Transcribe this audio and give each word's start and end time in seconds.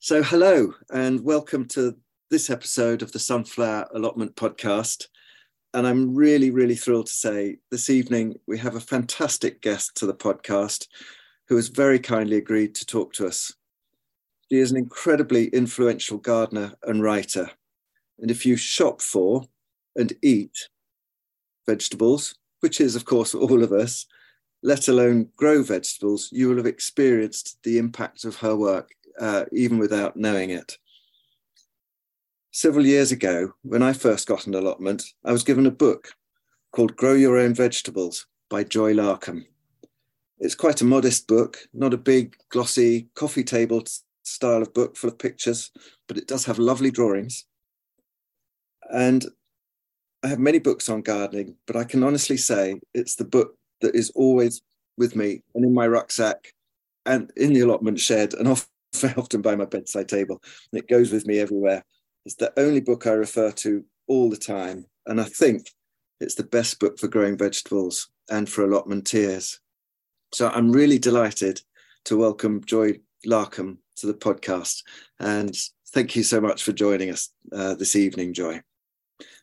So, 0.00 0.22
hello 0.22 0.74
and 0.92 1.24
welcome 1.24 1.66
to 1.70 1.96
this 2.30 2.50
episode 2.50 3.02
of 3.02 3.10
the 3.10 3.18
Sunflower 3.18 3.88
Allotment 3.92 4.36
Podcast. 4.36 5.06
And 5.74 5.88
I'm 5.88 6.14
really, 6.14 6.52
really 6.52 6.76
thrilled 6.76 7.06
to 7.06 7.12
say 7.12 7.56
this 7.72 7.90
evening 7.90 8.38
we 8.46 8.58
have 8.58 8.76
a 8.76 8.80
fantastic 8.80 9.60
guest 9.60 9.96
to 9.96 10.06
the 10.06 10.14
podcast 10.14 10.86
who 11.48 11.56
has 11.56 11.66
very 11.66 11.98
kindly 11.98 12.36
agreed 12.36 12.76
to 12.76 12.86
talk 12.86 13.12
to 13.14 13.26
us. 13.26 13.52
She 14.48 14.58
is 14.58 14.70
an 14.70 14.76
incredibly 14.76 15.48
influential 15.48 16.18
gardener 16.18 16.74
and 16.84 17.02
writer. 17.02 17.50
And 18.20 18.30
if 18.30 18.46
you 18.46 18.54
shop 18.56 19.02
for 19.02 19.46
and 19.96 20.12
eat 20.22 20.68
vegetables, 21.66 22.36
which 22.60 22.80
is, 22.80 22.94
of 22.94 23.04
course, 23.04 23.34
all 23.34 23.64
of 23.64 23.72
us, 23.72 24.06
let 24.62 24.86
alone 24.86 25.28
grow 25.36 25.64
vegetables, 25.64 26.28
you 26.30 26.48
will 26.48 26.56
have 26.56 26.66
experienced 26.66 27.58
the 27.64 27.78
impact 27.78 28.24
of 28.24 28.36
her 28.36 28.54
work, 28.54 28.90
uh, 29.20 29.44
even 29.52 29.78
without 29.78 30.16
knowing 30.16 30.50
it. 30.50 30.78
Several 32.50 32.86
years 32.86 33.12
ago, 33.12 33.52
when 33.62 33.82
I 33.82 33.92
first 33.92 34.26
got 34.26 34.46
an 34.46 34.54
allotment, 34.54 35.04
I 35.24 35.32
was 35.32 35.44
given 35.44 35.66
a 35.66 35.70
book 35.70 36.12
called 36.72 36.96
Grow 36.96 37.14
Your 37.14 37.38
Own 37.38 37.54
Vegetables 37.54 38.26
by 38.48 38.64
Joy 38.64 38.94
Larkcom. 38.94 39.44
It's 40.38 40.54
quite 40.54 40.80
a 40.80 40.84
modest 40.84 41.26
book, 41.26 41.58
not 41.72 41.94
a 41.94 41.98
big, 41.98 42.36
glossy, 42.50 43.08
coffee 43.14 43.44
table 43.44 43.84
style 44.22 44.62
of 44.62 44.74
book 44.74 44.96
full 44.96 45.10
of 45.10 45.18
pictures, 45.18 45.70
but 46.06 46.16
it 46.16 46.28
does 46.28 46.44
have 46.44 46.58
lovely 46.58 46.90
drawings. 46.90 47.44
And 48.90 49.26
I 50.22 50.28
have 50.28 50.38
many 50.38 50.58
books 50.58 50.88
on 50.88 51.02
gardening, 51.02 51.56
but 51.66 51.76
I 51.76 51.84
can 51.84 52.02
honestly 52.02 52.36
say 52.36 52.80
it's 52.94 53.16
the 53.16 53.24
book 53.24 53.56
that 53.80 53.94
is 53.94 54.10
always 54.10 54.62
with 54.96 55.14
me 55.14 55.42
and 55.54 55.64
in 55.64 55.72
my 55.72 55.86
rucksack 55.86 56.52
and 57.06 57.30
in 57.36 57.52
the 57.52 57.60
allotment 57.60 58.00
shed 58.00 58.34
and 58.34 58.48
often 58.48 58.68
by 59.42 59.56
my 59.56 59.64
bedside 59.64 60.08
table. 60.08 60.42
And 60.72 60.80
it 60.80 60.88
goes 60.88 61.12
with 61.12 61.26
me 61.26 61.38
everywhere. 61.38 61.84
It's 62.24 62.36
the 62.36 62.52
only 62.58 62.80
book 62.80 63.06
I 63.06 63.12
refer 63.12 63.52
to 63.52 63.84
all 64.06 64.30
the 64.30 64.36
time. 64.36 64.86
And 65.06 65.20
I 65.20 65.24
think 65.24 65.70
it's 66.20 66.34
the 66.34 66.44
best 66.44 66.80
book 66.80 66.98
for 66.98 67.08
growing 67.08 67.38
vegetables 67.38 68.10
and 68.30 68.48
for 68.48 68.66
allotmenteers. 68.66 69.58
So 70.32 70.48
I'm 70.48 70.72
really 70.72 70.98
delighted 70.98 71.62
to 72.06 72.16
welcome 72.16 72.64
Joy 72.64 72.98
Larkcom 73.26 73.78
to 73.96 74.06
the 74.06 74.14
podcast. 74.14 74.82
And 75.20 75.56
thank 75.90 76.16
you 76.16 76.22
so 76.22 76.40
much 76.40 76.62
for 76.62 76.72
joining 76.72 77.10
us 77.10 77.30
uh, 77.52 77.74
this 77.74 77.96
evening, 77.96 78.34
Joy. 78.34 78.60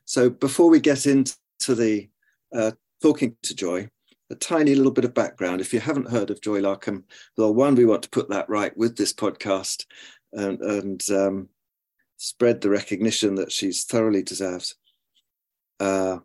So 0.06 0.30
before 0.30 0.70
we 0.70 0.80
get 0.80 1.08
into 1.08 1.36
the 1.68 2.10
uh, 2.56 2.72
talking 3.02 3.36
to 3.44 3.56
Joy, 3.56 3.90
a 4.30 4.36
tiny 4.36 4.76
little 4.76 4.92
bit 4.92 5.06
of 5.06 5.14
background. 5.14 5.62
If 5.62 5.74
you 5.74 5.80
haven't 5.80 6.10
heard 6.10 6.30
of 6.30 6.42
Joy 6.42 6.62
Larkcom, 6.62 7.04
well, 7.38 7.54
one, 7.54 7.76
we 7.76 7.86
want 7.86 8.04
to 8.04 8.10
put 8.10 8.30
that 8.30 8.50
right 8.50 8.76
with 8.76 8.98
this 8.98 9.14
podcast 9.14 9.86
and, 10.34 10.60
and 10.62 11.02
um, 11.12 11.50
spread 12.18 12.62
the 12.62 12.70
recognition 12.70 13.36
that 13.36 13.52
she's 13.52 13.84
thoroughly 13.84 14.24
deserved. 14.24 14.74
Uh, 15.80 16.18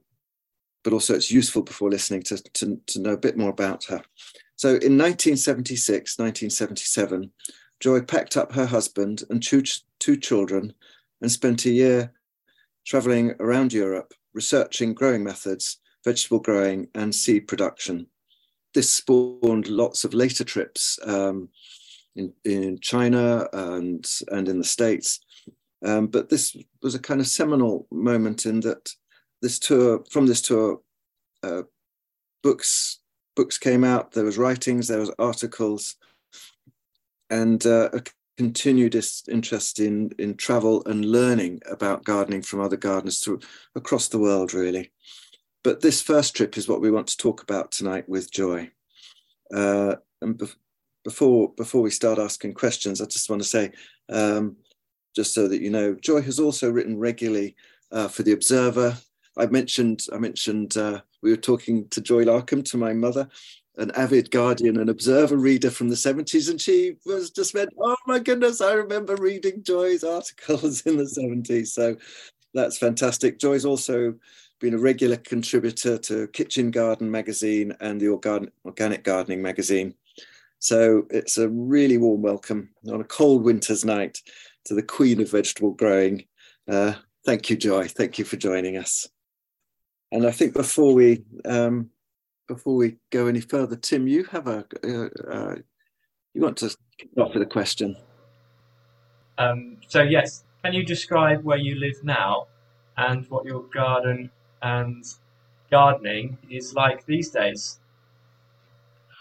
but 0.82 0.92
also, 0.92 1.14
it's 1.14 1.30
useful 1.30 1.62
before 1.62 1.90
listening 1.90 2.22
to, 2.22 2.38
to, 2.54 2.80
to 2.86 3.00
know 3.00 3.12
a 3.12 3.18
bit 3.18 3.36
more 3.36 3.50
about 3.50 3.84
her. 3.84 4.02
So, 4.56 4.68
in 4.68 4.96
1976, 4.96 6.18
1977, 6.18 7.30
Joy 7.80 8.00
packed 8.00 8.36
up 8.36 8.52
her 8.52 8.66
husband 8.66 9.24
and 9.28 9.42
two, 9.42 9.62
two 9.98 10.16
children 10.16 10.72
and 11.20 11.30
spent 11.30 11.66
a 11.66 11.70
year 11.70 12.12
traveling 12.86 13.34
around 13.40 13.72
Europe 13.72 14.14
researching 14.32 14.94
growing 14.94 15.24
methods, 15.24 15.78
vegetable 16.04 16.40
growing, 16.40 16.88
and 16.94 17.14
seed 17.14 17.48
production. 17.48 18.06
This 18.74 18.92
spawned 18.92 19.68
lots 19.68 20.04
of 20.04 20.14
later 20.14 20.44
trips 20.44 20.98
um, 21.04 21.48
in, 22.16 22.32
in 22.44 22.78
China 22.80 23.48
and, 23.52 24.08
and 24.30 24.48
in 24.48 24.58
the 24.58 24.64
States. 24.64 25.20
Um, 25.84 26.08
but 26.08 26.28
this 26.28 26.56
was 26.82 26.94
a 26.94 26.98
kind 26.98 27.20
of 27.20 27.26
seminal 27.26 27.86
moment 27.90 28.46
in 28.46 28.60
that 28.60 28.94
this 29.42 29.58
tour, 29.58 30.04
from 30.10 30.26
this 30.26 30.42
tour, 30.42 30.80
uh, 31.42 31.62
books 32.42 33.00
books 33.36 33.58
came 33.58 33.84
out. 33.84 34.12
There 34.12 34.24
was 34.24 34.38
writings, 34.38 34.88
there 34.88 35.00
was 35.00 35.10
articles, 35.18 35.96
and 37.30 37.64
uh, 37.64 37.88
a 37.92 38.02
continued 38.36 38.94
interest 39.28 39.80
in 39.80 40.10
in 40.18 40.34
travel 40.34 40.82
and 40.86 41.04
learning 41.04 41.60
about 41.70 42.04
gardening 42.04 42.42
from 42.42 42.60
other 42.60 42.76
gardeners 42.76 43.20
through 43.20 43.40
across 43.74 44.08
the 44.08 44.18
world, 44.18 44.52
really. 44.52 44.92
But 45.62 45.80
this 45.80 46.00
first 46.00 46.34
trip 46.34 46.56
is 46.56 46.68
what 46.68 46.80
we 46.80 46.90
want 46.90 47.08
to 47.08 47.16
talk 47.16 47.42
about 47.42 47.70
tonight 47.70 48.08
with 48.08 48.30
Joy. 48.30 48.70
Uh, 49.54 49.96
and 50.22 50.38
be- 50.38 50.46
before 51.04 51.52
before 51.56 51.82
we 51.82 51.90
start 51.90 52.18
asking 52.18 52.54
questions, 52.54 53.00
I 53.00 53.06
just 53.06 53.30
want 53.30 53.42
to 53.42 53.48
say, 53.48 53.72
um, 54.08 54.56
just 55.14 55.34
so 55.34 55.48
that 55.48 55.60
you 55.60 55.70
know, 55.70 55.94
Joy 55.94 56.22
has 56.22 56.38
also 56.38 56.70
written 56.70 56.98
regularly 56.98 57.56
uh, 57.90 58.08
for 58.08 58.22
the 58.22 58.32
Observer. 58.32 58.96
I 59.36 59.46
mentioned 59.46 60.06
I 60.12 60.18
mentioned 60.18 60.76
uh, 60.76 61.00
we 61.22 61.30
were 61.30 61.36
talking 61.36 61.88
to 61.88 62.00
Joy 62.00 62.24
Larkcom, 62.24 62.64
to 62.66 62.76
my 62.76 62.92
mother, 62.92 63.28
an 63.76 63.90
avid 63.92 64.30
Guardian 64.30 64.78
and 64.78 64.90
Observer 64.90 65.36
reader 65.36 65.70
from 65.70 65.88
the 65.88 65.96
70s, 65.96 66.50
and 66.50 66.60
she 66.60 66.96
was 67.06 67.30
just 67.30 67.54
went, 67.54 67.70
"Oh 67.78 67.96
my 68.06 68.18
goodness, 68.18 68.60
I 68.60 68.72
remember 68.72 69.16
reading 69.16 69.62
Joy's 69.62 70.04
articles 70.04 70.82
in 70.86 70.96
the 70.96 71.04
70s." 71.04 71.68
So 71.68 71.96
that's 72.52 72.78
fantastic. 72.78 73.38
Joy's 73.38 73.64
also 73.64 74.14
been 74.60 74.74
a 74.74 74.78
regular 74.78 75.16
contributor 75.16 75.98
to 75.98 76.28
Kitchen 76.28 76.70
Garden 76.70 77.10
magazine 77.10 77.74
and 77.80 78.00
the 78.00 78.08
Organ- 78.08 78.52
Organic 78.64 79.02
Gardening 79.02 79.42
magazine. 79.42 79.94
So 80.58 81.06
it's 81.10 81.38
a 81.38 81.48
really 81.48 81.96
warm 81.96 82.20
welcome 82.20 82.68
on 82.92 83.00
a 83.00 83.04
cold 83.04 83.42
winter's 83.42 83.84
night 83.84 84.20
to 84.66 84.74
the 84.74 84.82
queen 84.82 85.20
of 85.20 85.30
vegetable 85.30 85.72
growing. 85.72 86.26
Uh, 86.68 86.94
thank 87.24 87.48
you, 87.48 87.56
Joy. 87.56 87.88
Thank 87.88 88.18
you 88.18 88.26
for 88.26 88.36
joining 88.36 88.76
us. 88.76 89.08
And 90.12 90.26
I 90.26 90.30
think 90.30 90.52
before 90.52 90.92
we 90.92 91.24
um, 91.46 91.88
before 92.46 92.76
we 92.76 92.96
go 93.10 93.26
any 93.26 93.40
further, 93.40 93.76
Tim, 93.76 94.06
you 94.06 94.24
have 94.24 94.46
a 94.48 94.66
uh, 94.84 95.08
uh, 95.30 95.54
you 96.34 96.42
want 96.42 96.58
to 96.58 96.76
kick 96.98 97.08
off 97.16 97.32
with 97.32 97.42
a 97.42 97.46
question. 97.46 97.96
Um, 99.38 99.78
so 99.88 100.02
yes, 100.02 100.44
can 100.62 100.74
you 100.74 100.84
describe 100.84 101.42
where 101.42 101.56
you 101.56 101.76
live 101.76 102.04
now 102.04 102.48
and 102.98 103.24
what 103.30 103.46
your 103.46 103.62
garden 103.72 104.30
and 104.62 105.04
gardening 105.70 106.36
is 106.50 106.74
like 106.74 107.04
these 107.06 107.30
days? 107.30 107.80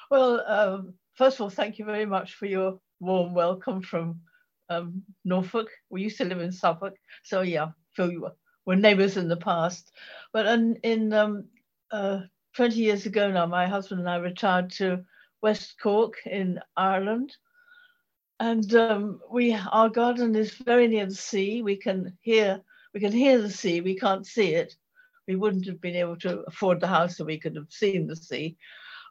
Well, 0.09 0.43
um, 0.47 0.93
first 1.15 1.37
of 1.37 1.41
all, 1.41 1.49
thank 1.49 1.77
you 1.77 1.85
very 1.85 2.05
much 2.05 2.33
for 2.33 2.45
your 2.45 2.79
warm 2.99 3.33
welcome 3.33 3.81
from 3.81 4.21
um, 4.69 5.03
Norfolk. 5.25 5.69
We 5.89 6.01
used 6.01 6.17
to 6.17 6.25
live 6.25 6.41
in 6.41 6.51
Suffolk, 6.51 6.95
so 7.23 7.41
yeah, 7.41 7.69
feel 7.95 8.11
you 8.11 8.21
were, 8.65 8.75
neighbours 8.75 9.17
in 9.17 9.27
the 9.27 9.37
past. 9.37 9.91
But 10.31 10.45
in, 10.45 10.75
in 10.83 11.13
um, 11.13 11.45
uh, 11.91 12.21
20 12.55 12.75
years 12.75 13.05
ago 13.05 13.31
now, 13.31 13.45
my 13.45 13.67
husband 13.67 14.01
and 14.01 14.09
I 14.09 14.17
retired 14.17 14.71
to 14.73 15.03
West 15.41 15.75
Cork 15.81 16.15
in 16.25 16.59
Ireland. 16.75 17.35
And 18.39 18.73
um, 18.75 19.19
we, 19.31 19.53
our 19.53 19.89
garden 19.89 20.35
is 20.35 20.53
very 20.53 20.87
near 20.87 21.05
the 21.05 21.15
sea. 21.15 21.61
We 21.61 21.75
can 21.75 22.17
hear, 22.21 22.61
we 22.93 22.99
can 22.99 23.11
hear 23.11 23.41
the 23.41 23.49
sea. 23.49 23.81
We 23.81 23.95
can't 23.95 24.25
see 24.25 24.53
it. 24.53 24.75
We 25.29 25.35
wouldn't 25.35 25.67
have 25.67 25.79
been 25.79 25.95
able 25.95 26.17
to 26.21 26.39
afford 26.47 26.79
the 26.81 26.87
house 26.87 27.15
so 27.15 27.23
we 27.23 27.39
could 27.39 27.55
have 27.55 27.71
seen 27.71 28.07
the 28.07 28.15
sea. 28.15 28.57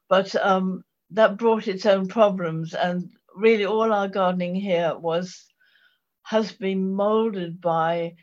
But 0.08 0.34
um, 0.44 0.82
that 1.10 1.38
brought 1.38 1.68
its 1.68 1.86
own 1.86 2.08
problems. 2.08 2.74
And 2.74 3.08
really, 3.36 3.64
all 3.64 3.92
our 3.92 4.08
gardening 4.08 4.56
here 4.56 4.98
was 4.98 5.46
has 6.24 6.50
been 6.50 6.92
molded 6.92 7.60
by 7.60 8.16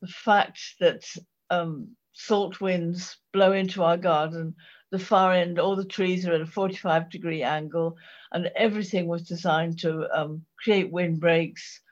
the 0.00 0.08
fact 0.08 0.60
that 0.80 1.04
um, 1.50 1.94
salt 2.14 2.58
winds 2.62 3.18
blow 3.34 3.52
into 3.52 3.82
our 3.82 3.98
garden. 3.98 4.54
The 4.90 4.98
far 4.98 5.34
end, 5.34 5.58
all 5.58 5.76
the 5.76 5.84
trees 5.84 6.26
are 6.26 6.32
at 6.32 6.40
a 6.40 6.46
45 6.46 7.10
degree 7.10 7.42
angle, 7.42 7.98
and 8.32 8.50
everything 8.56 9.08
was 9.08 9.28
designed 9.28 9.78
to 9.80 10.08
um, 10.18 10.46
create 10.58 10.90
windbreaks 10.90 11.82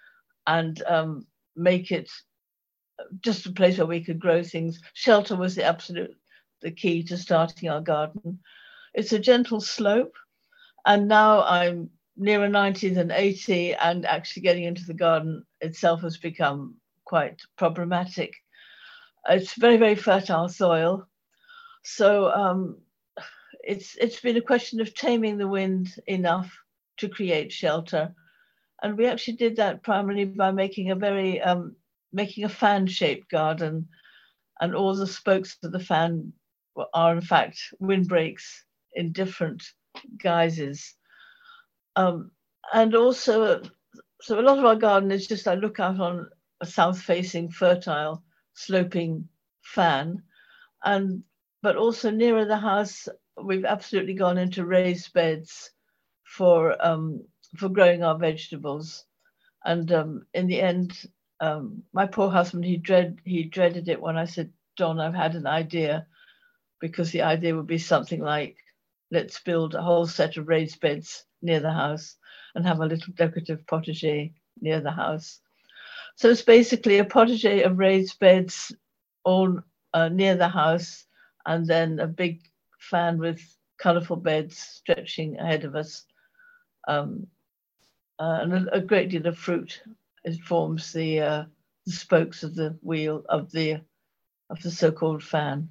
and 0.47 0.83
um, 0.87 1.27
make 1.55 1.93
it 1.93 2.11
just 3.21 3.47
a 3.47 3.53
place 3.53 3.79
where 3.79 3.87
we 3.87 4.05
could 4.05 4.19
grow 4.19 4.43
things. 4.43 4.81
Shelter 4.95 5.37
was 5.37 5.55
the 5.55 5.65
absolute 5.65 6.17
the 6.61 6.71
key 6.71 7.03
to 7.05 7.17
starting 7.17 7.69
our 7.69 7.81
garden. 7.81 8.39
It's 8.95 9.13
a 9.13 9.19
gentle 9.19 9.61
slope, 9.61 10.15
and 10.85 11.09
now 11.09 11.43
I'm 11.43 11.91
nearer 12.17 12.49
90 12.49 12.91
than 12.91 13.11
80, 13.11 13.75
and 13.75 14.05
actually 14.05 14.43
getting 14.43 14.65
into 14.65 14.85
the 14.85 14.95
garden 14.95 15.45
itself 15.61 16.03
has 16.03 16.19
become 16.19 16.77
quite 17.05 17.41
problematic. 17.57 18.35
It's 19.29 19.55
very, 19.55 19.77
very 19.77 19.95
fertile 19.95 20.49
soil. 20.49 21.07
So 21.83 22.31
um, 22.31 22.79
it's 23.63 23.97
it's 23.97 24.21
been 24.21 24.37
a 24.37 24.43
question 24.43 24.81
of 24.81 24.95
taming 24.95 25.39
the 25.39 25.49
wind 25.49 25.95
enough 26.07 26.51
to 26.99 27.09
create 27.09 27.53
shelter. 27.53 28.15
And 28.83 28.97
we 28.97 29.07
actually 29.07 29.37
did 29.37 29.57
that 29.57 29.83
primarily 29.83 30.25
by 30.25 30.53
making 30.53 30.91
a 30.91 30.95
very 30.97 31.41
um, 31.41 31.77
making 32.13 32.45
a 32.45 32.49
fan-shaped 32.49 33.31
garden, 33.31 33.89
and 34.61 34.75
all 34.75 34.95
the 34.95 35.07
spokes 35.07 35.57
of 35.63 35.73
the 35.73 35.81
fan 35.81 36.33
are 36.95 37.15
in 37.15 37.21
fact 37.21 37.59
windbreaks 37.81 38.65
in 38.95 39.13
different 39.13 39.63
guises. 40.19 40.97
Um, 41.97 42.31
and 42.73 42.95
also 42.95 43.63
so 44.21 44.39
a 44.39 44.43
lot 44.43 44.59
of 44.59 44.65
our 44.65 44.77
garden 44.77 45.11
is 45.11 45.27
just 45.27 45.49
I 45.49 45.55
look 45.55 45.81
out 45.81 45.99
on 46.01 46.29
a 46.61 46.67
south-facing, 46.67 47.51
fertile, 47.51 48.23
sloping 48.55 49.29
fan, 49.63 50.23
and 50.85 51.23
but 51.63 51.77
also 51.77 52.11
nearer 52.11 52.45
the 52.45 52.57
house, 52.57 53.09
we've 53.43 53.65
absolutely 53.65 54.15
gone 54.15 54.39
into 54.39 54.65
raised 54.65 55.13
beds 55.13 55.71
for 56.25 56.77
um, 56.87 57.25
for 57.57 57.69
growing 57.69 58.03
our 58.03 58.19
vegetables. 58.19 59.05
And 59.65 59.91
um, 59.93 60.27
in 60.33 60.47
the 60.47 60.61
end, 60.61 60.93
um, 61.41 61.83
my 61.93 62.07
poor 62.07 62.31
husband 62.31 62.65
he 62.65 62.77
dread 62.77 63.19
he 63.25 63.45
dreaded 63.45 63.89
it 63.89 64.01
when 64.01 64.17
I 64.17 64.25
said, 64.27 64.53
Don, 64.77 65.01
I've 65.01 65.15
had 65.15 65.35
an 65.35 65.47
idea, 65.47 66.07
because 66.81 67.11
the 67.11 67.23
idea 67.23 67.55
would 67.55 67.67
be 67.67 67.79
something 67.79 68.21
like, 68.21 68.57
let's 69.11 69.41
build 69.41 69.75
a 69.75 69.83
whole 69.83 70.07
set 70.07 70.37
of 70.37 70.49
raised 70.49 70.81
beds 70.81 71.25
near 71.43 71.61
the 71.61 71.73
house 71.73 72.17
and 72.55 72.67
have 72.67 72.81
a 72.81 72.87
little 72.87 73.13
decorative 73.15 73.65
potager 73.67 74.33
near 74.61 74.81
the 74.81 74.91
house. 74.91 75.41
So 76.17 76.29
it's 76.29 76.43
basically 76.43 76.99
a 76.99 77.05
potager 77.05 77.65
of 77.65 77.79
raised 77.79 78.19
beds 78.19 78.73
all 79.25 79.61
uh, 79.95 80.09
near 80.09 80.37
the 80.37 80.49
house, 80.49 81.07
and 81.47 81.67
then 81.67 82.01
a 82.01 82.07
big 82.07 82.41
fan 82.79 83.19
with 83.19 83.41
colourful 83.79 84.17
beds 84.17 84.59
stretching 84.59 85.39
ahead 85.39 85.65
of 85.65 85.75
us, 85.75 86.05
um, 86.89 87.27
uh, 88.19 88.39
and 88.43 88.53
a, 88.53 88.77
a, 88.77 88.81
great 88.81 89.11
deal 89.11 89.27
of 89.27 89.37
fruit. 89.37 89.83
It 90.25 90.41
forms 90.43 90.93
the, 90.93 91.21
uh, 91.21 91.45
the 91.87 91.93
spokes 91.93 92.43
of 92.43 92.55
the 92.55 92.79
wheel 92.83 93.25
of 93.29 93.51
the 93.51 93.81
of 94.51 94.63
the 94.63 94.71
so-called 94.71 95.23
fan. 95.23 95.71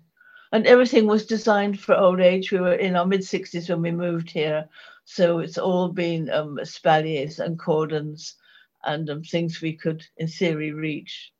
And 0.51 0.65
everything 0.65 1.05
was 1.05 1.25
designed 1.25 1.79
for 1.79 1.95
old 1.95 2.19
age. 2.19 2.51
We 2.51 2.59
were 2.59 2.73
in 2.73 2.95
our 2.95 3.05
mid 3.05 3.21
60s 3.21 3.69
when 3.69 3.81
we 3.81 3.91
moved 3.91 4.31
here, 4.31 4.67
so 5.05 5.39
it's 5.39 5.57
all 5.57 5.89
been 5.89 6.29
um, 6.31 6.57
espaliers 6.57 7.39
and 7.39 7.59
cordons 7.59 8.35
and 8.83 9.09
um, 9.09 9.23
things 9.23 9.61
we 9.61 9.73
could, 9.73 10.03
in 10.17 10.27
theory, 10.27 10.71
reach, 10.71 11.31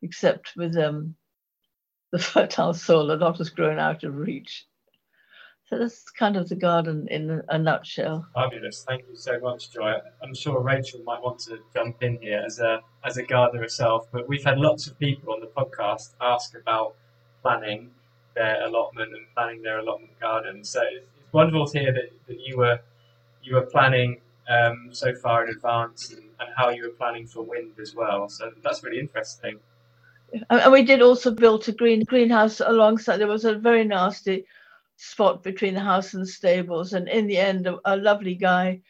except 0.00 0.54
with 0.56 0.76
um, 0.76 1.14
the 2.12 2.18
fertile 2.18 2.72
soil, 2.72 3.10
a 3.10 3.16
lot 3.16 3.38
has 3.38 3.50
grown 3.50 3.78
out 3.78 4.04
of 4.04 4.16
reach. 4.16 4.64
So 5.68 5.78
that's 5.78 6.08
kind 6.10 6.36
of 6.36 6.48
the 6.48 6.56
garden 6.56 7.06
in 7.10 7.42
a 7.50 7.58
nutshell. 7.58 8.26
Fabulous. 8.34 8.84
Thank 8.88 9.04
you 9.10 9.14
so 9.14 9.38
much, 9.38 9.70
Joy. 9.70 9.98
I'm 10.22 10.34
sure 10.34 10.60
Rachel 10.62 11.00
might 11.04 11.22
want 11.22 11.40
to 11.40 11.58
jump 11.74 12.02
in 12.02 12.18
here 12.22 12.42
as 12.46 12.58
a 12.58 12.80
as 13.04 13.18
a 13.18 13.22
gardener 13.22 13.62
herself, 13.62 14.08
but 14.10 14.26
we've 14.26 14.44
had 14.44 14.58
lots 14.58 14.86
of 14.86 14.98
people 14.98 15.34
on 15.34 15.40
the 15.40 15.46
podcast 15.48 16.14
ask 16.22 16.56
about 16.56 16.94
planning 17.42 17.90
their 18.34 18.64
allotment 18.64 19.12
and 19.12 19.26
planning 19.34 19.60
their 19.60 19.80
allotment 19.80 20.18
garden. 20.20 20.64
So 20.64 20.80
it's, 20.90 21.04
wonderful 21.32 21.66
to 21.66 21.78
hear 21.78 21.92
that, 21.92 22.10
that 22.26 22.40
you 22.40 22.56
were 22.56 22.80
you 23.42 23.54
were 23.54 23.66
planning 23.66 24.22
um, 24.48 24.88
so 24.92 25.14
far 25.14 25.44
in 25.44 25.50
advance 25.50 26.12
and, 26.14 26.22
and 26.40 26.48
how 26.56 26.70
you 26.70 26.84
were 26.84 26.96
planning 26.96 27.26
for 27.26 27.42
wind 27.42 27.72
as 27.78 27.94
well. 27.94 28.30
So 28.30 28.52
that's 28.62 28.82
really 28.82 29.00
interesting. 29.00 29.58
And 30.48 30.72
we 30.72 30.82
did 30.82 31.02
also 31.02 31.30
build 31.30 31.68
a 31.68 31.72
green 31.72 32.04
greenhouse 32.04 32.60
alongside. 32.60 33.18
There 33.18 33.26
was 33.26 33.44
a 33.44 33.54
very 33.54 33.84
nasty 33.84 34.46
spot 34.98 35.42
between 35.42 35.74
the 35.74 35.80
house 35.80 36.12
and 36.12 36.22
the 36.22 36.26
stables. 36.26 36.92
And 36.92 37.08
in 37.08 37.26
the 37.26 37.38
end, 37.38 37.66
a, 37.66 37.78
a 37.84 37.96
lovely 37.96 38.34
guy 38.34 38.82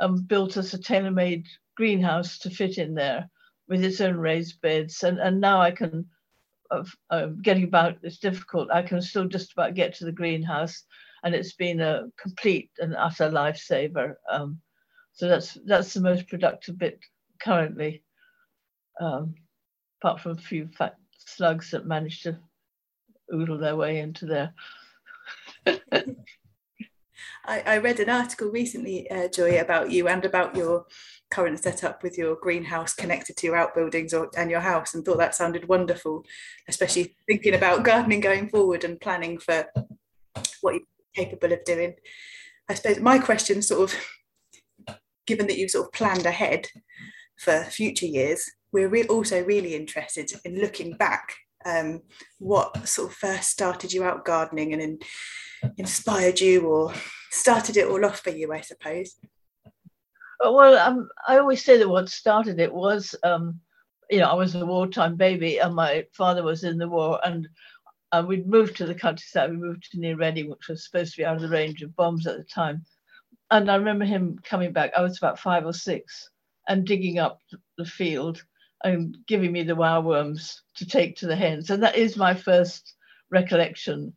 um, 0.00 0.22
built 0.22 0.56
us 0.56 0.74
a 0.74 0.78
tailor-made 0.78 1.46
greenhouse 1.76 2.38
to 2.38 2.50
fit 2.50 2.78
in 2.78 2.94
there 2.94 3.30
with 3.68 3.84
its 3.84 4.00
own 4.00 4.16
raised 4.16 4.60
beds. 4.62 5.04
And, 5.04 5.18
and 5.18 5.40
now 5.40 5.60
I 5.60 5.70
can, 5.70 6.06
uh, 6.70 6.84
uh, 7.10 7.26
getting 7.42 7.64
about, 7.64 7.98
it's 8.02 8.18
difficult. 8.18 8.70
I 8.72 8.82
can 8.82 9.00
still 9.02 9.28
just 9.28 9.52
about 9.52 9.74
get 9.74 9.94
to 9.94 10.04
the 10.04 10.12
greenhouse. 10.12 10.82
And 11.22 11.34
it's 11.34 11.52
been 11.52 11.80
a 11.80 12.04
complete 12.20 12.70
and 12.78 12.96
utter 12.96 13.30
lifesaver. 13.30 14.14
Um, 14.30 14.58
so 15.12 15.28
that's 15.28 15.58
that's 15.66 15.92
the 15.92 16.00
most 16.00 16.28
productive 16.28 16.78
bit 16.78 16.98
currently, 17.42 18.02
um, 18.98 19.34
apart 20.00 20.20
from 20.20 20.32
a 20.32 20.40
few 20.40 20.68
fat 20.68 20.96
slugs 21.18 21.70
that 21.70 21.86
managed 21.86 22.22
to 22.22 22.38
oodle 23.34 23.58
their 23.58 23.76
way 23.76 23.98
into 23.98 24.24
there. 24.24 24.54
I, 25.66 27.62
I, 27.66 27.78
read 27.78 28.00
an 28.00 28.10
article 28.10 28.50
recently, 28.50 29.10
uh, 29.10 29.28
Joy, 29.28 29.60
about 29.60 29.90
you 29.90 30.08
and 30.08 30.24
about 30.24 30.54
your 30.54 30.86
current 31.30 31.62
setup 31.62 32.02
with 32.02 32.18
your 32.18 32.36
greenhouse 32.36 32.94
connected 32.94 33.36
to 33.36 33.46
your 33.46 33.56
outbuildings 33.56 34.14
or, 34.14 34.30
and 34.36 34.50
your 34.50 34.60
house, 34.60 34.94
and 34.94 35.04
thought 35.04 35.18
that 35.18 35.34
sounded 35.34 35.68
wonderful, 35.68 36.24
especially 36.68 37.16
thinking 37.26 37.54
about 37.54 37.84
gardening 37.84 38.20
going 38.20 38.48
forward 38.48 38.84
and 38.84 39.00
planning 39.00 39.38
for 39.38 39.66
what 40.60 40.74
you're 40.74 40.82
capable 41.14 41.52
of 41.52 41.64
doing. 41.64 41.94
I 42.68 42.74
suppose 42.74 43.00
my 43.00 43.18
question, 43.18 43.62
sort 43.62 43.90
of, 43.90 44.96
given 45.26 45.46
that 45.46 45.58
you've 45.58 45.70
sort 45.70 45.86
of 45.86 45.92
planned 45.92 46.26
ahead 46.26 46.68
for 47.36 47.64
future 47.64 48.06
years, 48.06 48.50
we're 48.72 48.88
re- 48.88 49.04
also 49.04 49.42
really 49.42 49.74
interested 49.74 50.32
in 50.44 50.60
looking 50.60 50.96
back 50.96 51.34
um, 51.64 52.02
what 52.38 52.88
sort 52.88 53.10
of 53.10 53.16
first 53.16 53.50
started 53.50 53.92
you 53.92 54.04
out 54.04 54.24
gardening 54.24 54.72
and 54.72 54.82
in, 54.82 54.98
inspired 55.76 56.40
you 56.40 56.66
or 56.66 56.92
started 57.30 57.76
it 57.76 57.86
all 57.86 58.04
off 58.04 58.20
for 58.20 58.30
you, 58.30 58.52
I 58.52 58.60
suppose? 58.60 59.16
Uh, 60.44 60.52
well, 60.52 60.76
um, 60.78 61.08
I 61.28 61.38
always 61.38 61.64
say 61.64 61.78
that 61.78 61.88
what 61.88 62.08
started 62.08 62.60
it 62.60 62.72
was, 62.72 63.14
um, 63.22 63.60
you 64.08 64.18
know, 64.18 64.28
I 64.28 64.34
was 64.34 64.54
a 64.54 64.64
wartime 64.64 65.16
baby 65.16 65.58
and 65.58 65.74
my 65.74 66.06
father 66.12 66.42
was 66.42 66.64
in 66.64 66.78
the 66.78 66.88
war 66.88 67.20
and 67.24 67.48
uh, 68.12 68.24
we'd 68.26 68.48
moved 68.48 68.76
to 68.76 68.86
the 68.86 68.94
countryside. 68.94 69.50
We 69.50 69.56
moved 69.56 69.90
to 69.92 70.00
near 70.00 70.16
Reading, 70.16 70.50
which 70.50 70.68
was 70.68 70.84
supposed 70.84 71.12
to 71.12 71.20
be 71.20 71.24
out 71.24 71.36
of 71.36 71.42
the 71.42 71.48
range 71.48 71.82
of 71.82 71.94
bombs 71.94 72.26
at 72.26 72.36
the 72.36 72.44
time. 72.44 72.84
And 73.50 73.70
I 73.70 73.76
remember 73.76 74.04
him 74.04 74.38
coming 74.42 74.72
back. 74.72 74.92
I 74.96 75.02
was 75.02 75.18
about 75.18 75.38
five 75.38 75.66
or 75.66 75.72
six 75.72 76.30
and 76.68 76.86
digging 76.86 77.18
up 77.18 77.40
the 77.78 77.84
field 77.84 78.42
and 78.84 79.16
giving 79.26 79.52
me 79.52 79.62
the 79.62 79.74
worms 79.74 80.62
to 80.76 80.86
take 80.86 81.16
to 81.16 81.26
the 81.26 81.36
hens. 81.36 81.70
And 81.70 81.82
that 81.82 81.96
is 81.96 82.16
my 82.16 82.34
first 82.34 82.94
recollection 83.30 84.14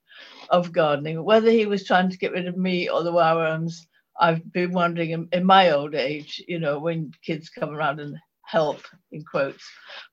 of 0.50 0.72
gardening. 0.72 1.24
Whether 1.24 1.52
he 1.52 1.66
was 1.66 1.86
trying 1.86 2.10
to 2.10 2.18
get 2.18 2.32
rid 2.32 2.48
of 2.48 2.58
me 2.58 2.90
or 2.90 3.04
the 3.04 3.14
worms, 3.14 3.88
I've 4.20 4.52
been 4.52 4.72
wondering 4.72 5.12
in, 5.12 5.28
in, 5.32 5.46
my 5.46 5.72
old 5.72 5.96
age, 5.96 6.44
you 6.48 6.60
know, 6.60 6.80
when 6.80 7.12
kids 7.26 7.50
come 7.50 7.72
around 7.72 8.00
and 8.00 8.18
help 8.44 8.82
in 9.12 9.24
quotes. 9.24 9.64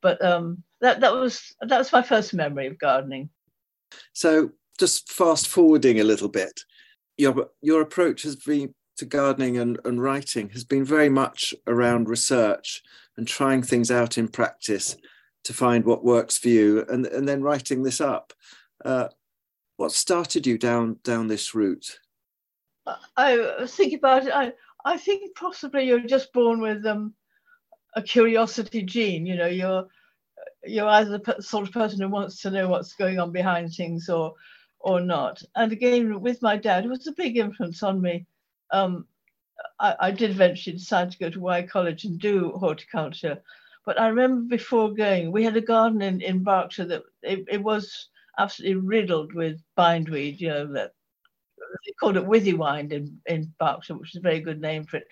But 0.01 0.23
um, 0.25 0.63
that 0.81 1.01
that 1.01 1.13
was 1.13 1.55
that 1.61 1.79
was 1.79 1.93
my 1.93 2.03
first 2.03 2.33
memory 2.33 2.67
of 2.67 2.79
gardening. 2.79 3.29
So 4.13 4.51
just 4.79 5.13
fast 5.13 5.49
forwarding 5.49 6.01
a 6.01 6.05
little 6.05 6.29
bit, 6.29 6.61
your 7.19 7.51
your 7.61 7.83
approach 7.83 8.23
has 8.23 8.37
been 8.37 8.75
to 9.01 9.07
gardening 9.07 9.57
and, 9.57 9.79
and 9.87 10.03
writing 10.03 10.51
has 10.51 10.63
been 10.63 10.85
very 10.85 11.09
much 11.09 11.55
around 11.67 12.09
research 12.09 12.83
and 13.17 13.27
trying 13.27 13.63
things 13.63 13.91
out 13.91 14.19
in 14.19 14.29
practice 14.29 14.95
to 15.43 15.55
find 15.55 15.87
what 15.87 16.05
works 16.05 16.37
for 16.37 16.49
you 16.49 16.85
and, 16.89 17.07
and 17.07 17.27
then 17.27 17.43
writing 17.43 17.83
this 17.83 17.99
up. 18.01 18.35
Uh, 18.85 19.09
what 19.79 19.91
started 19.91 20.47
you 20.47 20.59
down 20.59 20.99
down 21.03 21.27
this 21.29 21.55
route? 21.55 21.99
I 23.17 23.67
thinking 23.67 23.99
about 23.99 24.27
it. 24.27 24.35
I, 24.35 24.53
I 24.85 24.99
think 24.99 25.35
possibly 25.35 25.85
you're 25.85 26.01
just 26.01 26.33
born 26.35 26.61
with 26.61 26.85
um, 26.85 27.15
a 27.97 28.03
curiosity 28.03 28.83
gene. 28.83 29.25
You 29.25 29.37
know, 29.37 29.47
you're 29.47 29.87
you're 30.65 30.89
either 30.89 31.17
the 31.17 31.43
sort 31.43 31.67
of 31.67 31.73
person 31.73 32.01
who 32.01 32.09
wants 32.09 32.43
to 32.43 32.51
know 32.51 32.69
what's 32.69 32.93
going 32.93 33.19
on 33.19 33.33
behind 33.33 33.73
things 33.73 34.11
or 34.11 34.35
or 34.81 35.01
not. 35.01 35.43
And 35.55 35.73
again, 35.73 36.21
with 36.21 36.43
my 36.43 36.59
dad, 36.59 36.85
it 36.85 36.91
was 36.91 37.07
a 37.07 37.13
big 37.13 37.39
influence 37.39 37.83
on 37.83 38.03
me. 38.03 38.27
Um, 38.73 39.07
I, 39.79 39.97
I, 40.01 40.11
did 40.11 40.31
eventually 40.31 40.77
decide 40.77 41.11
to 41.11 41.19
go 41.19 41.31
to 41.31 41.41
Wye 41.41 41.63
College 41.63 42.05
and 42.05 42.19
do 42.19 42.53
horticulture. 42.53 43.43
But 43.85 44.01
I 44.01 44.09
remember 44.09 44.49
before 44.49 44.93
going, 44.93 45.33
we 45.33 45.45
had 45.45 45.57
a 45.57 45.61
garden 45.61 46.03
in, 46.03 46.21
in 46.21 46.45
Berkshire 46.45 46.85
that 46.87 47.03
it, 47.23 47.45
it 47.49 47.63
was 47.63 48.09
absolutely 48.39 48.77
riddled 48.77 49.35
with 49.35 49.61
bindweed, 49.77 50.41
you 50.41 50.49
know, 50.49 50.73
that 50.73 50.93
they 51.87 51.93
called 51.99 52.17
it 52.17 52.27
withywind 52.27 52.93
in, 52.93 53.21
in 53.27 53.53
Berkshire, 53.59 53.97
which 53.97 54.11
is 54.11 54.17
a 54.17 54.21
very 54.21 54.41
good 54.41 54.61
name 54.61 54.85
for 54.85 54.99
it. 54.99 55.09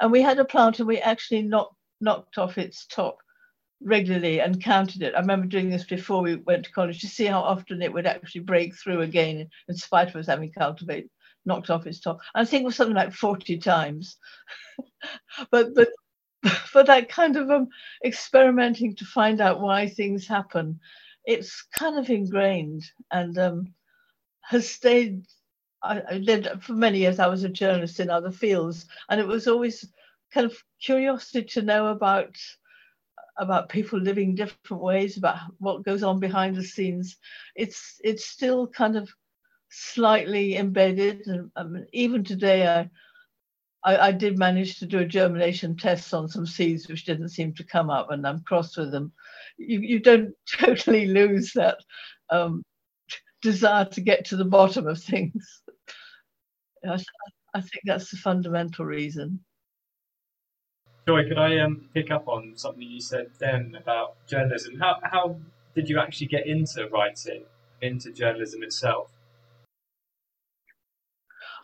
And 0.00 0.10
we 0.10 0.22
had 0.22 0.38
a 0.38 0.44
plant 0.44 0.78
and 0.78 0.88
we 0.88 0.98
actually 0.98 1.42
knocked, 1.42 1.76
knocked 2.00 2.38
off 2.38 2.58
its 2.58 2.86
top 2.86 3.18
regularly 3.82 4.40
and 4.40 4.62
counted 4.62 5.02
it. 5.02 5.14
I 5.14 5.20
remember 5.20 5.46
doing 5.46 5.70
this 5.70 5.84
before 5.84 6.22
we 6.22 6.36
went 6.36 6.64
to 6.64 6.72
college 6.72 7.00
to 7.00 7.08
see 7.08 7.26
how 7.26 7.40
often 7.40 7.82
it 7.82 7.92
would 7.92 8.06
actually 8.06 8.42
break 8.42 8.74
through 8.74 9.02
again, 9.02 9.48
in 9.68 9.76
spite 9.76 10.08
of 10.08 10.16
us 10.16 10.26
having 10.26 10.50
cultivated 10.52 11.10
knocked 11.46 11.70
off 11.70 11.86
its 11.86 12.00
top. 12.00 12.18
I 12.34 12.44
think 12.44 12.62
it 12.62 12.66
was 12.66 12.76
something 12.76 12.96
like 12.96 13.12
40 13.12 13.58
times. 13.58 14.16
but 15.50 15.74
but 15.74 15.88
for 16.66 16.84
that 16.84 17.08
kind 17.08 17.36
of 17.36 17.50
um, 17.50 17.68
experimenting 18.04 18.94
to 18.96 19.04
find 19.04 19.40
out 19.40 19.60
why 19.60 19.88
things 19.88 20.26
happen, 20.26 20.78
it's 21.24 21.62
kind 21.72 21.98
of 21.98 22.10
ingrained 22.10 22.84
and 23.10 23.38
um, 23.38 23.74
has 24.42 24.68
stayed. 24.68 25.22
I, 25.82 26.02
I 26.10 26.18
did 26.18 26.48
for 26.62 26.72
many 26.72 27.00
years. 27.00 27.18
I 27.18 27.26
was 27.28 27.44
a 27.44 27.48
journalist 27.48 28.00
in 28.00 28.10
other 28.10 28.32
fields, 28.32 28.86
and 29.10 29.20
it 29.20 29.26
was 29.26 29.46
always 29.46 29.84
kind 30.32 30.46
of 30.46 30.56
curiosity 30.80 31.44
to 31.44 31.62
know 31.62 31.88
about 31.88 32.36
about 33.38 33.68
people 33.68 33.98
living 33.98 34.34
different 34.34 34.82
ways, 34.82 35.18
about 35.18 35.38
what 35.58 35.84
goes 35.84 36.02
on 36.02 36.18
behind 36.18 36.56
the 36.56 36.64
scenes. 36.64 37.16
It's 37.54 38.00
it's 38.02 38.26
still 38.26 38.66
kind 38.66 38.96
of 38.96 39.10
slightly 39.70 40.56
embedded. 40.56 41.26
And 41.26 41.50
um, 41.56 41.84
even 41.92 42.24
today, 42.24 42.66
I, 42.66 42.90
I, 43.84 44.08
I, 44.08 44.12
did 44.12 44.38
manage 44.38 44.78
to 44.78 44.86
do 44.86 44.98
a 44.98 45.04
germination 45.04 45.76
test 45.76 46.12
on 46.12 46.28
some 46.28 46.46
seeds 46.46 46.88
which 46.88 47.04
didn't 47.04 47.30
seem 47.30 47.54
to 47.54 47.64
come 47.64 47.90
up, 47.90 48.10
and 48.10 48.26
I'm 48.26 48.40
cross 48.40 48.76
with 48.76 48.90
them. 48.90 49.12
You, 49.58 49.80
you 49.80 50.00
don't 50.00 50.34
totally 50.58 51.06
lose 51.06 51.52
that 51.54 51.78
um, 52.30 52.62
desire 53.42 53.84
to 53.86 54.00
get 54.00 54.24
to 54.26 54.36
the 54.36 54.44
bottom 54.44 54.86
of 54.86 55.02
things. 55.02 55.62
I, 56.84 57.02
I 57.54 57.60
think 57.60 57.82
that's 57.84 58.10
the 58.10 58.16
fundamental 58.16 58.84
reason. 58.84 59.40
Joy, 61.08 61.28
could 61.28 61.38
I 61.38 61.58
um, 61.58 61.88
pick 61.94 62.10
up 62.10 62.26
on 62.26 62.54
something 62.56 62.82
you 62.82 63.00
said 63.00 63.30
then 63.38 63.76
about 63.80 64.16
journalism? 64.26 64.76
How, 64.80 64.98
how 65.04 65.36
did 65.74 65.88
you 65.88 66.00
actually 66.00 66.26
get 66.26 66.48
into 66.48 66.88
writing, 66.88 67.44
into 67.80 68.10
journalism 68.10 68.64
itself? 68.64 69.15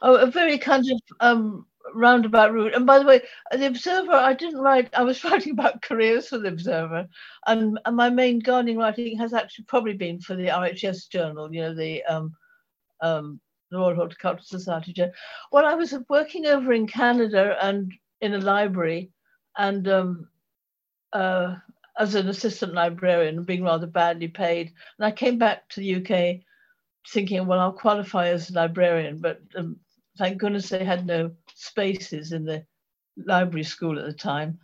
Oh, 0.05 0.17
a 0.17 0.27
very 0.27 0.59
kind 0.59 0.85
of 0.91 1.01
um, 1.21 1.65
roundabout 1.95 2.53
route. 2.53 2.75
And 2.75 2.85
by 2.85 2.99
the 2.99 3.07
way, 3.07 3.23
the 3.53 3.67
Observer, 3.67 4.13
I 4.13 4.35
didn't 4.35 4.61
write, 4.61 4.91
I 4.95 5.05
was 5.05 5.23
writing 5.25 5.53
about 5.53 5.81
careers 5.81 6.29
for 6.29 6.39
the 6.39 6.49
Observer. 6.49 7.07
And, 7.47 7.79
and 7.85 7.97
my 7.97 8.11
main 8.11 8.41
gardening 8.41 8.79
writing 8.79 9.17
has 9.19 9.33
actually 9.33 9.67
probably 9.67 9.95
been 9.95 10.21
for 10.21 10.35
the 10.35 10.49
RHS 10.49 11.09
journal, 11.09 11.55
you 11.55 11.63
know, 11.63 11.75
the, 11.75 12.03
um, 12.05 12.35
um, 13.01 13.41
the 13.71 13.79
Royal 13.79 13.95
Horticultural 13.95 14.45
Society 14.45 14.93
journal. 14.93 15.15
Well, 15.53 15.65
I 15.65 15.75
was 15.75 15.95
working 16.09 16.47
over 16.47 16.73
in 16.73 16.89
Canada 16.89 17.57
and 17.63 17.93
in 18.21 18.35
a 18.35 18.39
library 18.39 19.11
and 19.57 19.87
um, 19.87 20.29
uh, 21.13 21.57
as 21.99 22.15
an 22.17 22.29
assistant 22.29 22.75
librarian, 22.75 23.45
being 23.45 23.63
rather 23.63 23.87
badly 23.87 24.29
paid. 24.29 24.73
And 24.99 25.07
I 25.07 25.13
came 25.13 25.39
back 25.39 25.69
to 25.71 25.81
the 25.81 25.97
UK 25.97 26.41
thinking, 27.09 27.47
well, 27.47 27.61
I'll 27.61 27.73
qualify 27.73 28.29
as 28.29 28.51
a 28.51 28.55
librarian, 28.55 29.19
but 29.21 29.41
um, 29.57 29.77
thank 30.19 30.39
goodness 30.39 30.69
they 30.69 30.85
had 30.85 31.07
no 31.07 31.31
spaces 31.55 32.33
in 32.33 32.45
the 32.45 32.65
library 33.27 33.65
school 33.65 33.99
at 33.99 34.07
the 34.07 34.13
time. 34.13 34.59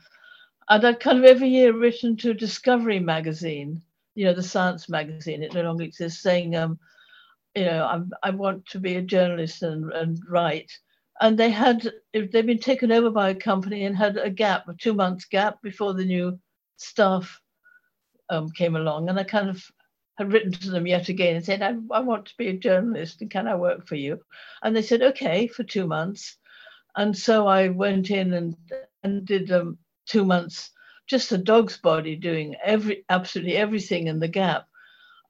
And 0.68 0.84
I'd 0.86 1.00
kind 1.00 1.18
of 1.18 1.24
every 1.24 1.48
year 1.48 1.72
written 1.72 2.16
to 2.18 2.34
Discovery 2.34 3.00
magazine, 3.00 3.82
you 4.14 4.24
know, 4.26 4.34
the 4.34 4.42
science 4.42 4.88
magazine, 4.88 5.42
it 5.42 5.54
no 5.54 5.62
longer 5.62 5.84
exists, 5.84 6.22
saying, 6.22 6.56
um, 6.56 6.78
you 7.54 7.64
know, 7.64 7.86
I'm, 7.86 8.10
I 8.22 8.30
want 8.30 8.66
to 8.66 8.78
be 8.78 8.96
a 8.96 9.02
journalist 9.02 9.62
and, 9.62 9.90
and 9.92 10.18
write. 10.28 10.70
And 11.20 11.38
they 11.38 11.50
had, 11.50 11.90
they'd 12.12 12.46
been 12.46 12.58
taken 12.58 12.92
over 12.92 13.10
by 13.10 13.30
a 13.30 13.34
company 13.34 13.84
and 13.84 13.96
had 13.96 14.16
a 14.18 14.30
gap, 14.30 14.68
a 14.68 14.74
two 14.74 14.94
months 14.94 15.24
gap 15.24 15.60
before 15.62 15.94
the 15.94 16.04
new 16.04 16.38
staff 16.76 17.40
um, 18.30 18.50
came 18.50 18.76
along. 18.76 19.08
And 19.08 19.18
I 19.18 19.24
kind 19.24 19.48
of 19.48 19.64
had 20.18 20.32
written 20.32 20.50
to 20.50 20.70
them 20.70 20.87
yet 20.87 21.08
again 21.08 21.37
and 21.37 21.44
said, 21.44 21.62
I, 21.62 21.76
I 21.94 22.00
want 22.00 22.26
to 22.26 22.37
be 22.37 22.48
a 22.48 22.52
journalist 22.52 23.20
and 23.20 23.30
can 23.30 23.46
I 23.46 23.54
work 23.54 23.87
for 23.87 23.94
you? 23.94 24.20
And 24.62 24.75
they 24.75 24.82
said, 24.82 25.00
okay, 25.00 25.46
for 25.46 25.62
two 25.62 25.87
months. 25.87 26.37
And 26.96 27.16
so 27.16 27.46
I 27.46 27.68
went 27.68 28.10
in 28.10 28.34
and, 28.34 28.56
and 29.04 29.25
did 29.25 29.52
um, 29.52 29.78
two 30.06 30.25
months, 30.25 30.72
just 31.06 31.30
a 31.30 31.38
dog's 31.38 31.76
body 31.76 32.16
doing 32.16 32.56
every 32.64 33.04
absolutely 33.08 33.56
everything 33.56 34.08
in 34.08 34.18
the 34.18 34.26
gap. 34.26 34.66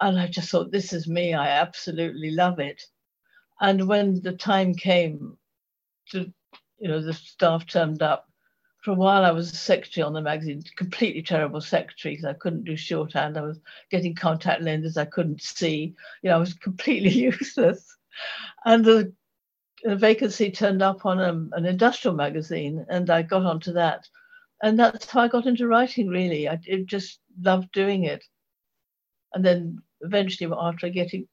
And 0.01 0.19
I 0.19 0.27
just 0.27 0.49
thought, 0.51 0.71
this 0.71 0.95
is 0.95 1.07
me. 1.07 1.35
I 1.35 1.49
absolutely 1.49 2.31
love 2.31 2.59
it. 2.59 2.83
And 3.61 3.89
when 3.89 4.23
the 4.23 4.33
time 4.33 4.75
came 4.75 5.37
to, 6.13 6.33
you 6.79 6.89
know, 6.89 7.03
the 7.03 7.13
staff 7.13 7.67
turned 7.67 8.01
up, 8.01 8.27
for 8.83 8.93
a 8.93 8.95
while 8.95 9.25
I 9.25 9.31
was 9.33 9.53
a 9.53 9.57
secretary 9.57 10.05
on 10.05 10.13
the 10.13 10.21
magazine, 10.21 10.63
completely 10.77 11.23
terrible 11.23 11.61
secretary 11.61 12.15
because 12.15 12.27
I 12.27 12.35
couldn't 12.35 12.65
do 12.65 12.77
shorthand. 12.77 13.37
I 13.37 13.43
was 13.43 13.61
getting 13.91 14.15
contact 14.15 14.63
lenses 14.63 14.97
I 14.97 15.05
couldn't 15.05 15.43
see. 15.43 15.95
You 16.23 16.31
know, 16.31 16.37
I 16.37 16.39
was 16.39 16.55
completely 16.55 17.11
useless. 17.11 17.85
And 18.65 18.85
the, 18.85 19.13
the 19.83 19.97
vacancy 19.97 20.51
turned 20.51 20.83
up 20.83 21.07
on 21.07 21.21
um, 21.21 21.51
an 21.55 21.67
industrial 21.67 22.17
magazine, 22.17 22.85
and 22.89 23.11
I 23.11 23.23
got 23.23 23.45
onto 23.45 23.73
that. 23.73 24.09
And 24.63 24.79
that's 24.79 25.11
how 25.11 25.21
I 25.21 25.29
got 25.29 25.47
into 25.47 25.69
writing, 25.69 26.09
really. 26.09 26.49
I 26.49 26.59
just 26.87 27.21
loved 27.41 27.71
doing 27.73 28.05
it. 28.05 28.25
And 29.35 29.45
then 29.45 29.79
eventually, 30.01 30.53
after 30.59 30.89
getting, 30.89 31.29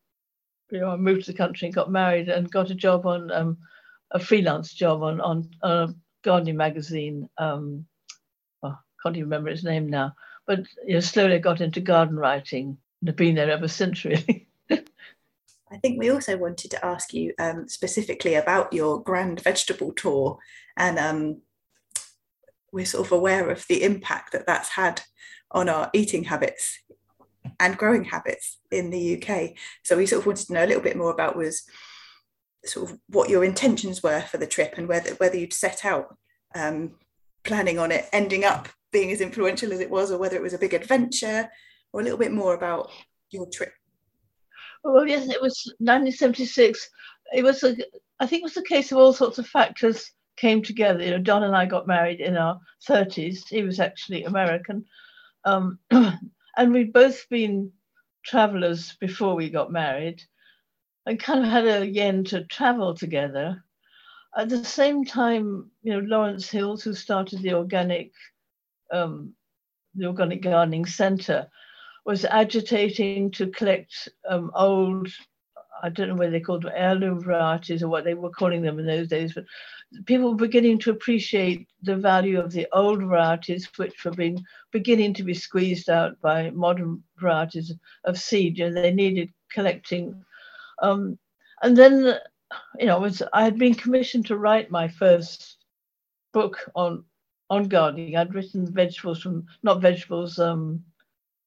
you 0.71 0.79
know, 0.79 0.91
I 0.91 0.95
moved 0.95 1.25
to 1.25 1.31
the 1.31 1.37
country 1.37 1.67
and 1.67 1.75
got 1.75 1.91
married 1.91 2.29
and 2.29 2.51
got 2.51 2.69
a 2.69 2.75
job 2.75 3.05
on 3.05 3.31
um, 3.31 3.57
a 4.11 4.19
freelance 4.19 4.73
job 4.73 5.01
on, 5.01 5.19
on, 5.21 5.49
on 5.63 5.71
a 5.71 5.93
gardening 6.25 6.58
magazine. 6.58 7.29
Um, 7.38 7.86
oh, 8.63 8.77
can't 9.01 9.15
even 9.15 9.29
remember 9.29 9.50
its 9.50 9.63
name 9.63 9.88
now. 9.88 10.15
But 10.46 10.62
you 10.86 10.96
know, 10.96 11.00
slowly 11.00 11.36
I 11.36 11.39
got 11.39 11.62
into 11.62 11.79
garden 11.79 12.17
writing 12.17 12.77
and 13.00 13.08
have 13.08 13.15
been 13.15 13.36
there 13.36 13.50
ever 13.50 13.70
since, 13.70 14.03
really. 14.03 14.48
I 14.72 15.77
think 15.82 16.00
we 16.00 16.10
also 16.10 16.38
wanted 16.38 16.72
to 16.72 16.86
ask 16.86 17.13
you 17.13 17.34
um, 17.39 17.67
specifically 17.67 18.36
about 18.36 18.74
your 18.74 19.01
grand 19.01 19.39
vegetable 19.41 19.94
tour, 19.94 20.39
and 20.75 21.00
um, 21.00 21.41
we're 22.72 22.86
sort 22.86 23.08
of 23.08 23.12
aware 23.12 23.50
of 23.50 23.65
the 23.67 23.84
impact 23.84 24.32
that 24.34 24.48
that's 24.48 24.70
had 24.70 25.01
on 25.51 25.70
our 25.70 25.89
eating 25.94 26.25
habits 26.25 26.79
and 27.60 27.77
growing 27.77 28.03
habits 28.03 28.58
in 28.72 28.89
the 28.89 29.22
UK. 29.22 29.51
So 29.84 29.96
we 29.96 30.08
sort 30.08 30.22
of 30.22 30.25
wanted 30.25 30.48
to 30.48 30.53
know 30.53 30.65
a 30.65 30.67
little 30.67 30.84
bit 30.84 30.98
more 30.98 31.12
about 31.12 31.38
was 31.38 31.63
sort 32.65 32.89
of 32.89 33.00
what 33.10 33.29
your 33.29 33.43
intentions 33.43 34.01
were 34.01 34.22
for 34.22 34.38
the 34.38 34.48
trip 34.48 34.75
and 34.77 34.88
whether 34.88 35.12
whether 35.15 35.38
you'd 35.38 35.53
set 35.53 35.86
out 35.86 36.17
um, 36.55 36.91
planning 37.43 37.77
on 37.77 37.91
it 37.91 38.07
ending 38.12 38.43
up 38.43 38.69
being 38.95 39.12
as 39.12 39.19
influential 39.19 39.74
as 39.74 39.81
it 39.81 39.89
was, 39.89 40.10
or 40.10 40.17
whether 40.17 40.38
it 40.38 40.41
was 40.41 40.53
a 40.53 40.57
big 40.57 40.74
adventure, 40.74 41.50
or 41.91 42.00
a 42.00 42.03
little 42.03 42.17
bit 42.17 42.31
more 42.31 42.53
about 42.53 42.89
your 43.29 43.45
trip. 43.48 43.74
Well, 44.86 45.05
yes, 45.05 45.27
it 45.27 45.41
was 45.41 45.65
1976. 45.79 46.89
It 47.34 47.43
was 47.43 47.62
a, 47.63 47.75
I 48.22 48.25
think 48.25 48.39
it 48.39 48.45
was 48.45 48.55
a 48.55 48.63
case 48.63 48.93
of 48.93 48.98
all 48.98 49.12
sorts 49.12 49.38
of 49.38 49.48
factors 49.48 50.13
came 50.38 50.62
together. 50.62 51.03
You 51.03 51.12
know, 51.12 51.17
Don 51.17 51.43
and 51.43 51.53
I 51.53 51.65
got 51.65 51.88
married 51.88 52.22
in 52.22 52.38
our 52.38 52.57
30s. 52.88 53.50
He 53.50 53.63
was 53.63 53.81
actually 53.81 54.24
American, 54.24 54.86
um, 55.43 55.77
and 55.91 56.72
we'd 56.72 56.93
both 56.93 57.27
been 57.29 57.74
travelers 58.24 58.95
before 59.01 59.36
we 59.36 59.50
got 59.50 59.74
married 59.74 60.24
and 61.05 61.19
kind 61.19 61.43
of 61.43 61.50
had 61.50 61.67
a 61.67 61.85
yen 61.85 62.24
to 62.25 62.43
travel 62.45 62.95
together. 62.95 63.63
At 64.38 64.50
the 64.50 64.65
same 64.65 65.05
time, 65.05 65.71
you 65.83 65.93
know, 65.93 66.00
Lawrence 66.00 66.50
Hills, 66.50 66.83
who 66.83 66.93
started 66.93 67.41
the 67.41 67.53
organic, 67.53 68.12
um, 68.91 69.33
the 69.93 70.07
Organic 70.07 70.41
Gardening 70.41 70.85
Centre, 70.85 71.47
was 72.05 72.25
agitating 72.25 73.31
to 73.31 73.47
collect 73.47 74.09
um, 74.27 74.51
old, 74.53 75.07
I 75.81 75.89
don't 75.89 76.09
know 76.09 76.15
whether 76.15 76.31
they 76.31 76.39
called 76.39 76.63
them 76.63 76.74
heirloom 76.75 77.21
varieties 77.24 77.81
or 77.81 77.88
what 77.88 78.03
they 78.03 78.13
were 78.13 78.29
calling 78.29 78.62
them 78.62 78.77
in 78.79 78.85
those 78.85 79.07
days, 79.07 79.33
but 79.33 79.45
people 80.05 80.31
were 80.31 80.35
beginning 80.35 80.79
to 80.79 80.91
appreciate 80.91 81.67
the 81.81 81.95
value 81.95 82.39
of 82.39 82.51
the 82.51 82.67
old 82.74 83.01
varieties, 83.01 83.69
which 83.77 84.03
were 84.03 84.12
being 84.12 84.43
beginning 84.71 85.13
to 85.13 85.24
be 85.24 85.33
squeezed 85.33 85.89
out 85.89 86.19
by 86.21 86.50
modern 86.50 87.01
varieties 87.17 87.74
of 88.03 88.19
seed. 88.19 88.59
And 88.59 88.75
they 88.75 88.91
needed 88.91 89.29
collecting 89.51 90.25
um, 90.82 91.17
and 91.62 91.75
then, 91.75 92.20
you 92.79 92.86
know, 92.86 93.00
was, 93.00 93.22
I 93.34 93.44
had 93.44 93.58
been 93.58 93.75
commissioned 93.75 94.25
to 94.27 94.38
write 94.38 94.72
my 94.72 94.88
first 94.88 95.58
book 96.34 96.58
on 96.75 97.03
on 97.50 97.67
gardening. 97.67 98.17
I'd 98.17 98.34
written 98.34 98.72
vegetables 98.74 99.22
from 99.22 99.46
not 99.62 99.82
vegetables, 99.82 100.39
um, 100.39 100.84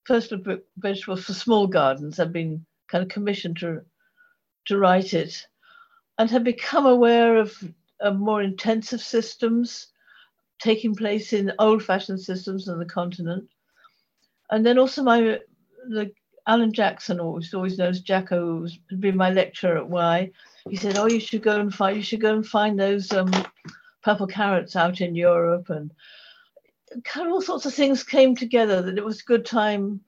first 0.04 0.30
book 0.44 0.64
vegetables 0.76 1.24
for 1.24 1.34
small 1.34 1.66
gardens. 1.66 2.20
I'd 2.20 2.32
been 2.32 2.64
kind 2.88 3.02
of 3.02 3.08
commissioned 3.08 3.58
to 3.58 3.82
to 4.66 4.78
write 4.78 5.14
it, 5.14 5.46
and 6.18 6.30
had 6.30 6.44
become 6.44 6.86
aware 6.86 7.36
of, 7.36 7.56
of 8.00 8.16
more 8.16 8.42
intensive 8.42 9.00
systems 9.00 9.88
taking 10.58 10.94
place 10.94 11.32
in 11.32 11.52
old-fashioned 11.58 12.20
systems 12.20 12.68
on 12.68 12.78
the 12.78 12.84
continent. 12.84 13.48
And 14.50 14.64
then 14.66 14.78
also 14.78 15.02
my 15.02 15.38
the 15.88 16.12
Alan 16.48 16.72
Jackson, 16.72 17.20
always 17.20 17.52
always 17.52 17.76
knows 17.76 18.00
Jacko, 18.00 18.60
who's 18.60 18.78
been 18.98 19.18
my 19.18 19.30
lecturer 19.30 19.76
at 19.76 19.88
Wye. 19.88 20.32
He 20.68 20.76
said, 20.76 20.96
"Oh, 20.96 21.06
you 21.06 21.20
should 21.20 21.42
go 21.42 21.60
and 21.60 21.72
find 21.72 21.94
you 21.94 22.02
should 22.02 22.22
go 22.22 22.34
and 22.34 22.46
find 22.46 22.80
those 22.80 23.12
um, 23.12 23.30
purple 24.02 24.26
carrots 24.26 24.74
out 24.74 25.02
in 25.02 25.14
Europe," 25.14 25.68
and 25.68 25.92
kind 27.04 27.26
of 27.26 27.34
all 27.34 27.42
sorts 27.42 27.66
of 27.66 27.74
things 27.74 28.02
came 28.02 28.34
together. 28.34 28.80
That 28.80 28.96
it 28.96 29.04
was 29.04 29.20
a 29.20 29.24
good 29.24 29.44
time 29.44 30.00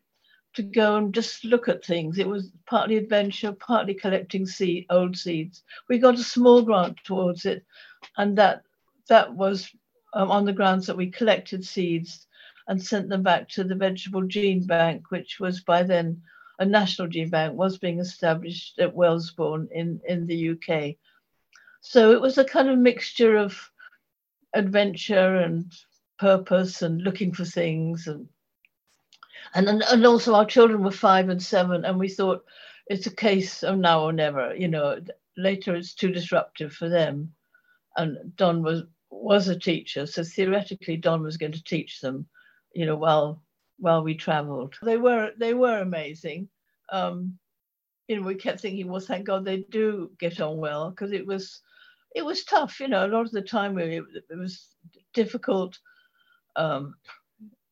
to 0.54 0.62
go 0.62 0.96
and 0.96 1.12
just 1.14 1.44
look 1.44 1.68
at 1.68 1.84
things. 1.84 2.18
It 2.18 2.26
was 2.26 2.50
partly 2.66 2.96
adventure, 2.96 3.52
partly 3.52 3.92
collecting 3.92 4.46
seed, 4.46 4.86
old 4.88 5.18
seeds. 5.18 5.62
We 5.90 5.98
got 5.98 6.18
a 6.18 6.24
small 6.24 6.62
grant 6.62 6.96
towards 7.04 7.44
it, 7.44 7.66
and 8.16 8.38
that 8.38 8.62
that 9.10 9.34
was 9.34 9.70
um, 10.14 10.30
on 10.30 10.46
the 10.46 10.54
grounds 10.54 10.86
that 10.86 10.96
we 10.96 11.10
collected 11.10 11.66
seeds 11.66 12.26
and 12.70 12.80
sent 12.80 13.08
them 13.08 13.22
back 13.22 13.48
to 13.48 13.64
the 13.64 13.74
Vegetable 13.74 14.22
Gene 14.22 14.64
Bank, 14.64 15.10
which 15.10 15.40
was 15.40 15.60
by 15.60 15.82
then 15.82 16.22
a 16.60 16.64
national 16.64 17.08
gene 17.08 17.28
bank, 17.28 17.58
was 17.58 17.78
being 17.78 17.98
established 17.98 18.78
at 18.78 18.94
Wellesbourne 18.94 19.68
in, 19.72 20.00
in 20.06 20.26
the 20.26 20.50
UK. 20.50 20.94
So 21.80 22.12
it 22.12 22.20
was 22.20 22.38
a 22.38 22.44
kind 22.44 22.68
of 22.68 22.78
mixture 22.78 23.36
of 23.36 23.58
adventure 24.54 25.36
and 25.36 25.72
purpose 26.18 26.82
and 26.82 27.02
looking 27.02 27.32
for 27.32 27.44
things 27.44 28.06
and 28.06 28.28
and 29.54 29.82
and 29.82 30.06
also 30.06 30.34
our 30.34 30.44
children 30.44 30.82
were 30.82 30.90
five 30.90 31.28
and 31.28 31.42
seven 31.42 31.84
and 31.84 31.98
we 31.98 32.08
thought 32.08 32.44
it's 32.88 33.06
a 33.06 33.14
case 33.14 33.62
of 33.62 33.78
now 33.78 34.02
or 34.02 34.12
never 34.12 34.54
you 34.54 34.68
know 34.68 35.00
later 35.36 35.74
it's 35.74 35.94
too 35.94 36.10
disruptive 36.10 36.72
for 36.72 36.90
them 36.90 37.32
and 37.96 38.36
don 38.36 38.62
was 38.62 38.82
was 39.10 39.48
a 39.48 39.58
teacher, 39.58 40.06
so 40.06 40.24
theoretically 40.24 40.96
Don 40.96 41.22
was 41.22 41.36
going 41.36 41.52
to 41.52 41.62
teach 41.62 42.00
them, 42.00 42.26
you 42.72 42.86
know, 42.86 42.96
while 42.96 43.42
while 43.78 44.02
we 44.02 44.14
travelled. 44.14 44.74
They 44.82 44.96
were 44.96 45.32
they 45.38 45.54
were 45.54 45.78
amazing. 45.78 46.48
Um, 46.90 47.38
you 48.08 48.16
know, 48.16 48.22
we 48.22 48.34
kept 48.34 48.60
thinking, 48.60 48.88
well, 48.88 49.00
thank 49.00 49.26
God 49.26 49.44
they 49.44 49.58
do 49.70 50.10
get 50.18 50.40
on 50.40 50.58
well, 50.58 50.90
because 50.90 51.12
it 51.12 51.26
was 51.26 51.60
it 52.14 52.24
was 52.24 52.44
tough. 52.44 52.80
You 52.80 52.88
know, 52.88 53.06
a 53.06 53.08
lot 53.08 53.26
of 53.26 53.32
the 53.32 53.42
time 53.42 53.74
we, 53.74 53.98
it 53.98 54.36
was 54.36 54.68
difficult. 55.14 55.78
Um, 56.56 56.94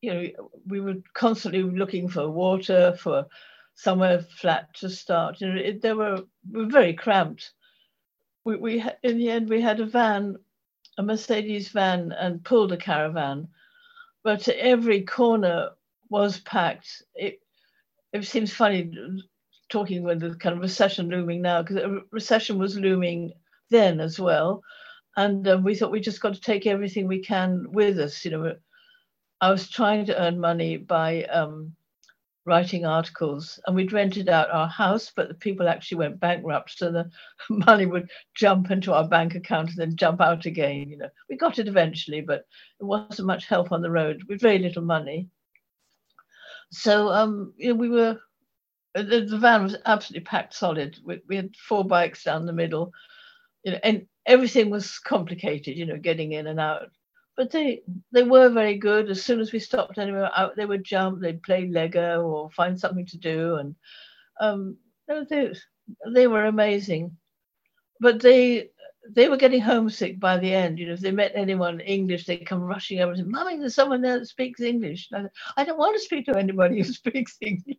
you 0.01 0.15
know, 0.15 0.51
we 0.67 0.81
were 0.81 0.95
constantly 1.13 1.63
looking 1.63 2.09
for 2.09 2.29
water, 2.31 2.97
for 2.99 3.27
somewhere 3.75 4.21
flat 4.23 4.73
to 4.75 4.89
start. 4.89 5.41
You 5.41 5.49
know, 5.49 5.61
it, 5.61 5.83
they 5.83 5.93
were 5.93 6.23
we 6.51 6.65
were 6.65 6.71
very 6.71 6.95
cramped. 6.95 7.53
We, 8.45 8.57
we 8.57 8.85
in 9.03 9.19
the 9.19 9.31
end 9.31 9.49
we 9.49 9.61
had 9.61 9.81
a 9.81 9.87
van, 9.87 10.37
a 10.99 11.03
Mercedes 11.03 11.69
van, 11.69 12.13
and 12.13 12.45
pulled 12.45 12.73
a 12.73 12.77
caravan, 12.77 13.49
but 14.29 14.47
every 14.47 15.01
corner 15.05 15.71
was 16.11 16.39
packed. 16.41 17.03
It 17.15 17.41
it 18.13 18.27
seems 18.27 18.53
funny 18.53 18.93
talking 19.71 20.03
with 20.03 20.21
the 20.21 20.35
kind 20.35 20.55
of 20.55 20.61
recession 20.61 21.09
looming 21.09 21.41
now 21.41 21.63
because 21.63 21.77
a 21.79 22.03
recession 22.13 22.59
was 22.59 22.79
looming 22.79 23.33
then 23.71 24.01
as 24.01 24.21
well, 24.21 24.63
and 25.17 25.49
um, 25.49 25.65
we 25.65 25.75
thought 25.75 25.91
we 25.91 26.01
just 26.01 26.21
got 26.21 26.35
to 26.35 26.43
take 26.43 26.67
everything 26.67 27.09
we 27.09 27.23
can 27.23 27.73
with 27.73 27.99
us. 27.99 28.23
You 28.23 28.33
know, 28.33 28.57
I 29.41 29.51
was 29.51 29.71
trying 29.71 30.05
to 30.05 30.23
earn 30.23 30.39
money 30.39 30.77
by 30.77 31.25
um, 31.25 31.75
writing 32.49 32.85
articles, 32.85 33.61
and 33.67 33.77
we'd 33.77 33.93
rented 33.93 34.29
out 34.29 34.51
our 34.51 34.67
house, 34.67 35.13
but 35.15 35.29
the 35.29 35.35
people 35.35 35.69
actually 35.69 35.99
went 35.99 36.19
bankrupt, 36.19 36.77
so 36.77 36.91
the 36.91 37.11
money 37.51 37.87
would 37.87 38.11
jump 38.35 38.71
into 38.71 38.93
our 38.93 39.07
bank 39.07 39.35
account 39.35 39.69
and 39.69 39.79
then 39.79 39.97
jump 39.97 40.21
out 40.21 40.47
again. 40.47 40.91
You 40.91 40.97
know, 40.97 41.09
we 41.29 41.37
got 41.37 41.59
it 41.59 41.69
eventually, 41.69 42.23
but 42.23 42.47
it 42.81 42.85
wasn't 42.85 43.27
much 43.27 43.47
help 43.47 43.71
on 43.71 43.83
the 43.83 43.91
road 43.91 44.23
with 44.29 44.41
very 44.41 44.59
little 44.59 44.83
money. 44.83 45.29
So 46.71 47.09
um, 47.11 47.55
you 47.57 47.69
know, 47.69 47.75
we 47.75 47.89
were 47.89 48.19
the, 48.95 49.27
the, 49.29 49.39
van 49.39 49.63
was 49.63 49.77
absolutely 49.87 50.25
packed 50.25 50.55
solid. 50.55 50.99
We, 51.05 51.21
we, 51.29 51.37
had 51.37 51.55
four 51.57 51.85
bikes 51.85 52.25
down 52.25 52.47
the 52.47 52.53
middle, 52.53 52.93
you 53.65 53.73
know, 53.73 53.79
and 53.83 54.07
everything 54.27 54.71
was 54.71 54.99
complicated. 54.99 55.77
You 55.77 55.87
know, 55.87 55.99
getting 55.99 56.33
in 56.33 56.47
and 56.47 56.59
out. 56.59 56.91
But 57.39 57.53
they 57.53 57.83
they 58.11 58.25
were 58.25 58.49
very 58.49 58.77
good. 58.77 59.09
As 59.09 59.23
soon 59.23 59.39
as 59.39 59.53
we 59.53 59.61
stopped 59.61 59.97
anywhere 59.97 60.29
out, 60.35 60.57
they 60.57 60.67
would 60.67 60.83
jump. 60.83 61.21
They'd 61.21 61.43
play 61.43 61.69
Lego 61.69 62.23
or 62.23 62.51
find 62.51 62.79
something 62.79 63.07
to 63.07 63.17
do, 63.17 63.55
and 63.55 63.77
um, 64.41 64.77
they 65.07 65.53
they 66.13 66.27
were 66.27 66.47
amazing. 66.47 67.17
But 68.01 68.21
they 68.21 68.71
they 69.15 69.29
were 69.29 69.37
getting 69.37 69.61
homesick 69.61 70.19
by 70.19 70.37
the 70.39 70.53
end. 70.53 70.81
You 70.81 70.89
know, 70.89 70.95
if 70.95 71.01
they 71.01 71.13
met 71.13 71.31
anyone 71.37 71.79
English, 71.79 72.27
they'd 72.27 72.45
come 72.45 72.61
rushing 72.61 73.01
over 73.01 73.13
and 73.13 73.21
say, 73.21 73.25
Mummy, 73.25 73.57
there's 73.57 73.77
someone 73.77 74.03
there 74.03 74.19
that 74.19 74.27
speaks 74.27 74.61
English. 74.61 75.09
I, 75.15 75.23
said, 75.23 75.31
I, 75.57 75.65
don't 75.65 75.79
want 75.79 75.95
to 75.97 76.03
speak 76.03 76.27
to 76.27 76.37
anybody 76.37 76.79
who 76.79 76.85
speaks 76.93 77.37
English. 77.41 77.79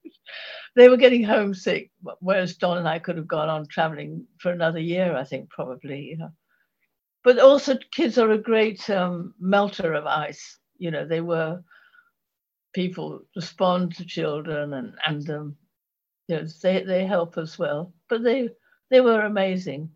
they 0.77 0.87
were 0.87 0.97
getting 0.97 1.23
homesick, 1.23 1.91
whereas 2.21 2.55
Don 2.55 2.77
and 2.77 2.87
I 2.87 2.99
could 2.99 3.17
have 3.17 3.27
gone 3.27 3.49
on 3.49 3.67
traveling 3.67 4.25
for 4.39 4.51
another 4.51 4.79
year, 4.79 5.15
I 5.15 5.25
think, 5.25 5.49
probably, 5.49 6.01
you 6.01 6.17
know. 6.17 6.31
But 7.23 7.39
also, 7.39 7.77
kids 7.91 8.17
are 8.17 8.31
a 8.31 8.37
great 8.37 8.89
um, 8.89 9.33
melter 9.39 9.93
of 9.93 10.05
ice. 10.05 10.57
You 10.77 10.91
know, 10.91 11.05
they 11.05 11.21
were 11.21 11.61
people 12.73 13.21
respond 13.35 13.95
to 13.95 14.05
children 14.05 14.73
and, 14.73 14.93
and 15.05 15.29
um, 15.29 15.55
you 16.27 16.37
know, 16.37 16.47
they, 16.61 16.83
they 16.83 17.05
help 17.05 17.37
as 17.37 17.57
well. 17.59 17.93
But 18.07 18.23
they, 18.23 18.49
they 18.89 19.01
were 19.01 19.21
amazing 19.21 19.89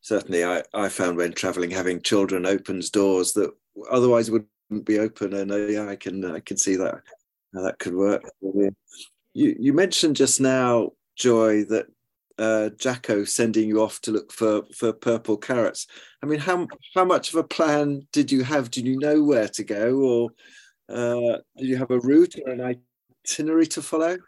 certainly 0.00 0.44
I, 0.44 0.62
I 0.74 0.88
found 0.88 1.16
when 1.16 1.32
traveling 1.32 1.70
having 1.70 2.00
children 2.00 2.46
opens 2.46 2.90
doors 2.90 3.32
that 3.34 3.50
otherwise 3.90 4.30
wouldn't 4.30 4.48
be 4.84 4.98
open 4.98 5.34
and 5.34 5.50
uh, 5.52 5.56
yeah 5.56 5.88
I 5.88 5.96
can 5.96 6.24
I 6.24 6.40
can 6.40 6.56
see 6.56 6.76
that 6.76 7.02
how 7.54 7.62
that 7.62 7.78
could 7.78 7.94
work 7.94 8.22
you 8.42 8.74
you 9.34 9.72
mentioned 9.72 10.16
just 10.16 10.40
now 10.40 10.92
Joy 11.16 11.64
that 11.64 11.86
uh, 12.38 12.70
Jacko 12.78 13.24
sending 13.24 13.68
you 13.68 13.82
off 13.82 14.00
to 14.02 14.12
look 14.12 14.32
for 14.32 14.62
for 14.74 14.92
purple 14.92 15.36
carrots. 15.36 15.86
I 16.22 16.26
mean 16.26 16.40
how 16.40 16.66
how 16.94 17.04
much 17.04 17.30
of 17.30 17.36
a 17.36 17.44
plan 17.44 18.06
did 18.12 18.30
you 18.30 18.44
have? 18.44 18.70
Did 18.70 18.86
you 18.86 18.98
know 18.98 19.22
where 19.22 19.48
to 19.48 19.64
go 19.64 19.96
or 19.98 20.30
uh, 20.88 21.38
did 21.56 21.68
you 21.68 21.76
have 21.76 21.90
a 21.90 22.00
route 22.00 22.36
or 22.44 22.52
an 22.52 22.80
itinerary 23.26 23.66
to 23.66 23.82
follow? 23.82 24.18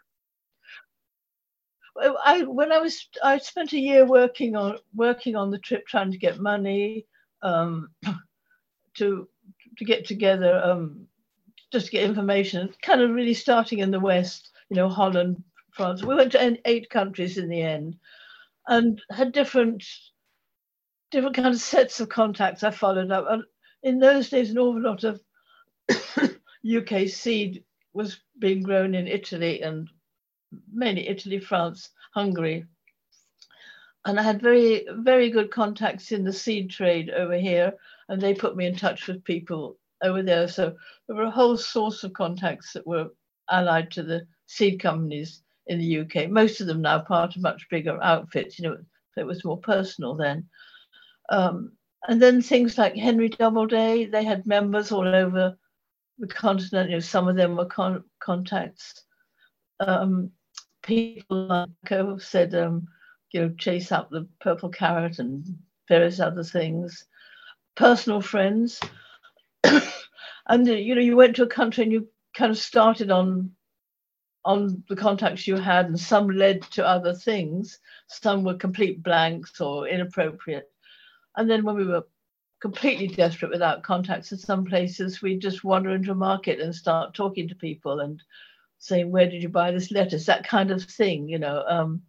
I 2.23 2.43
when 2.43 2.71
I 2.71 2.79
was 2.79 3.07
I 3.23 3.37
spent 3.37 3.73
a 3.73 3.79
year 3.79 4.05
working 4.05 4.55
on 4.55 4.77
working 4.95 5.35
on 5.35 5.51
the 5.51 5.59
trip, 5.59 5.85
trying 5.87 6.11
to 6.11 6.17
get 6.17 6.39
money 6.39 7.05
um, 7.41 7.89
to 8.97 9.27
to 9.77 9.85
get 9.85 10.05
together, 10.05 10.61
um, 10.63 11.07
just 11.71 11.87
to 11.87 11.91
get 11.91 12.03
information. 12.03 12.73
Kind 12.81 13.01
of 13.01 13.11
really 13.11 13.33
starting 13.33 13.79
in 13.79 13.91
the 13.91 13.99
west, 13.99 14.51
you 14.69 14.75
know, 14.75 14.89
Holland, 14.89 15.43
France. 15.71 16.03
We 16.03 16.15
went 16.15 16.33
to 16.33 16.59
eight 16.65 16.89
countries 16.89 17.37
in 17.37 17.49
the 17.49 17.61
end, 17.61 17.97
and 18.67 19.01
had 19.09 19.31
different 19.31 19.83
different 21.11 21.35
kind 21.35 21.47
of 21.47 21.59
sets 21.59 21.99
of 21.99 22.09
contacts. 22.09 22.63
I 22.63 22.71
followed 22.71 23.11
up. 23.11 23.25
And 23.29 23.43
in 23.83 23.99
those 23.99 24.29
days, 24.29 24.51
an 24.51 24.57
awful 24.57 24.81
lot 24.81 25.03
of 25.03 25.21
UK 26.77 27.07
seed 27.07 27.63
was 27.93 28.21
being 28.39 28.63
grown 28.63 28.95
in 28.95 29.07
Italy 29.07 29.61
and 29.61 29.89
mainly 30.71 31.07
Italy, 31.07 31.39
France, 31.39 31.89
Hungary. 32.13 32.65
And 34.05 34.19
I 34.19 34.23
had 34.23 34.41
very, 34.41 34.85
very 34.89 35.29
good 35.29 35.51
contacts 35.51 36.11
in 36.11 36.23
the 36.23 36.33
seed 36.33 36.69
trade 36.71 37.09
over 37.09 37.37
here, 37.37 37.73
and 38.09 38.19
they 38.19 38.33
put 38.33 38.55
me 38.55 38.65
in 38.65 38.75
touch 38.75 39.07
with 39.07 39.23
people 39.23 39.77
over 40.01 40.23
there. 40.23 40.47
So 40.47 40.75
there 41.07 41.15
were 41.15 41.23
a 41.23 41.31
whole 41.31 41.57
source 41.57 42.03
of 42.03 42.13
contacts 42.13 42.73
that 42.73 42.87
were 42.87 43.09
allied 43.49 43.91
to 43.91 44.03
the 44.03 44.25
seed 44.47 44.79
companies 44.79 45.43
in 45.67 45.79
the 45.79 45.99
UK. 45.99 46.29
Most 46.29 46.61
of 46.61 46.67
them 46.67 46.81
now 46.81 46.99
part 46.99 47.35
of 47.35 47.41
much 47.41 47.67
bigger 47.69 48.01
outfits, 48.01 48.57
you 48.57 48.67
know, 48.67 48.77
it 49.17 49.25
was 49.25 49.45
more 49.45 49.59
personal 49.59 50.15
then. 50.15 50.47
Um, 51.29 51.73
and 52.07 52.21
then 52.21 52.41
things 52.41 52.77
like 52.77 52.95
Henry 52.95 53.29
Doubleday, 53.29 54.05
they 54.05 54.23
had 54.23 54.45
members 54.47 54.91
all 54.91 55.07
over 55.07 55.57
the 56.17 56.27
continent. 56.27 56.89
You 56.89 56.95
know, 56.95 57.01
some 57.01 57.27
of 57.27 57.35
them 57.35 57.55
were 57.55 57.65
con- 57.65 58.03
contacts. 58.19 59.03
Um, 59.79 60.31
people 60.81 61.47
like 61.47 62.21
said, 62.21 62.55
um, 62.55 62.87
you 63.31 63.41
know, 63.41 63.53
chase 63.57 63.91
up 63.91 64.09
the 64.09 64.27
purple 64.39 64.69
carrot 64.69 65.19
and 65.19 65.45
various 65.87 66.19
other 66.19 66.43
things. 66.43 67.05
Personal 67.75 68.21
friends, 68.21 68.81
and 69.63 70.67
uh, 70.67 70.73
you 70.73 70.95
know, 70.95 71.01
you 71.01 71.15
went 71.15 71.35
to 71.37 71.43
a 71.43 71.47
country 71.47 71.83
and 71.83 71.93
you 71.93 72.07
kind 72.35 72.51
of 72.51 72.57
started 72.57 73.11
on 73.11 73.51
on 74.43 74.83
the 74.89 74.95
contacts 74.95 75.47
you 75.47 75.55
had, 75.57 75.85
and 75.87 75.99
some 75.99 76.29
led 76.29 76.61
to 76.63 76.85
other 76.85 77.13
things. 77.13 77.79
Some 78.07 78.43
were 78.43 78.55
complete 78.55 79.03
blanks 79.03 79.61
or 79.61 79.87
inappropriate. 79.87 80.69
And 81.37 81.49
then 81.49 81.63
when 81.63 81.75
we 81.75 81.85
were 81.85 82.03
completely 82.59 83.07
desperate 83.07 83.51
without 83.51 83.83
contacts 83.83 84.31
in 84.31 84.37
some 84.37 84.65
places, 84.65 85.21
we'd 85.21 85.41
just 85.41 85.63
wander 85.63 85.91
into 85.91 86.11
a 86.11 86.15
market 86.15 86.59
and 86.59 86.73
start 86.73 87.13
talking 87.13 87.47
to 87.47 87.55
people 87.55 87.99
and 87.99 88.21
saying, 88.77 89.11
"Where 89.11 89.29
did 89.29 89.43
you 89.43 89.49
buy 89.49 89.71
this 89.71 89.91
lettuce?" 89.91 90.25
That 90.25 90.47
kind 90.47 90.71
of 90.71 90.83
thing, 90.83 91.29
you 91.29 91.39
know. 91.39 91.63
Um, 91.67 92.01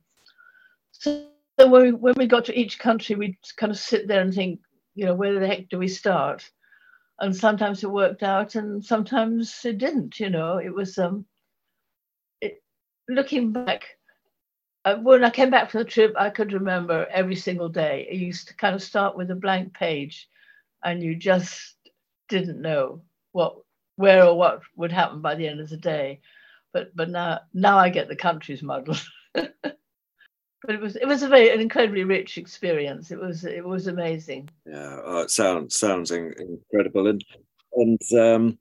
so 0.93 1.25
when 1.59 1.83
we, 1.83 1.93
when 1.93 2.15
we 2.17 2.27
got 2.27 2.45
to 2.47 2.59
each 2.59 2.79
country, 2.79 3.15
we'd 3.15 3.37
kind 3.57 3.71
of 3.71 3.79
sit 3.79 4.09
there 4.09 4.21
and 4.21 4.33
think, 4.33 4.61
you 4.95 5.05
know, 5.05 5.15
where 5.15 5.39
the 5.39 5.47
heck 5.47 5.69
do 5.69 5.79
we 5.79 5.89
start? 5.89 6.51
And 7.21 7.35
sometimes 7.35 7.85
it 7.85 7.91
worked 7.91 8.23
out, 8.23 8.55
and 8.55 8.85
sometimes 8.85 9.65
it 9.65 9.79
didn't. 9.79 10.19
You 10.19 10.31
know, 10.31 10.59
it 10.59 10.75
was 10.75 10.99
um, 10.99 11.25
looking 13.15 13.53
back. 13.53 13.97
Uh, 14.85 14.97
when 14.97 15.25
I 15.25 15.31
came 15.31 15.51
back 15.51 15.71
from 15.71 15.79
the 15.79 15.89
trip, 15.89 16.13
I 16.19 16.31
could 16.31 16.53
remember 16.53 17.07
every 17.11 17.37
single 17.37 17.69
day. 17.69 18.09
I 18.11 18.15
used 18.15 18.49
to 18.49 18.57
kind 18.57 18.75
of 18.75 18.83
start 18.83 19.17
with 19.17 19.31
a 19.31 19.37
blank 19.37 19.75
page, 19.75 20.29
and 20.85 21.03
you 21.03 21.15
just 21.15 21.77
didn't 22.29 22.61
know 22.61 23.03
what, 23.31 23.57
where, 23.97 24.25
or 24.25 24.37
what 24.37 24.63
would 24.77 24.91
happen 24.91 25.21
by 25.21 25.37
the 25.37 25.47
end 25.47 25.61
of 25.61 25.71
the 25.71 25.77
day 25.77 26.21
but 26.73 26.95
but 26.97 27.11
now 27.11 27.41
now 27.55 27.79
I 27.79 27.89
get 27.89 28.09
the 28.09 28.17
countries 28.17 28.63
muddled. 28.63 29.03
but 29.35 29.55
it 30.69 30.81
was 30.81 30.97
it 30.97 31.07
was 31.07 31.23
a 31.23 31.29
very 31.29 31.51
an 31.51 31.61
incredibly 31.61 32.05
rich 32.05 32.39
experience. 32.39 33.11
It 33.11 33.21
was 33.21 33.45
it 33.45 33.65
was 33.65 33.87
amazing. 33.87 34.49
Yeah, 34.67 35.01
oh, 35.05 35.21
it 35.21 35.31
sounds 35.31 35.77
sounds 35.77 36.11
incredible, 36.11 37.09
and 37.09 37.25
and 37.75 38.01
um, 38.19 38.59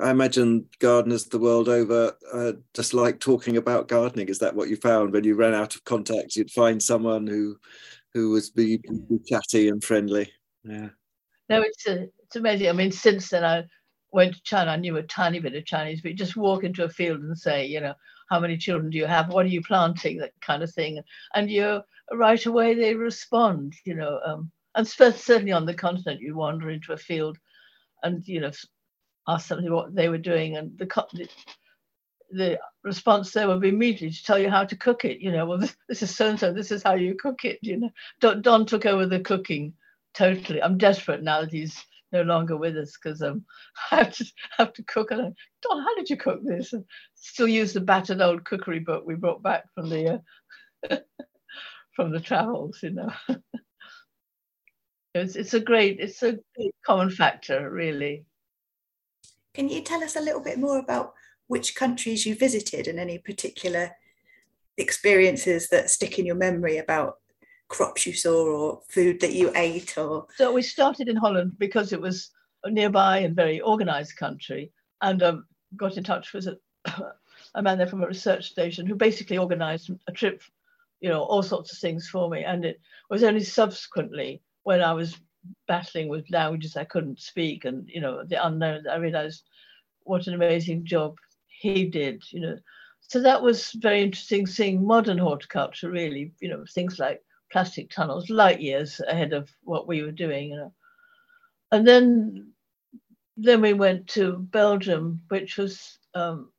I 0.00 0.10
imagine 0.10 0.66
gardeners 0.78 1.26
the 1.26 1.38
world 1.38 1.68
over 1.68 2.16
uh, 2.32 2.52
just 2.74 2.94
like 2.94 3.20
talking 3.20 3.56
about 3.56 3.88
gardening. 3.88 4.28
Is 4.28 4.38
that 4.38 4.54
what 4.54 4.68
you 4.68 4.76
found 4.76 5.12
when 5.12 5.24
you 5.24 5.34
ran 5.34 5.54
out 5.54 5.74
of 5.74 5.84
contacts? 5.84 6.36
You'd 6.36 6.50
find 6.50 6.82
someone 6.82 7.26
who 7.26 7.58
who 8.14 8.30
was 8.30 8.50
be, 8.50 8.78
be 8.78 9.18
chatty 9.26 9.68
and 9.68 9.82
friendly. 9.82 10.30
Yeah. 10.64 10.88
No, 11.48 11.62
it's 11.62 11.86
a, 11.86 12.08
it's 12.24 12.36
amazing. 12.36 12.68
I 12.68 12.72
mean, 12.72 12.92
since 12.92 13.30
then 13.30 13.44
I 13.44 13.64
went 14.12 14.34
to 14.34 14.42
China, 14.42 14.70
I 14.70 14.76
knew 14.76 14.96
a 14.96 15.02
tiny 15.02 15.40
bit 15.40 15.54
of 15.54 15.64
Chinese, 15.64 16.02
but 16.02 16.14
just 16.14 16.36
walk 16.36 16.64
into 16.64 16.84
a 16.84 16.88
field 16.88 17.20
and 17.20 17.36
say, 17.36 17.66
you 17.66 17.80
know, 17.80 17.94
how 18.30 18.40
many 18.40 18.56
children 18.56 18.90
do 18.90 18.98
you 18.98 19.06
have? 19.06 19.28
What 19.28 19.46
are 19.46 19.50
you 19.50 19.62
planting? 19.62 20.18
That 20.18 20.32
kind 20.40 20.62
of 20.62 20.72
thing. 20.72 21.02
And 21.34 21.50
you 21.50 21.80
right 22.12 22.44
away 22.44 22.74
they 22.74 22.94
respond, 22.94 23.74
you 23.84 23.94
know. 23.94 24.20
Um, 24.24 24.50
and 24.74 24.88
certainly 24.88 25.52
on 25.52 25.66
the 25.66 25.74
continent, 25.74 26.20
you 26.20 26.34
wander 26.34 26.70
into 26.70 26.92
a 26.92 26.98
field 26.98 27.38
and 28.02 28.26
you 28.26 28.40
know 28.40 28.50
ask 29.28 29.46
somebody 29.48 29.70
what 29.70 29.94
they 29.94 30.08
were 30.08 30.18
doing, 30.18 30.56
and 30.56 30.76
the 30.78 30.86
the 32.32 32.58
response 32.82 33.32
there 33.32 33.46
would 33.48 33.60
be 33.60 33.68
immediately 33.68 34.10
to 34.10 34.24
tell 34.24 34.38
you 34.38 34.50
how 34.50 34.64
to 34.64 34.76
cook 34.76 35.04
it. 35.04 35.20
You 35.20 35.32
know, 35.32 35.46
well, 35.46 35.58
this, 35.60 35.76
this 35.88 36.02
is 36.02 36.14
so 36.14 36.30
and 36.30 36.40
so. 36.40 36.52
This 36.52 36.70
is 36.70 36.82
how 36.82 36.94
you 36.94 37.14
cook 37.14 37.44
it. 37.44 37.58
You 37.62 37.78
know, 37.78 37.90
Don, 38.20 38.42
Don 38.42 38.66
took 38.66 38.86
over 38.86 39.06
the 39.06 39.20
cooking 39.20 39.74
totally. 40.14 40.62
I'm 40.62 40.78
desperate 40.78 41.22
now 41.22 41.40
that 41.42 41.52
he's 41.52 41.84
no 42.12 42.22
longer 42.22 42.56
with 42.56 42.76
us 42.76 42.96
because 43.02 43.22
um, 43.22 43.44
I 43.90 43.96
have 43.96 44.12
to 44.14 44.24
have 44.58 44.72
to 44.74 44.82
cook. 44.84 45.10
And 45.10 45.34
Don, 45.62 45.82
how 45.82 45.94
did 45.96 46.10
you 46.10 46.16
cook 46.16 46.40
this? 46.44 46.72
And 46.72 46.84
still 47.14 47.48
use 47.48 47.72
the 47.72 47.80
battered 47.80 48.20
old 48.20 48.44
cookery 48.44 48.80
book 48.80 49.04
we 49.06 49.14
brought 49.14 49.42
back 49.42 49.64
from 49.74 49.88
the 49.88 50.22
uh, 50.90 50.96
from 51.96 52.12
the 52.12 52.20
travels. 52.20 52.78
You 52.82 52.90
know, 52.90 53.12
it's 55.14 55.36
it's 55.36 55.54
a 55.54 55.60
great 55.60 55.98
it's 56.00 56.22
a 56.22 56.38
great 56.56 56.74
common 56.84 57.10
factor, 57.10 57.70
really. 57.70 58.24
Can 59.54 59.68
you 59.68 59.82
tell 59.82 60.02
us 60.02 60.16
a 60.16 60.20
little 60.20 60.40
bit 60.40 60.58
more 60.58 60.78
about 60.78 61.14
which 61.46 61.74
countries 61.74 62.24
you 62.24 62.34
visited 62.34 62.88
and 62.88 62.98
any 62.98 63.18
particular 63.18 63.90
experiences 64.78 65.68
that 65.68 65.90
stick 65.90 66.18
in 66.18 66.24
your 66.24 66.36
memory 66.36 66.78
about 66.78 67.18
crops 67.68 68.06
you 68.06 68.12
saw 68.12 68.46
or 68.46 68.80
food 68.88 69.20
that 69.20 69.34
you 69.34 69.52
ate 69.54 69.96
or? 69.98 70.26
So 70.36 70.52
we 70.52 70.62
started 70.62 71.08
in 71.08 71.16
holland 71.16 71.52
because 71.58 71.92
it 71.92 72.00
was 72.00 72.30
a 72.64 72.70
nearby 72.70 73.18
and 73.18 73.36
very 73.36 73.60
organized 73.60 74.16
country. 74.16 74.72
And 75.02 75.22
um, 75.22 75.46
got 75.76 75.96
in 75.96 76.04
touch 76.04 76.32
with 76.32 76.46
a, 76.46 76.58
a 77.54 77.62
man 77.62 77.78
there 77.78 77.86
from 77.86 78.02
a 78.02 78.06
research 78.06 78.50
station 78.50 78.86
who 78.86 78.94
basically 78.94 79.38
organized 79.38 79.90
a 80.06 80.12
trip 80.12 80.42
you 81.00 81.08
know 81.08 81.22
all 81.22 81.42
sorts 81.42 81.72
of 81.72 81.78
things 81.78 82.08
for 82.08 82.30
me. 82.30 82.44
And 82.44 82.64
it 82.64 82.80
was 83.10 83.24
only 83.24 83.42
subsequently 83.42 84.40
when 84.62 84.80
i 84.80 84.92
was 84.92 85.18
battling 85.66 86.08
with 86.08 86.30
languages 86.30 86.76
i 86.76 86.84
couldn't 86.84 87.20
speak 87.20 87.64
and 87.64 87.88
you 87.88 88.00
know 88.00 88.22
the 88.24 88.46
unknown 88.46 88.86
i 88.88 88.96
realized 88.96 89.44
what 90.04 90.26
an 90.26 90.34
amazing 90.34 90.84
job 90.84 91.16
he 91.46 91.84
did 91.84 92.22
you 92.30 92.40
know 92.40 92.56
so 93.00 93.20
that 93.20 93.42
was 93.42 93.72
very 93.80 94.02
interesting 94.02 94.46
seeing 94.46 94.86
modern 94.86 95.18
horticulture 95.18 95.90
really 95.90 96.32
you 96.40 96.48
know 96.48 96.64
things 96.74 96.98
like 96.98 97.20
plastic 97.52 97.90
tunnels 97.90 98.30
light 98.30 98.60
years 98.60 99.00
ahead 99.06 99.32
of 99.34 99.48
what 99.62 99.86
we 99.86 100.02
were 100.02 100.10
doing, 100.10 100.50
you 100.50 100.56
know. 100.56 100.72
And 101.70 101.86
then 101.86 102.52
then 103.36 103.60
we 103.60 103.72
went 103.72 104.08
to 104.08 104.38
Belgium, 104.50 105.20
which 105.28 105.56
was 105.56 105.98
um, 106.14 106.50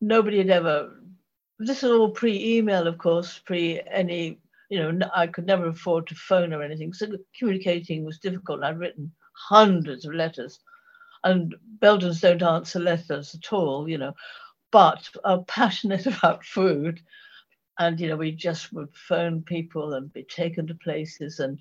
nobody 0.00 0.38
had 0.38 0.50
ever. 0.50 0.90
This 1.58 1.82
was 1.82 1.92
all 1.92 2.10
pre-email, 2.10 2.86
of 2.86 2.98
course, 2.98 3.38
pre 3.38 3.80
any. 3.90 4.40
You 4.74 4.92
know, 4.92 5.08
I 5.14 5.28
could 5.28 5.46
never 5.46 5.68
afford 5.68 6.08
to 6.08 6.14
phone 6.14 6.52
or 6.52 6.62
anything, 6.62 6.92
so 6.92 7.06
communicating 7.38 8.04
was 8.04 8.18
difficult. 8.18 8.64
I'd 8.64 8.78
written 8.78 9.12
hundreds 9.48 10.04
of 10.04 10.14
letters, 10.14 10.60
and 11.22 11.54
Belgians 11.80 12.20
don't 12.20 12.42
answer 12.42 12.80
letters 12.80 13.34
at 13.34 13.52
all. 13.52 13.88
You 13.88 13.98
know, 13.98 14.14
but 14.72 15.08
are 15.24 15.44
passionate 15.44 16.06
about 16.18 16.44
food 16.44 17.00
and 17.78 17.98
you 18.00 18.08
know 18.08 18.16
we 18.16 18.32
just 18.32 18.72
would 18.72 18.94
phone 18.94 19.42
people 19.42 19.94
and 19.94 20.12
be 20.12 20.24
taken 20.24 20.66
to 20.66 20.74
places 20.74 21.40
and 21.40 21.58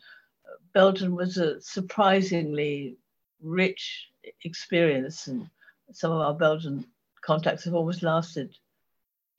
uh, 0.47 0.55
belgium 0.73 1.15
was 1.15 1.37
a 1.37 1.61
surprisingly 1.61 2.97
rich 3.41 4.09
experience 4.43 5.27
and 5.27 5.47
some 5.91 6.11
of 6.11 6.21
our 6.21 6.33
belgian 6.33 6.85
contacts 7.21 7.65
have 7.65 7.73
always 7.73 8.03
lasted 8.03 8.51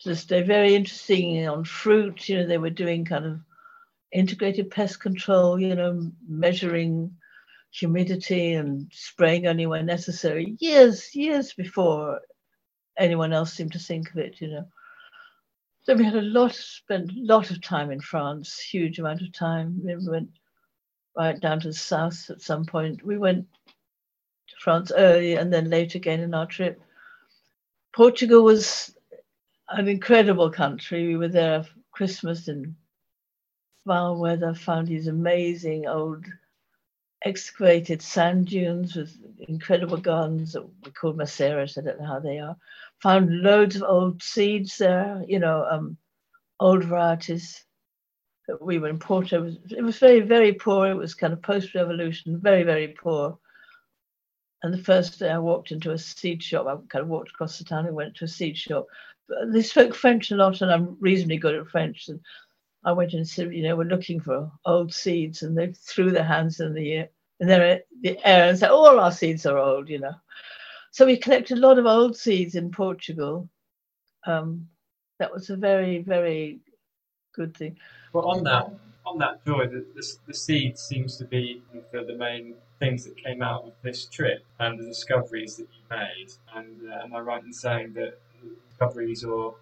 to 0.01 0.09
this 0.09 0.25
day 0.25 0.43
very 0.43 0.75
interesting 0.75 1.47
on 1.49 1.65
fruit 1.65 2.29
you 2.29 2.39
know 2.39 2.47
they 2.47 2.59
were 2.59 2.71
doing 2.71 3.05
kind 3.05 3.27
of 3.27 3.41
integrated 4.15 4.71
pest 4.71 5.01
control 5.01 5.61
you 5.61 5.75
know 5.75 6.11
measuring 6.27 7.15
humidity 7.71 8.55
and 8.55 8.91
spraying 8.93 9.47
only 9.47 9.67
when 9.67 9.85
necessary 9.85 10.57
years 10.61 11.15
years 11.15 11.53
before 11.53 12.21
anyone 12.99 13.33
else 13.33 13.53
seemed 13.53 13.73
to 13.73 13.79
think 13.79 14.09
of 14.11 14.17
it 14.17 14.41
you 14.41 14.49
know 14.49 14.65
so 15.85 15.95
we 15.95 16.05
had 16.05 16.17
a 16.17 16.23
lot, 16.23 16.55
spent 16.55 17.11
a 17.11 17.15
lot 17.17 17.51
of 17.51 17.61
time 17.61 17.91
in 17.91 18.01
France, 18.01 18.59
huge 18.59 18.99
amount 18.99 19.21
of 19.21 19.33
time. 19.33 19.83
We 19.85 19.95
went 20.09 20.31
right 21.15 21.39
down 21.39 21.61
to 21.61 21.69
the 21.69 21.75
south 21.75 22.31
at 22.31 22.41
some 22.41 22.65
point. 22.65 23.05
We 23.05 23.19
went 23.19 23.47
to 23.67 24.55
France 24.61 24.91
early 24.97 25.35
and 25.35 25.53
then 25.53 25.69
late 25.69 25.95
again 25.95 26.21
in 26.21 26.33
our 26.33 26.47
trip. 26.47 26.81
Portugal 27.93 28.45
was 28.45 28.97
an 29.69 29.87
incredible 29.87 30.51
country. 30.51 31.07
We 31.07 31.17
were 31.19 31.29
there 31.29 31.67
Christmas 31.93 32.49
in 32.49 32.75
foul 33.87 34.19
weather, 34.19 34.55
found 34.55 34.89
these 34.89 35.07
amazing 35.07 35.87
old 35.87 36.25
excavated 37.25 38.03
sand 38.03 38.47
dunes 38.47 38.95
with 38.95 39.17
incredible 39.49 39.97
gardens 39.97 40.53
that 40.53 40.67
we 40.85 40.91
call 40.91 41.15
masseiras. 41.15 41.79
I 41.79 41.81
don't 41.81 42.01
know 42.01 42.07
how 42.07 42.21
they 42.21 42.39
are. 42.39 42.57
Found 43.03 43.41
loads 43.43 43.77
of 43.77 43.83
old 43.83 44.23
seeds 44.23 44.77
there, 44.79 45.25
you 45.27 45.39
know, 45.39 45.67
um, 45.71 45.97
old 46.61 46.85
varieties 46.85 47.65
that 48.47 48.61
we 48.61 48.79
were 48.79 48.89
in 48.89 48.99
Porto. 48.99 49.39
It 49.39 49.45
was, 49.45 49.59
it 49.79 49.83
was 49.83 49.99
very, 49.99 50.21
very 50.21 50.53
poor. 50.53 50.89
It 50.89 50.97
was 50.97 51.15
kind 51.15 51.33
of 51.33 51.41
post-revolution, 51.43 52.41
very, 52.41 52.63
very 52.63 52.89
poor. 52.89 53.39
And 54.63 54.73
the 54.73 54.79
first 54.79 55.19
day 55.19 55.31
I 55.31 55.39
walked 55.39 55.73
into 55.73 55.93
a 55.93 55.99
seed 55.99 56.43
shop, 56.43 56.67
I 56.67 56.77
kind 56.89 57.03
of 57.03 57.09
walked 57.09 57.31
across 57.31 57.59
the 57.59 57.65
town 57.65 57.87
and 57.87 57.95
went 57.95 58.17
to 58.17 58.25
a 58.25 58.29
seed 58.29 58.57
shop. 58.57 58.87
They 59.47 59.63
spoke 59.63 59.95
French 59.95 60.31
a 60.31 60.37
lot, 60.37 60.61
and 60.61 60.71
I'm 60.71 60.97
reasonably 61.01 61.39
good 61.39 61.55
at 61.55 61.69
French. 61.69 62.09
And 62.09 62.21
I 62.85 62.93
went 62.93 63.15
and 63.15 63.27
said, 63.27 63.55
you 63.55 63.63
know, 63.63 63.77
we're 63.77 63.85
looking 63.85 64.21
for 64.21 64.51
old 64.67 64.93
seeds, 64.93 65.43
and 65.43 65.57
they 65.57 65.73
threw 65.73 66.11
their 66.11 66.25
hands 66.25 66.61
in 66.61 66.75
the 66.75 66.93
air, 66.93 67.09
in 67.41 67.49
the 67.49 68.27
air 68.27 68.49
and 68.49 68.59
said, 68.59 68.71
all 68.71 69.01
our 69.01 69.13
seeds 69.13 69.47
are 69.47 69.59
old, 69.59 69.89
you 69.89 69.99
know. 69.99 70.15
So 70.91 71.07
we 71.07 71.17
collected 71.17 71.59
a 71.59 71.61
lot 71.61 71.79
of 71.79 71.87
old 71.87 72.17
seeds 72.17 72.55
in 72.55 72.71
Portugal. 72.71 73.49
Um, 74.27 74.69
that 75.19 75.33
was 75.33 75.51
a 75.51 75.57
very, 75.57 75.99
very 75.99 76.61
good 77.35 77.57
thing. 77.57 77.77
Well, 78.13 78.27
on 78.27 78.45
that, 78.45 78.73
on 79.07 79.19
that 79.19 79.45
joy, 79.45 79.67
the, 79.67 79.85
the, 79.95 80.17
the 80.27 80.35
seed 80.35 80.79
seems 80.79 81.17
to 81.17 81.25
be 81.25 81.63
the, 81.93 82.05
the 82.05 82.15
main 82.15 82.55
things 82.79 83.05
that 83.05 83.17
came 83.17 83.43
out 83.43 83.65
of 83.65 83.73
this 83.83 84.07
trip 84.07 84.45
and 84.61 84.79
the 84.79 84.85
discoveries 84.85 85.57
that 85.57 85.69
you 85.73 85.83
made. 85.91 86.33
And 86.55 86.91
uh, 86.91 87.05
am 87.05 87.15
I 87.15 87.21
right 87.21 87.43
in 87.43 87.53
saying 87.53 87.95
that 87.95 88.19
discoveries 88.69 89.25
or 89.25 89.55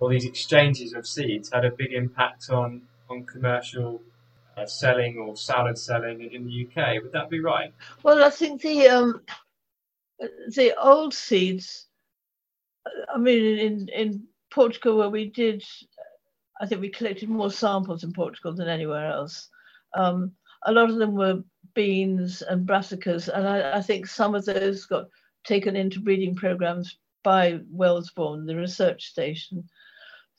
or 0.00 0.10
these 0.10 0.24
exchanges 0.24 0.94
of 0.94 1.06
seeds 1.06 1.50
had 1.52 1.64
a 1.64 1.70
big 1.70 1.92
impact 1.92 2.50
on 2.50 2.82
on 3.08 3.24
commercial 3.24 4.00
uh, 4.56 4.66
selling 4.66 5.18
or 5.18 5.36
salad 5.36 5.78
selling 5.78 6.32
in 6.32 6.46
the 6.46 6.66
UK. 6.66 7.02
Would 7.02 7.12
that 7.12 7.30
be 7.30 7.40
right? 7.40 7.72
Well, 8.02 8.24
I 8.24 8.30
think 8.30 8.62
the 8.62 8.88
um, 8.88 9.20
the 10.48 10.74
old 10.82 11.14
seeds. 11.14 11.86
I 13.14 13.18
mean, 13.18 13.58
in 13.58 13.88
in 13.88 14.22
Portugal, 14.50 14.96
where 14.96 15.10
we 15.10 15.26
did, 15.26 15.62
I 16.60 16.66
think 16.66 16.80
we 16.80 16.88
collected 16.88 17.28
more 17.28 17.50
samples 17.50 18.04
in 18.04 18.12
Portugal 18.12 18.54
than 18.54 18.68
anywhere 18.68 19.06
else. 19.06 19.48
Um, 19.94 20.32
a 20.66 20.72
lot 20.72 20.90
of 20.90 20.96
them 20.96 21.14
were 21.14 21.42
beans 21.74 22.42
and 22.42 22.66
brassicas, 22.66 23.28
and 23.28 23.46
I, 23.46 23.78
I 23.78 23.82
think 23.82 24.06
some 24.06 24.34
of 24.34 24.44
those 24.44 24.86
got 24.86 25.06
taken 25.44 25.76
into 25.76 26.00
breeding 26.00 26.34
programs 26.34 26.98
by 27.22 27.60
Wellesbourne, 27.70 28.46
the 28.46 28.56
research 28.56 29.06
station. 29.06 29.68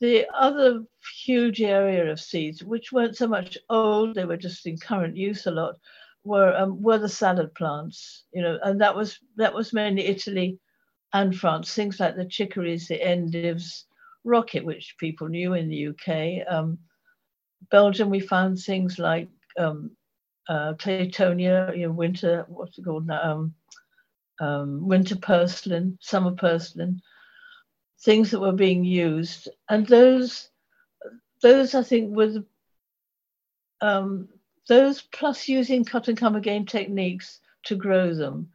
The 0.02 0.26
other 0.34 0.82
huge 1.24 1.62
area 1.62 2.10
of 2.10 2.18
seeds, 2.18 2.64
which 2.64 2.90
weren't 2.90 3.16
so 3.16 3.28
much 3.28 3.56
old, 3.70 4.16
they 4.16 4.24
were 4.24 4.36
just 4.36 4.66
in 4.66 4.76
current 4.76 5.16
use 5.16 5.46
a 5.46 5.52
lot, 5.52 5.76
were 6.24 6.52
um, 6.56 6.82
were 6.82 6.98
the 6.98 7.08
salad 7.08 7.54
plants. 7.54 8.24
You 8.34 8.42
know, 8.42 8.58
and 8.64 8.80
that 8.80 8.96
was 8.96 9.20
that 9.36 9.54
was 9.54 9.72
mainly 9.72 10.06
Italy 10.06 10.58
and 11.12 11.38
France. 11.38 11.72
Things 11.72 12.00
like 12.00 12.16
the 12.16 12.24
chicories, 12.24 12.88
the 12.88 13.00
endives, 13.00 13.86
rocket, 14.24 14.64
which 14.64 14.96
people 14.98 15.28
knew 15.28 15.54
in 15.54 15.68
the 15.68 15.86
UK. 15.90 16.52
Um, 16.52 16.78
Belgium, 17.70 18.10
we 18.10 18.18
found 18.18 18.58
things 18.58 18.98
like 18.98 19.28
um, 19.56 19.92
uh, 20.48 20.74
Claytonia, 20.80 21.76
you 21.76 21.86
know, 21.86 21.92
winter, 21.92 22.44
what's 22.48 22.76
it 22.76 22.84
called 22.84 23.06
now? 23.06 23.22
Um, 23.22 23.54
um, 24.40 24.88
winter 24.88 25.14
purslane, 25.14 25.96
summer 26.00 26.32
purslane 26.32 27.00
things 28.04 28.30
that 28.30 28.40
were 28.40 28.52
being 28.52 28.84
used, 28.84 29.48
and 29.68 29.86
those 29.86 30.50
those 31.42 31.74
I 31.74 31.82
think 31.82 32.14
were 32.14 32.28
the, 32.28 32.44
um, 33.80 34.28
those 34.68 35.02
plus 35.02 35.48
using 35.48 35.84
cut 35.84 36.08
and 36.08 36.16
come 36.16 36.36
again 36.36 36.66
techniques 36.66 37.40
to 37.64 37.74
grow 37.74 38.14
them. 38.14 38.50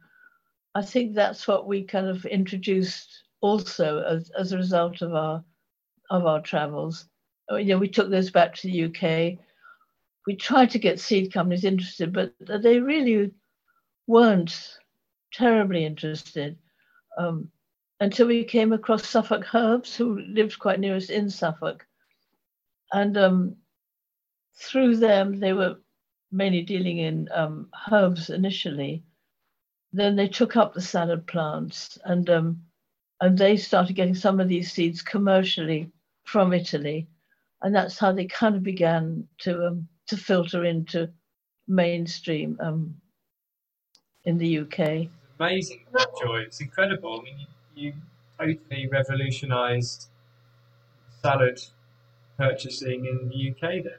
I 0.74 0.82
think 0.82 1.14
that's 1.14 1.46
what 1.46 1.66
we 1.66 1.82
kind 1.84 2.06
of 2.06 2.24
introduced 2.24 3.24
also 3.40 4.02
as, 4.02 4.30
as 4.30 4.52
a 4.52 4.56
result 4.56 5.02
of 5.02 5.14
our 5.14 5.44
of 6.10 6.26
our 6.26 6.40
travels. 6.40 7.06
Oh, 7.48 7.56
you 7.56 7.66
know, 7.66 7.78
we 7.78 7.88
took 7.88 8.10
those 8.10 8.30
back 8.30 8.54
to 8.54 8.68
the 8.68 8.84
UK. 8.84 9.38
We 10.26 10.36
tried 10.36 10.70
to 10.70 10.78
get 10.78 11.00
seed 11.00 11.32
companies 11.32 11.64
interested, 11.64 12.12
but 12.12 12.34
they 12.40 12.80
really 12.80 13.32
weren't 14.06 14.78
terribly 15.32 15.84
interested. 15.84 16.58
Um, 17.18 17.50
until 18.00 18.26
we 18.26 18.44
came 18.44 18.72
across 18.72 19.08
Suffolk 19.08 19.54
Herbs, 19.54 19.96
who 19.96 20.20
lived 20.20 20.58
quite 20.58 20.80
near 20.80 20.96
us 20.96 21.10
in 21.10 21.28
Suffolk. 21.28 21.86
And 22.92 23.16
um, 23.16 23.56
through 24.56 24.96
them, 24.96 25.38
they 25.40 25.52
were 25.52 25.76
mainly 26.30 26.62
dealing 26.62 26.98
in 26.98 27.28
um, 27.32 27.68
herbs 27.90 28.30
initially. 28.30 29.02
then 29.92 30.16
they 30.16 30.28
took 30.28 30.56
up 30.56 30.74
the 30.74 30.82
salad 30.82 31.26
plants 31.26 31.96
and 32.04 32.28
um, 32.28 32.62
and 33.20 33.36
they 33.36 33.56
started 33.56 33.96
getting 33.96 34.14
some 34.14 34.38
of 34.38 34.48
these 34.48 34.70
seeds 34.70 35.02
commercially 35.02 35.90
from 36.24 36.52
Italy, 36.52 37.08
and 37.62 37.74
that's 37.74 37.98
how 37.98 38.12
they 38.12 38.26
kind 38.26 38.54
of 38.54 38.62
began 38.62 39.26
to 39.38 39.66
um, 39.66 39.88
to 40.06 40.16
filter 40.16 40.64
into 40.64 41.10
mainstream 41.66 42.56
um, 42.60 42.94
in 44.24 44.38
the 44.38 44.58
UK. 44.60 45.08
Amazing, 45.40 45.84
Joy! 46.22 46.40
It's 46.40 46.60
incredible. 46.60 47.20
I 47.20 47.24
mean, 47.24 47.46
you, 47.78 47.94
totally 48.38 48.88
revolutionised 48.88 50.08
salad 51.22 51.60
purchasing 52.36 53.06
in 53.06 53.28
the 53.28 53.50
UK 53.50 53.84
then. 53.84 53.98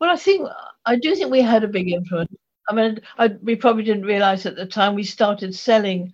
Well, 0.00 0.10
I 0.10 0.16
think 0.16 0.48
I 0.86 0.96
do 0.96 1.14
think 1.14 1.30
we 1.30 1.42
had 1.42 1.64
a 1.64 1.68
big 1.68 1.90
influence. 1.90 2.32
I 2.68 2.74
mean, 2.74 3.00
I, 3.18 3.28
we 3.42 3.54
probably 3.56 3.84
didn't 3.84 4.06
realize 4.06 4.46
at 4.46 4.56
the 4.56 4.66
time 4.66 4.94
we 4.94 5.04
started 5.04 5.54
selling 5.54 6.12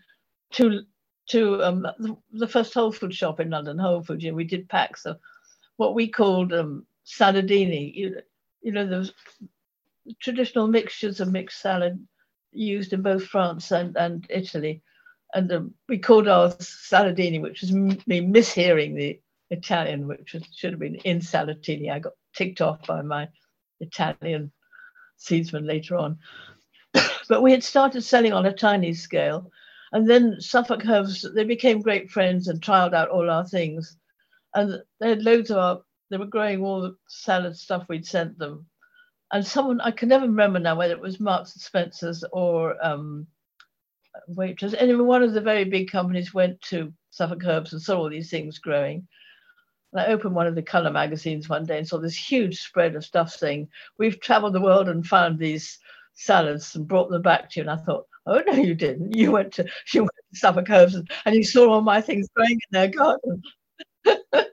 to 0.52 0.82
to 1.28 1.62
um, 1.62 1.82
the, 1.98 2.16
the, 2.32 2.48
first 2.48 2.74
Whole 2.74 2.92
Food 2.92 3.14
shop 3.14 3.38
in 3.40 3.50
London, 3.50 3.78
Whole 3.78 4.02
Foods. 4.02 4.24
You 4.24 4.32
know, 4.32 4.36
we 4.36 4.44
did 4.44 4.68
packs 4.68 5.06
of 5.06 5.18
what 5.76 5.94
we 5.94 6.08
called 6.08 6.52
um, 6.52 6.84
saladini. 7.06 7.94
You, 7.94 8.20
you 8.60 8.72
know, 8.72 8.86
the 8.86 9.10
traditional 10.20 10.66
mixtures 10.66 11.20
of 11.20 11.30
mixed 11.30 11.60
salad 11.60 12.04
used 12.52 12.92
in 12.92 13.02
both 13.02 13.24
France 13.24 13.70
and, 13.70 13.96
and 13.96 14.26
Italy. 14.28 14.82
And 15.34 15.50
um, 15.52 15.74
we 15.88 15.98
called 15.98 16.28
ours 16.28 16.54
saladini, 16.56 17.40
which 17.40 17.62
was 17.62 17.72
me 17.72 17.96
mishearing 18.06 18.96
the 18.96 19.20
Italian, 19.50 20.06
which 20.06 20.34
was, 20.34 20.42
should 20.54 20.72
have 20.72 20.80
been 20.80 20.96
in 20.96 21.20
insalatini. 21.20 21.90
I 21.90 21.98
got 21.98 22.12
ticked 22.34 22.60
off 22.60 22.86
by 22.86 23.02
my 23.02 23.28
Italian 23.80 24.52
seedsman 25.18 25.66
later 25.66 25.96
on. 25.96 26.18
but 27.28 27.42
we 27.42 27.52
had 27.52 27.64
started 27.64 28.02
selling 28.02 28.32
on 28.32 28.46
a 28.46 28.52
tiny 28.52 28.92
scale. 28.92 29.50
And 29.92 30.08
then 30.08 30.40
Suffolk 30.40 30.86
Herbs, 30.86 31.26
they 31.34 31.44
became 31.44 31.82
great 31.82 32.10
friends 32.10 32.48
and 32.48 32.60
trialed 32.60 32.94
out 32.94 33.10
all 33.10 33.30
our 33.30 33.46
things. 33.46 33.96
And 34.54 34.82
they 35.00 35.10
had 35.10 35.22
loads 35.22 35.50
of 35.50 35.58
our, 35.58 35.82
they 36.10 36.16
were 36.16 36.26
growing 36.26 36.62
all 36.62 36.82
the 36.82 36.96
salad 37.08 37.56
stuff 37.56 37.86
we'd 37.88 38.06
sent 38.06 38.38
them. 38.38 38.66
And 39.32 39.46
someone, 39.46 39.80
I 39.80 39.90
can 39.90 40.08
never 40.08 40.26
remember 40.26 40.58
now 40.58 40.76
whether 40.76 40.92
it 40.92 41.00
was 41.00 41.20
Marks 41.20 41.54
and 41.54 41.62
Spencer's 41.62 42.22
or 42.32 42.82
um, 42.84 43.26
Waitrose. 44.30 44.74
Anyway, 44.78 45.00
one 45.04 45.22
of 45.22 45.32
the 45.32 45.40
very 45.40 45.64
big 45.64 45.90
companies 45.90 46.34
went 46.34 46.60
to 46.62 46.92
Suffolk 47.10 47.44
Herbs 47.44 47.72
and 47.72 47.80
saw 47.82 47.98
all 47.98 48.10
these 48.10 48.30
things 48.30 48.58
growing. 48.58 49.06
And 49.92 50.00
I 50.00 50.06
opened 50.06 50.34
one 50.34 50.46
of 50.46 50.54
the 50.54 50.62
color 50.62 50.90
magazines 50.90 51.48
one 51.48 51.66
day 51.66 51.78
and 51.78 51.86
saw 51.86 51.98
this 51.98 52.16
huge 52.16 52.60
spread 52.60 52.94
of 52.96 53.04
stuff 53.04 53.30
saying, 53.30 53.68
We've 53.98 54.20
traveled 54.20 54.54
the 54.54 54.60
world 54.60 54.88
and 54.88 55.06
found 55.06 55.38
these 55.38 55.78
salads 56.14 56.74
and 56.74 56.88
brought 56.88 57.10
them 57.10 57.22
back 57.22 57.50
to 57.50 57.60
you. 57.60 57.62
And 57.62 57.70
I 57.70 57.82
thought, 57.82 58.06
Oh, 58.26 58.42
no, 58.46 58.52
you 58.54 58.74
didn't. 58.74 59.14
You 59.16 59.32
went 59.32 59.52
to, 59.54 59.66
you 59.92 60.02
went 60.02 60.10
to 60.32 60.38
Suffolk 60.38 60.70
Herbs 60.70 60.94
and, 60.94 61.10
and 61.24 61.34
you 61.34 61.44
saw 61.44 61.68
all 61.70 61.80
my 61.82 62.00
things 62.00 62.28
growing 62.34 62.52
in 62.52 62.58
their 62.70 62.88
garden. 62.88 63.42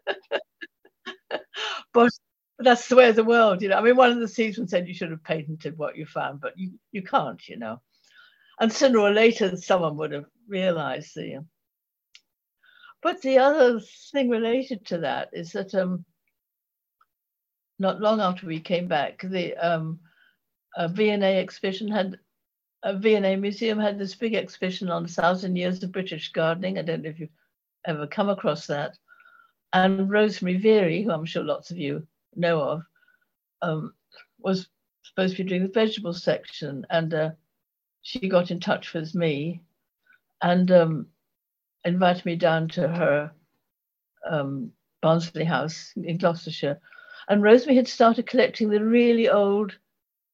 but 1.93 2.11
that's 2.59 2.87
the 2.87 2.95
way 2.95 3.09
of 3.09 3.15
the 3.15 3.23
world, 3.23 3.61
you 3.61 3.69
know. 3.69 3.77
I 3.77 3.81
mean, 3.81 3.95
one 3.95 4.11
of 4.11 4.19
the 4.19 4.27
season 4.27 4.67
said 4.67 4.87
you 4.87 4.93
should 4.93 5.11
have 5.11 5.23
patented 5.23 5.77
what 5.77 5.95
you 5.95 6.05
found, 6.05 6.41
but 6.41 6.57
you, 6.57 6.71
you 6.91 7.01
can't, 7.03 7.47
you 7.47 7.57
know. 7.57 7.79
And 8.59 8.71
sooner 8.71 8.99
or 8.99 9.11
later, 9.11 9.55
someone 9.57 9.95
would 9.97 10.11
have 10.11 10.25
realized 10.47 11.15
the, 11.15 11.45
but 13.01 13.21
the 13.21 13.37
other 13.37 13.79
thing 14.11 14.29
related 14.29 14.85
to 14.87 14.99
that 14.99 15.29
is 15.31 15.53
that 15.53 15.73
um, 15.73 16.03
not 17.77 18.01
long 18.01 18.19
after 18.19 18.45
we 18.45 18.59
came 18.59 18.87
back, 18.87 19.21
the 19.23 19.55
um, 19.55 19.99
V&A 20.77 21.39
exhibition 21.39 21.87
had 21.87 22.17
a 22.83 22.97
V&A 22.97 23.35
museum 23.35 23.79
had 23.79 23.99
this 23.99 24.15
big 24.15 24.33
exhibition 24.33 24.89
on 24.89 25.05
thousand 25.05 25.55
years 25.55 25.83
of 25.83 25.91
British 25.91 26.31
gardening. 26.31 26.77
I 26.77 26.81
don't 26.81 27.01
know 27.01 27.09
if 27.09 27.19
you've 27.19 27.29
ever 27.85 28.07
come 28.07 28.29
across 28.29 28.67
that. 28.67 28.97
And 29.73 30.09
Rosemary 30.09 30.57
Verey, 30.57 31.03
who 31.03 31.11
I'm 31.11 31.25
sure 31.25 31.43
lots 31.43 31.71
of 31.71 31.77
you 31.77 32.07
know 32.35 32.61
of, 32.61 32.81
um, 33.61 33.93
was 34.39 34.67
supposed 35.03 35.35
to 35.35 35.43
be 35.43 35.49
doing 35.49 35.63
the 35.63 35.69
vegetable 35.69 36.13
section, 36.13 36.85
and 36.89 37.13
uh, 37.13 37.31
she 38.01 38.27
got 38.29 38.51
in 38.51 38.59
touch 38.59 38.93
with 38.93 39.13
me, 39.15 39.61
and 40.41 40.71
um, 40.71 41.07
invited 41.85 42.25
me 42.25 42.35
down 42.35 42.67
to 42.69 42.87
her 42.87 43.31
um, 44.29 44.71
Barnsley 45.01 45.43
house 45.43 45.93
in 45.95 46.17
Gloucestershire. 46.17 46.79
And 47.27 47.43
Rosemary 47.43 47.75
had 47.77 47.87
started 47.87 48.25
collecting 48.27 48.69
the 48.69 48.83
really 48.83 49.29
old 49.29 49.77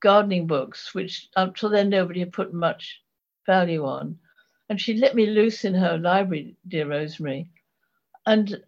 gardening 0.01 0.47
books, 0.47 0.93
which 0.93 1.29
up 1.35 1.55
till 1.55 1.69
then 1.69 1.89
nobody 1.89 2.19
had 2.21 2.33
put 2.33 2.53
much 2.53 3.01
value 3.45 3.85
on. 3.85 4.17
And 4.69 4.79
she 4.79 4.95
let 4.95 5.15
me 5.15 5.25
loose 5.27 5.65
in 5.65 5.73
her 5.73 5.97
library, 5.97 6.55
dear 6.67 6.87
Rosemary. 6.87 7.49
And 8.25 8.63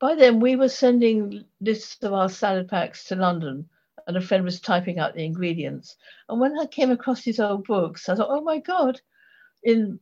by 0.00 0.14
then 0.14 0.40
we 0.40 0.56
were 0.56 0.68
sending 0.68 1.44
lists 1.60 2.02
of 2.02 2.12
our 2.12 2.28
salad 2.28 2.68
packs 2.68 3.04
to 3.04 3.16
London, 3.16 3.68
and 4.08 4.16
a 4.16 4.20
friend 4.20 4.42
was 4.42 4.60
typing 4.60 4.98
out 4.98 5.14
the 5.14 5.24
ingredients. 5.24 5.96
And 6.28 6.40
when 6.40 6.58
I 6.58 6.66
came 6.66 6.90
across 6.90 7.22
these 7.22 7.38
old 7.38 7.66
books, 7.66 8.08
I 8.08 8.14
thought, 8.16 8.30
oh 8.30 8.40
my 8.40 8.58
God, 8.58 9.00
in 9.62 10.00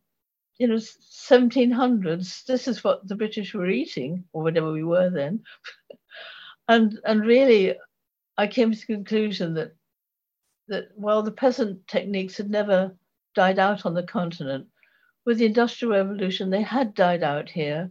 you 0.58 0.68
know, 0.68 0.76
1700s, 0.76 2.44
this 2.46 2.66
is 2.68 2.82
what 2.82 3.06
the 3.06 3.16
British 3.16 3.52
were 3.52 3.68
eating, 3.68 4.24
or 4.32 4.42
whatever 4.42 4.72
we 4.72 4.84
were 4.84 5.10
then. 5.10 5.42
and 6.68 6.98
and 7.04 7.26
really, 7.26 7.74
I 8.38 8.46
came 8.46 8.72
to 8.72 8.78
the 8.78 8.86
conclusion 8.86 9.54
that 9.54 9.74
that 10.68 10.88
while 10.94 11.22
the 11.22 11.32
peasant 11.32 11.86
techniques 11.86 12.36
had 12.36 12.48
never 12.48 12.96
died 13.34 13.58
out 13.58 13.84
on 13.84 13.94
the 13.94 14.02
continent, 14.02 14.66
with 15.26 15.38
the 15.38 15.46
Industrial 15.46 15.92
Revolution, 15.92 16.48
they 16.48 16.62
had 16.62 16.94
died 16.94 17.22
out 17.22 17.50
here. 17.50 17.90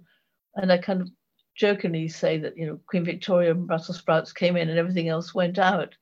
And 0.55 0.71
I 0.71 0.77
kind 0.77 1.01
of 1.01 1.09
jokingly 1.55 2.07
say 2.07 2.37
that, 2.39 2.57
you 2.57 2.65
know, 2.65 2.79
Queen 2.87 3.05
Victoria 3.05 3.51
and 3.51 3.67
Brussels 3.67 3.97
sprouts 3.97 4.33
came 4.33 4.57
in 4.57 4.69
and 4.69 4.79
everything 4.79 5.09
else 5.09 5.35
went 5.35 5.59
out. 5.59 5.95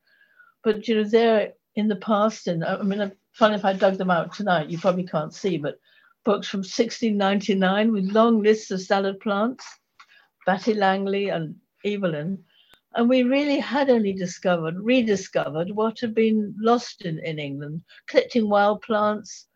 But, 0.64 0.88
you 0.88 0.96
know, 0.96 1.04
they're 1.04 1.54
in 1.76 1.88
the 1.88 1.96
past, 1.98 2.48
and 2.48 2.64
I 2.64 2.82
mean, 2.82 3.12
funny 3.34 3.56
if 3.56 3.66
I 3.66 3.74
dug 3.74 3.98
them 3.98 4.12
out 4.12 4.34
tonight, 4.34 4.70
you 4.70 4.78
probably 4.78 5.06
can't 5.06 5.34
see, 5.34 5.58
but 5.58 5.80
books 6.24 6.48
from 6.48 6.60
1699 6.60 7.92
with 7.92 8.12
long 8.12 8.42
lists 8.42 8.72
of 8.72 8.82
salad 8.82 9.20
plants, 9.20 9.66
Batty 10.46 10.74
Langley 10.74 11.30
and 11.30 11.56
Evelyn. 11.84 12.44
And 12.96 13.10
we 13.10 13.24
really 13.24 13.60
had 13.60 13.90
only 13.90 14.14
discovered, 14.14 14.76
rediscovered 14.78 15.72
what 15.72 16.00
had 16.00 16.14
been 16.14 16.56
lost 16.60 17.02
in, 17.02 17.20
in 17.20 17.40
England, 17.40 17.82
collecting 18.08 18.48
wild 18.48 18.84
plants, 18.84 19.48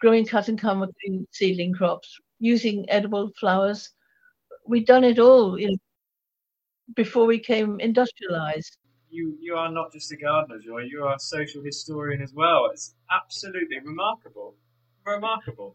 growing 0.00 0.26
cut 0.26 0.48
and 0.48 0.58
come 0.58 0.90
seedling 1.30 1.74
crops, 1.74 2.18
using 2.38 2.88
edible 2.88 3.30
flowers. 3.38 3.90
We'd 4.66 4.86
done 4.86 5.04
it 5.04 5.18
all 5.18 5.60
you 5.60 5.68
know, 5.68 5.76
before 6.94 7.26
we 7.26 7.38
came 7.38 7.78
industrialized. 7.80 8.78
You, 9.16 9.34
you 9.40 9.54
are 9.54 9.72
not 9.72 9.94
just 9.94 10.12
a 10.12 10.16
gardener, 10.16 10.58
Joy, 10.58 10.82
you 10.82 11.02
are 11.04 11.14
a 11.14 11.18
social 11.18 11.62
historian 11.62 12.20
as 12.20 12.34
well. 12.34 12.68
It's 12.70 12.96
absolutely 13.10 13.78
remarkable. 13.82 14.54
Remarkable. 15.06 15.74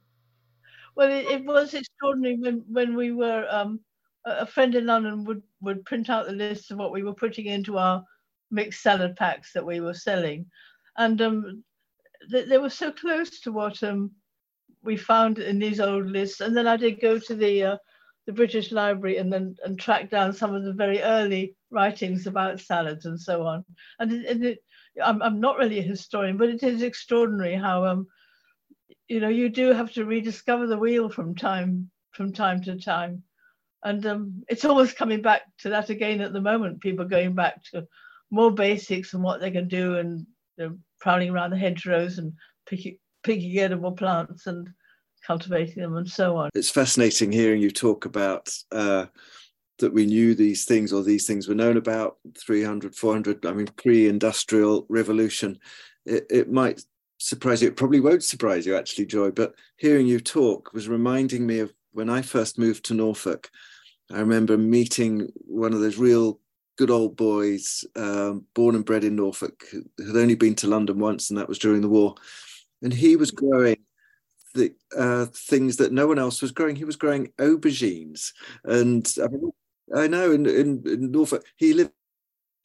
Well, 0.95 1.09
it, 1.09 1.25
it 1.25 1.43
was 1.43 1.73
extraordinary 1.73 2.37
when, 2.37 2.63
when 2.67 2.95
we 2.95 3.11
were, 3.11 3.47
um, 3.49 3.79
a 4.25 4.45
friend 4.45 4.75
in 4.75 4.85
London 4.85 5.23
would, 5.23 5.41
would 5.61 5.83
print 5.85 6.07
out 6.07 6.27
the 6.27 6.33
list 6.33 6.69
of 6.69 6.77
what 6.77 6.91
we 6.91 7.01
were 7.01 7.15
putting 7.15 7.47
into 7.47 7.79
our 7.79 8.03
mixed 8.51 8.83
salad 8.83 9.15
packs 9.15 9.53
that 9.53 9.65
we 9.65 9.79
were 9.79 9.95
selling. 9.95 10.45
And 10.97 11.19
um, 11.19 11.63
they, 12.31 12.45
they 12.45 12.59
were 12.59 12.69
so 12.69 12.91
close 12.91 13.39
to 13.39 13.51
what 13.51 13.81
um, 13.81 14.11
we 14.83 14.95
found 14.97 15.39
in 15.39 15.57
these 15.57 15.79
old 15.79 16.05
lists. 16.05 16.41
And 16.41 16.55
then 16.55 16.67
I 16.67 16.77
did 16.77 17.01
go 17.01 17.17
to 17.17 17.35
the, 17.35 17.63
uh, 17.63 17.77
the 18.27 18.33
British 18.33 18.71
Library 18.71 19.17
and 19.17 19.33
then 19.33 19.55
and 19.65 19.79
track 19.79 20.11
down 20.11 20.31
some 20.31 20.53
of 20.53 20.63
the 20.63 20.73
very 20.73 21.01
early 21.01 21.55
writings 21.71 22.27
about 22.27 22.59
salads 22.59 23.05
and 23.05 23.19
so 23.19 23.43
on. 23.45 23.65
And 23.99 24.11
it, 24.11 24.43
it, 24.43 24.63
I'm, 25.03 25.21
I'm 25.21 25.39
not 25.39 25.57
really 25.57 25.79
a 25.79 25.83
historian, 25.83 26.37
but 26.37 26.49
it 26.49 26.63
is 26.63 26.81
extraordinary 26.81 27.55
how 27.55 27.85
um, 27.85 28.07
you 29.07 29.19
know 29.19 29.29
you 29.29 29.49
do 29.49 29.73
have 29.73 29.91
to 29.93 30.05
rediscover 30.05 30.67
the 30.67 30.77
wheel 30.77 31.09
from 31.09 31.35
time 31.35 31.89
from 32.11 32.33
time 32.33 32.61
to 32.63 32.79
time. 32.79 33.23
And 33.83 34.05
um, 34.05 34.43
it's 34.47 34.65
almost 34.65 34.97
coming 34.97 35.21
back 35.21 35.41
to 35.59 35.69
that 35.69 35.89
again 35.89 36.21
at 36.21 36.33
the 36.33 36.41
moment. 36.41 36.81
People 36.81 37.05
going 37.05 37.33
back 37.33 37.63
to 37.71 37.87
more 38.29 38.51
basics 38.51 39.13
and 39.13 39.23
what 39.23 39.41
they 39.41 39.49
can 39.51 39.67
do 39.67 39.97
and 39.97 40.25
they're 40.57 40.75
prowling 40.99 41.31
around 41.31 41.49
the 41.49 41.57
hedgerows 41.57 42.19
and 42.19 42.33
picking, 42.67 42.97
picking 43.23 43.57
edible 43.57 43.91
plants 43.91 44.45
and 44.45 44.69
cultivating 45.25 45.81
them 45.81 45.97
and 45.97 46.09
so 46.09 46.37
on. 46.37 46.49
It's 46.53 46.69
fascinating 46.69 47.31
hearing 47.31 47.61
you 47.61 47.71
talk 47.71 48.05
about 48.05 48.49
uh, 48.71 49.07
that 49.81 49.93
we 49.93 50.05
knew 50.05 50.33
these 50.33 50.65
things 50.65 50.93
or 50.93 51.03
these 51.03 51.27
things 51.27 51.47
were 51.47 51.55
known 51.55 51.77
about 51.77 52.17
300 52.37 52.95
400 52.95 53.45
i 53.45 53.53
mean 53.53 53.67
pre-industrial 53.75 54.85
revolution 54.89 55.59
it, 56.05 56.25
it 56.29 56.51
might 56.51 56.81
surprise 57.21 57.61
you. 57.61 57.67
It 57.67 57.77
probably 57.77 57.99
won't 57.99 58.23
surprise 58.23 58.65
you, 58.65 58.75
actually, 58.75 59.05
Joy, 59.05 59.31
but 59.31 59.53
hearing 59.77 60.07
you 60.07 60.19
talk 60.19 60.73
was 60.73 60.87
reminding 60.87 61.45
me 61.45 61.59
of 61.59 61.73
when 61.91 62.09
I 62.09 62.21
first 62.21 62.57
moved 62.57 62.85
to 62.85 62.93
Norfolk. 62.93 63.49
I 64.11 64.19
remember 64.19 64.57
meeting 64.57 65.31
one 65.35 65.73
of 65.73 65.79
those 65.79 65.97
real 65.97 66.39
good 66.77 66.89
old 66.89 67.15
boys, 67.15 67.85
um, 67.95 68.45
born 68.55 68.75
and 68.75 68.85
bred 68.85 69.03
in 69.03 69.15
Norfolk, 69.15 69.63
had 69.71 70.17
only 70.17 70.35
been 70.35 70.55
to 70.55 70.67
London 70.67 70.99
once, 70.99 71.29
and 71.29 71.37
that 71.37 71.47
was 71.47 71.59
during 71.59 71.81
the 71.81 71.89
war. 71.89 72.15
And 72.81 72.91
he 72.91 73.15
was 73.15 73.29
growing 73.29 73.77
the 74.55 74.73
uh, 74.97 75.27
things 75.27 75.77
that 75.77 75.93
no 75.93 76.07
one 76.07 76.19
else 76.19 76.41
was 76.41 76.51
growing. 76.51 76.75
He 76.75 76.85
was 76.85 76.95
growing 76.95 77.31
aubergines, 77.37 78.31
and 78.65 79.09
I, 79.23 79.27
mean, 79.27 79.51
I 79.95 80.07
know 80.07 80.31
in, 80.31 80.45
in, 80.45 80.83
in 80.85 81.11
Norfolk 81.11 81.45
he 81.55 81.73
lived 81.73 81.91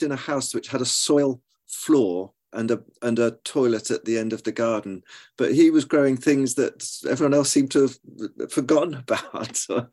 in 0.01 0.13
a 0.13 0.17
house 0.17 0.55
which 0.55 0.69
had 0.69 0.81
a 0.81 0.87
soil 0.87 1.41
floor 1.67 2.33
and 2.53 2.71
a 2.71 2.83
and 3.03 3.19
a 3.19 3.33
toilet 3.45 3.91
at 3.91 4.05
the 4.05 4.19
end 4.19 4.33
of 4.33 4.43
the 4.43 4.53
garden. 4.53 5.03
But 5.37 5.55
he 5.55 5.71
was 5.71 5.85
growing 5.85 6.17
things 6.17 6.55
that 6.55 6.87
everyone 7.09 7.35
else 7.35 7.51
seemed 7.51 7.71
to 7.73 7.83
have 7.83 8.51
forgotten 8.51 8.95
about. 9.09 9.65
well, 9.69 9.89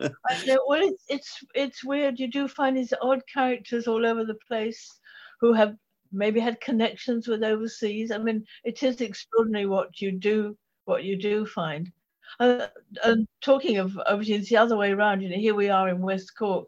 it's, 0.81 1.03
it's 1.09 1.43
it's 1.53 1.83
weird. 1.83 2.19
You 2.19 2.29
do 2.29 2.47
find 2.47 2.77
these 2.77 2.93
odd 3.01 3.21
characters 3.31 3.87
all 3.87 4.05
over 4.05 4.25
the 4.25 4.37
place 4.47 4.99
who 5.41 5.53
have 5.53 5.75
maybe 6.11 6.39
had 6.39 6.61
connections 6.61 7.27
with 7.27 7.43
overseas. 7.43 8.11
I 8.11 8.17
mean, 8.17 8.45
it 8.63 8.81
is 8.83 9.01
extraordinary 9.01 9.65
what 9.65 9.99
you 9.99 10.11
do 10.11 10.57
what 10.85 11.03
you 11.03 11.17
do 11.17 11.45
find. 11.45 11.91
Uh, 12.39 12.67
and 13.03 13.27
talking 13.41 13.77
of 13.77 13.97
overseas, 14.07 14.49
the 14.49 14.57
other 14.57 14.77
way 14.77 14.91
around. 14.91 15.21
You 15.21 15.29
know, 15.29 15.37
here 15.37 15.55
we 15.55 15.69
are 15.69 15.89
in 15.89 16.01
West 16.01 16.31
Cork, 16.37 16.67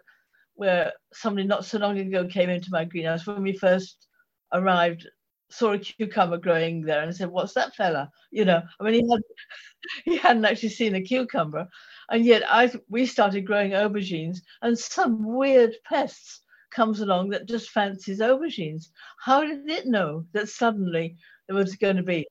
where 0.55 0.93
somebody 1.13 1.47
not 1.47 1.65
so 1.65 1.77
long 1.77 1.97
ago 1.97 2.25
came 2.25 2.49
into 2.49 2.69
my 2.71 2.85
greenhouse 2.85 3.27
when 3.27 3.43
we 3.43 3.57
first 3.57 4.07
arrived 4.53 5.07
saw 5.49 5.73
a 5.73 5.79
cucumber 5.79 6.37
growing 6.37 6.81
there 6.81 7.01
and 7.01 7.15
said, 7.15 7.29
"What's 7.29 7.53
that 7.53 7.75
fella?" 7.75 8.11
You 8.31 8.45
know, 8.45 8.61
I 8.79 8.83
mean, 8.83 8.93
he 9.05 9.11
had 9.11 9.21
he 10.05 10.17
hadn't 10.17 10.45
actually 10.45 10.69
seen 10.69 10.95
a 10.95 11.01
cucumber, 11.01 11.67
and 12.09 12.25
yet 12.25 12.43
I 12.47 12.71
we 12.89 13.05
started 13.05 13.45
growing 13.45 13.71
aubergines, 13.71 14.39
and 14.61 14.77
some 14.77 15.35
weird 15.35 15.75
pests 15.85 16.41
comes 16.71 16.99
along 16.99 17.29
that 17.29 17.47
just 17.47 17.69
fancies 17.69 18.19
aubergines. 18.19 18.87
How 19.19 19.45
did 19.45 19.69
it 19.69 19.85
know 19.85 20.25
that 20.33 20.49
suddenly 20.49 21.17
there 21.47 21.55
was 21.55 21.75
going 21.75 21.97
to 21.97 22.03
be 22.03 22.27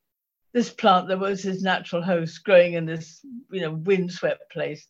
this 0.53 0.71
plant 0.71 1.09
that 1.09 1.19
was 1.19 1.43
his 1.43 1.63
natural 1.63 2.03
host 2.03 2.45
growing 2.45 2.75
in 2.75 2.87
this 2.87 3.21
you 3.51 3.61
know 3.61 3.73
windswept 3.73 4.51
place? 4.53 4.87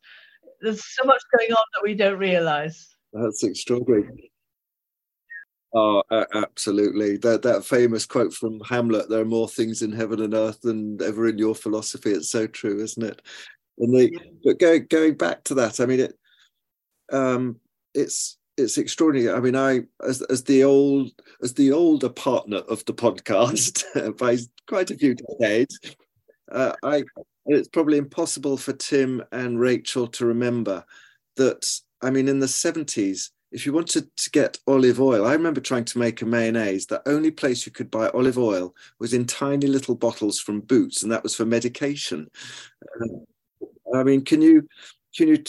There's 0.60 0.84
so 0.96 1.04
much 1.04 1.22
going 1.36 1.52
on 1.52 1.64
that 1.74 1.84
we 1.84 1.94
don't 1.94 2.18
realize. 2.18 2.93
That's 3.14 3.44
extraordinary. 3.44 4.30
Oh, 5.72 6.02
absolutely. 6.34 7.16
That 7.16 7.42
that 7.42 7.64
famous 7.64 8.06
quote 8.06 8.32
from 8.32 8.60
Hamlet, 8.60 9.08
there 9.08 9.20
are 9.20 9.24
more 9.24 9.48
things 9.48 9.82
in 9.82 9.92
heaven 9.92 10.20
and 10.20 10.34
earth 10.34 10.60
than 10.60 11.00
ever 11.02 11.28
in 11.28 11.38
your 11.38 11.54
philosophy. 11.54 12.10
It's 12.10 12.30
so 12.30 12.46
true, 12.46 12.80
isn't 12.80 13.02
it? 13.02 13.20
And 13.78 13.92
the, 13.94 14.18
but 14.44 14.60
going 14.60 14.86
going 14.88 15.14
back 15.16 15.42
to 15.44 15.54
that, 15.56 15.80
I 15.80 15.86
mean 15.86 16.00
it 16.00 16.18
um 17.12 17.60
it's 17.94 18.38
it's 18.56 18.78
extraordinary. 18.78 19.36
I 19.36 19.40
mean, 19.40 19.56
I 19.56 19.82
as 20.06 20.22
as 20.22 20.44
the 20.44 20.64
old 20.64 21.10
as 21.42 21.54
the 21.54 21.72
older 21.72 22.08
partner 22.08 22.58
of 22.58 22.84
the 22.84 22.94
podcast 22.94 24.16
by 24.18 24.38
quite 24.68 24.92
a 24.92 24.96
few 24.96 25.16
decades, 25.16 25.78
uh, 26.52 26.72
I 26.84 27.04
it's 27.46 27.68
probably 27.68 27.98
impossible 27.98 28.56
for 28.56 28.72
Tim 28.74 29.22
and 29.32 29.58
Rachel 29.60 30.06
to 30.08 30.26
remember 30.26 30.84
that. 31.36 31.64
I 32.04 32.10
mean, 32.10 32.28
in 32.28 32.38
the 32.38 32.48
seventies, 32.48 33.30
if 33.50 33.64
you 33.64 33.72
wanted 33.72 34.14
to 34.16 34.30
get 34.30 34.58
olive 34.66 35.00
oil, 35.00 35.26
I 35.26 35.32
remember 35.32 35.60
trying 35.60 35.84
to 35.86 35.98
make 35.98 36.20
a 36.20 36.26
mayonnaise. 36.26 36.86
The 36.86 37.08
only 37.08 37.30
place 37.30 37.64
you 37.64 37.72
could 37.72 37.90
buy 37.90 38.08
olive 38.08 38.36
oil 38.36 38.74
was 38.98 39.14
in 39.14 39.26
tiny 39.26 39.68
little 39.68 39.94
bottles 39.94 40.40
from 40.40 40.60
Boots, 40.60 41.02
and 41.02 41.12
that 41.12 41.22
was 41.22 41.34
for 41.34 41.46
medication. 41.46 42.28
Uh, 42.82 43.96
I 43.96 44.02
mean, 44.02 44.24
can 44.24 44.42
you 44.42 44.68
can 45.16 45.28
you 45.28 45.42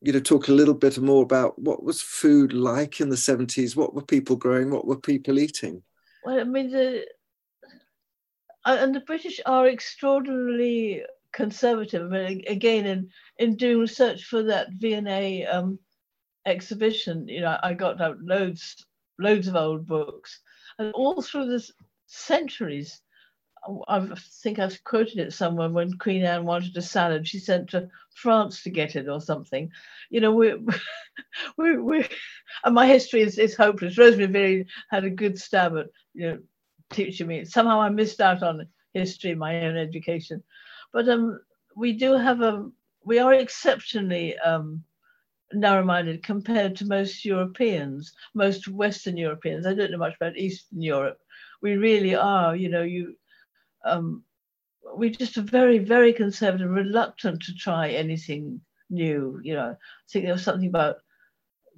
you 0.00 0.12
know 0.12 0.20
talk 0.20 0.48
a 0.48 0.52
little 0.52 0.74
bit 0.74 0.98
more 0.98 1.22
about 1.22 1.58
what 1.58 1.84
was 1.84 2.00
food 2.00 2.52
like 2.52 3.00
in 3.00 3.10
the 3.10 3.16
seventies? 3.16 3.76
What 3.76 3.94
were 3.94 4.02
people 4.02 4.36
growing? 4.36 4.70
What 4.70 4.86
were 4.86 4.98
people 4.98 5.38
eating? 5.38 5.82
Well, 6.24 6.40
I 6.40 6.44
mean, 6.44 6.70
the 6.70 7.04
and 8.64 8.94
the 8.94 9.00
British 9.00 9.40
are 9.44 9.68
extraordinarily 9.68 11.02
conservative. 11.32 12.10
Mean, 12.10 12.42
again, 12.46 12.86
in 12.86 13.10
in 13.38 13.56
doing 13.56 13.80
research 13.80 14.24
for 14.24 14.42
that 14.44 14.70
V&A 14.72 15.46
um, 15.46 15.78
exhibition, 16.46 17.28
you 17.28 17.40
know, 17.40 17.58
I 17.62 17.74
got 17.74 18.00
out 18.00 18.18
loads, 18.20 18.84
loads 19.18 19.48
of 19.48 19.56
old 19.56 19.86
books, 19.86 20.40
and 20.78 20.92
all 20.92 21.22
through 21.22 21.46
the 21.46 21.66
centuries, 22.06 23.00
I 23.88 24.08
think 24.42 24.58
I've 24.58 24.82
quoted 24.84 25.18
it 25.18 25.32
somewhere 25.32 25.68
when 25.68 25.96
Queen 25.98 26.24
Anne 26.24 26.44
wanted 26.44 26.76
a 26.76 26.82
salad, 26.82 27.28
she 27.28 27.38
sent 27.38 27.70
to 27.70 27.88
France 28.14 28.62
to 28.62 28.70
get 28.70 28.96
it 28.96 29.08
or 29.08 29.20
something. 29.20 29.70
You 30.10 30.20
know, 30.20 30.32
we, 30.32 30.54
we, 31.56 31.78
we 31.78 32.08
and 32.64 32.74
my 32.74 32.86
history 32.86 33.20
is, 33.20 33.38
is 33.38 33.54
hopeless. 33.54 33.96
Rosemary 33.96 34.26
Verey 34.32 34.66
had 34.90 35.04
a 35.04 35.10
good 35.10 35.38
stab 35.38 35.76
at, 35.76 35.86
you 36.12 36.26
know, 36.26 36.38
teaching 36.90 37.28
me. 37.28 37.44
Somehow 37.44 37.80
I 37.80 37.88
missed 37.88 38.20
out 38.20 38.42
on 38.42 38.66
history, 38.94 39.34
my 39.34 39.64
own 39.64 39.76
education. 39.76 40.42
But 40.92 41.08
um, 41.08 41.40
we 41.76 41.92
do 41.92 42.14
have 42.14 42.40
a, 42.42 42.68
we 43.04 43.18
are 43.18 43.34
exceptionally 43.34 44.36
um, 44.38 44.84
narrow-minded 45.52 46.22
compared 46.22 46.76
to 46.76 46.86
most 46.86 47.24
Europeans, 47.24 48.12
most 48.34 48.68
Western 48.68 49.16
Europeans. 49.16 49.66
I 49.66 49.74
don't 49.74 49.90
know 49.90 49.98
much 49.98 50.16
about 50.16 50.36
Eastern 50.36 50.82
Europe. 50.82 51.18
We 51.62 51.76
really 51.76 52.14
are, 52.14 52.56
you 52.56 52.68
know, 52.68 52.82
you 52.82 53.16
um, 53.84 54.22
we 54.96 55.10
just 55.10 55.36
are 55.38 55.42
very, 55.42 55.78
very 55.78 56.12
conservative, 56.12 56.70
reluctant 56.70 57.42
to 57.42 57.54
try 57.54 57.90
anything 57.90 58.60
new. 58.90 59.40
You 59.42 59.54
know, 59.54 59.70
I 59.70 59.76
think 60.10 60.24
there 60.24 60.34
was 60.34 60.42
something 60.42 60.68
about 60.68 60.96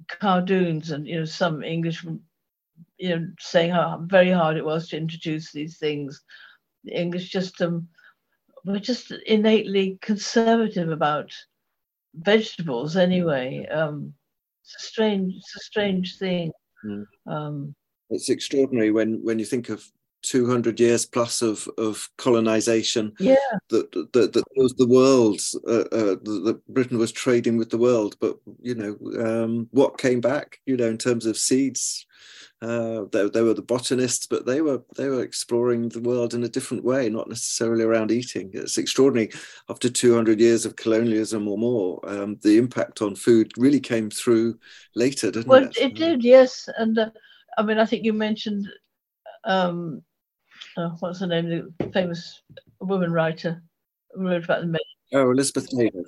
cardoons 0.07 0.91
and 0.91 1.07
you 1.07 1.19
know 1.19 1.25
some 1.25 1.63
English, 1.63 2.03
you 2.97 3.09
know, 3.09 3.27
saying 3.39 3.71
how 3.71 4.01
very 4.05 4.31
hard 4.31 4.57
it 4.57 4.65
was 4.65 4.89
to 4.89 4.97
introduce 4.97 5.51
these 5.51 5.77
things. 5.77 6.21
The 6.83 6.99
English 6.99 7.29
just 7.29 7.61
um, 7.61 7.87
we're 8.65 8.79
just 8.79 9.11
innately 9.25 9.97
conservative 10.01 10.89
about 10.89 11.31
vegetables 12.15 12.97
anyway. 12.97 13.65
Um, 13.67 14.13
it's 14.63 14.75
a 14.83 14.87
strange, 14.87 15.35
it's 15.35 15.55
a 15.55 15.59
strange 15.59 16.17
thing. 16.17 16.51
Mm. 16.83 17.05
Um, 17.27 17.75
it's 18.09 18.29
extraordinary 18.29 18.91
when 18.91 19.23
when 19.23 19.39
you 19.39 19.45
think 19.45 19.69
of 19.69 19.83
200 20.23 20.79
years 20.79 21.05
plus 21.05 21.43
of, 21.43 21.69
of 21.77 22.09
colonization 22.17 23.13
yeah 23.19 23.35
that 23.69 23.91
that, 24.13 24.33
that 24.33 24.43
was 24.55 24.73
the 24.73 24.87
world 24.87 25.39
uh, 25.67 25.87
uh, 25.95 26.15
that 26.23 26.59
britain 26.67 26.97
was 26.97 27.11
trading 27.11 27.57
with 27.57 27.69
the 27.69 27.77
world 27.77 28.15
but 28.19 28.37
you 28.59 28.73
know 28.73 28.97
um, 29.23 29.67
what 29.71 29.99
came 29.99 30.19
back 30.19 30.59
you 30.65 30.75
know 30.75 30.87
in 30.87 30.97
terms 30.97 31.27
of 31.27 31.37
seeds 31.37 32.07
uh, 32.61 33.03
they, 33.11 33.27
they 33.29 33.41
were 33.41 33.53
the 33.53 33.61
botanists 33.61 34.27
but 34.27 34.45
they 34.45 34.61
were 34.61 34.81
they 34.95 35.09
were 35.09 35.23
exploring 35.23 35.89
the 35.89 35.99
world 35.99 36.33
in 36.33 36.43
a 36.43 36.49
different 36.49 36.83
way 36.83 37.09
not 37.09 37.27
necessarily 37.27 37.83
around 37.83 38.11
eating 38.11 38.49
it's 38.53 38.77
extraordinary 38.77 39.29
after 39.69 39.89
200 39.89 40.39
years 40.39 40.65
of 40.65 40.75
colonialism 40.75 41.47
or 41.47 41.57
more 41.57 41.99
um, 42.09 42.37
the 42.43 42.57
impact 42.57 43.01
on 43.01 43.15
food 43.15 43.51
really 43.57 43.79
came 43.79 44.09
through 44.09 44.57
later 44.95 45.31
didn't 45.31 45.47
well, 45.47 45.63
it 45.63 45.77
it 45.77 45.95
did 45.95 46.23
yes 46.23 46.69
and 46.77 46.97
uh, 46.97 47.09
i 47.57 47.63
mean 47.63 47.77
i 47.77 47.85
think 47.85 48.05
you 48.05 48.13
mentioned 48.13 48.67
um, 49.43 50.01
uh, 50.77 50.89
what's 50.99 51.19
her 51.19 51.27
name, 51.27 51.73
the 51.79 51.91
famous 51.91 52.41
woman 52.79 53.11
writer 53.11 53.61
who 54.11 54.27
wrote 54.27 54.43
about 54.43 54.61
the 54.61 54.67
men. 54.67 54.81
Oh, 55.13 55.31
Elizabeth 55.31 55.69
David. 55.69 56.05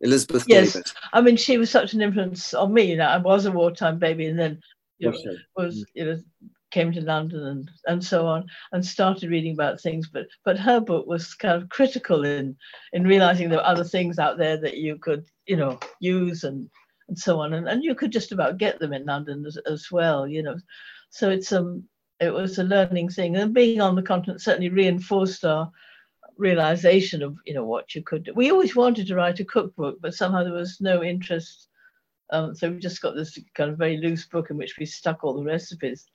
Elizabeth 0.00 0.44
yes. 0.48 0.72
David. 0.72 0.90
I 1.12 1.20
mean, 1.20 1.36
she 1.36 1.58
was 1.58 1.70
such 1.70 1.94
an 1.94 2.02
influence 2.02 2.54
on 2.54 2.74
me. 2.74 2.82
You 2.90 2.96
know, 2.96 3.06
I 3.06 3.18
was 3.18 3.46
a 3.46 3.52
wartime 3.52 3.98
baby, 3.98 4.26
and 4.26 4.38
then 4.38 4.60
you 5.02 5.10
know, 5.24 5.36
was 5.56 5.84
you 5.94 6.04
know 6.04 6.18
came 6.70 6.90
to 6.92 7.02
London 7.02 7.44
and 7.46 7.70
and 7.86 8.04
so 8.04 8.26
on, 8.26 8.46
and 8.72 8.84
started 8.84 9.30
reading 9.30 9.52
about 9.54 9.80
things. 9.80 10.08
But 10.12 10.26
but 10.44 10.58
her 10.58 10.80
book 10.80 11.06
was 11.06 11.34
kind 11.34 11.62
of 11.62 11.68
critical 11.68 12.24
in 12.24 12.56
in 12.92 13.04
realizing 13.06 13.48
there 13.48 13.58
were 13.58 13.64
other 13.66 13.84
things 13.84 14.18
out 14.18 14.38
there 14.38 14.56
that 14.58 14.78
you 14.78 14.98
could 14.98 15.24
you 15.46 15.56
know 15.56 15.78
use 16.00 16.44
and 16.44 16.68
and 17.08 17.18
so 17.18 17.40
on, 17.40 17.52
and 17.54 17.68
and 17.68 17.84
you 17.84 17.94
could 17.94 18.12
just 18.12 18.32
about 18.32 18.58
get 18.58 18.78
them 18.78 18.92
in 18.92 19.04
London 19.04 19.44
as, 19.46 19.58
as 19.66 19.86
well. 19.92 20.26
You 20.26 20.42
know, 20.42 20.56
so 21.10 21.30
it's 21.30 21.52
um 21.52 21.84
it 22.20 22.32
was 22.32 22.58
a 22.58 22.64
learning 22.64 23.08
thing. 23.10 23.36
And 23.36 23.52
being 23.52 23.80
on 23.80 23.96
the 23.96 24.02
continent 24.02 24.40
certainly 24.40 24.70
reinforced 24.70 25.44
our 25.44 25.70
realization 26.38 27.22
of 27.22 27.36
you 27.44 27.54
know 27.54 27.64
what 27.64 27.94
you 27.94 28.02
could 28.02 28.24
do. 28.24 28.32
We 28.34 28.50
always 28.50 28.74
wanted 28.74 29.06
to 29.08 29.14
write 29.14 29.40
a 29.40 29.44
cookbook, 29.44 29.98
but 30.00 30.14
somehow 30.14 30.42
there 30.44 30.52
was 30.52 30.80
no 30.80 31.02
interest. 31.02 31.68
Um, 32.32 32.54
so 32.54 32.70
we 32.70 32.78
just 32.78 33.02
got 33.02 33.14
this 33.14 33.38
kind 33.54 33.70
of 33.70 33.78
very 33.78 33.98
loose 33.98 34.26
book 34.26 34.50
in 34.50 34.56
which 34.56 34.76
we 34.78 34.86
stuck 34.86 35.22
all 35.22 35.34
the 35.34 35.44
recipes. 35.44 36.06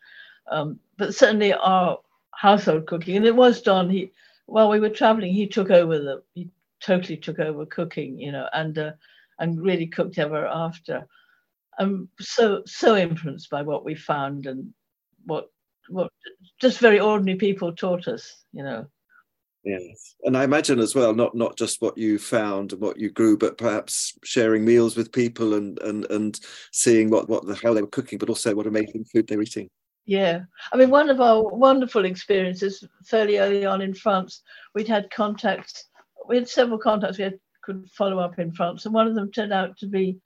Um, 0.51 0.80
but 0.97 1.15
certainly 1.15 1.53
our 1.53 1.99
household 2.32 2.88
cooking, 2.88 3.15
and 3.18 3.26
it 3.26 3.36
was 3.36 3.61
done. 3.61 3.89
He 3.89 4.11
while 4.47 4.70
we 4.70 4.80
were 4.80 4.89
traveling, 4.89 5.34
he 5.34 5.47
took 5.47 5.70
over 5.70 5.99
the 5.99 6.24
he 6.34 6.49
totally 6.82 7.18
took 7.18 7.39
over 7.39 7.65
cooking, 7.65 8.20
you 8.20 8.32
know, 8.32 8.47
and 8.53 8.78
uh, 8.78 8.91
and 9.39 9.61
really 9.61 9.88
cooked 9.88 10.18
ever 10.18 10.45
after. 10.47 11.07
I'm 11.80 12.09
so 12.20 12.63
so 12.65 12.95
influenced 12.95 13.49
by 13.49 13.61
what 13.61 13.86
we 13.86 13.95
found 13.95 14.47
and 14.47 14.74
what 15.26 15.51
what 15.89 16.11
just 16.59 16.80
very 16.80 16.99
ordinary 16.99 17.38
people 17.38 17.74
taught 17.74 18.07
us, 18.07 18.43
you 18.53 18.63
know. 18.63 18.88
Yes, 19.68 20.15
and 20.24 20.38
I 20.38 20.45
imagine 20.45 20.80
as 20.80 20.95
well, 20.95 21.13
not 21.13 21.36
not 21.36 21.57
just 21.57 21.82
what 21.82 21.97
you 21.97 22.18
found 22.20 22.72
and 22.72 22.82
what 22.82 22.97
you 22.97 23.09
grew, 23.09 23.38
but 23.38 23.57
perhaps 23.57 24.18
sharing 24.24 24.63
meals 24.63 24.95
with 24.95 25.11
people 25.11 25.55
and 25.55 25.78
and 25.80 26.05
and 26.09 26.39
seeing 26.72 27.09
what 27.09 27.28
what 27.28 27.45
the, 27.45 27.55
how 27.55 27.74
they 27.74 27.82
were 27.82 27.88
cooking, 27.88 28.18
but 28.18 28.30
also 28.30 28.55
what 28.55 28.65
amazing 28.65 29.03
food 29.03 29.28
they're 29.28 29.41
eating. 29.41 29.70
Yeah, 30.05 30.43
I 30.72 30.78
mean, 30.78 30.89
one 30.89 31.09
of 31.09 31.20
our 31.20 31.43
wonderful 31.43 32.05
experiences 32.05 32.82
fairly 33.03 33.39
early 33.39 33.65
on 33.65 33.82
in 33.82 33.93
France, 33.93 34.41
we'd 34.74 34.88
had 34.88 35.11
contacts 35.11 35.89
we 36.30 36.38
had 36.38 36.47
several 36.47 36.78
contacts 36.78 37.18
we 37.18 37.26
had, 37.26 37.39
could 37.61 37.89
follow 37.91 38.20
up 38.20 38.39
in 38.39 38.53
France, 38.53 38.86
and 38.86 38.93
one 38.93 39.07
of 39.07 39.15
them 39.15 39.32
turned 39.32 39.51
out 39.51 39.78
to 39.80 39.88
be 39.88 40.18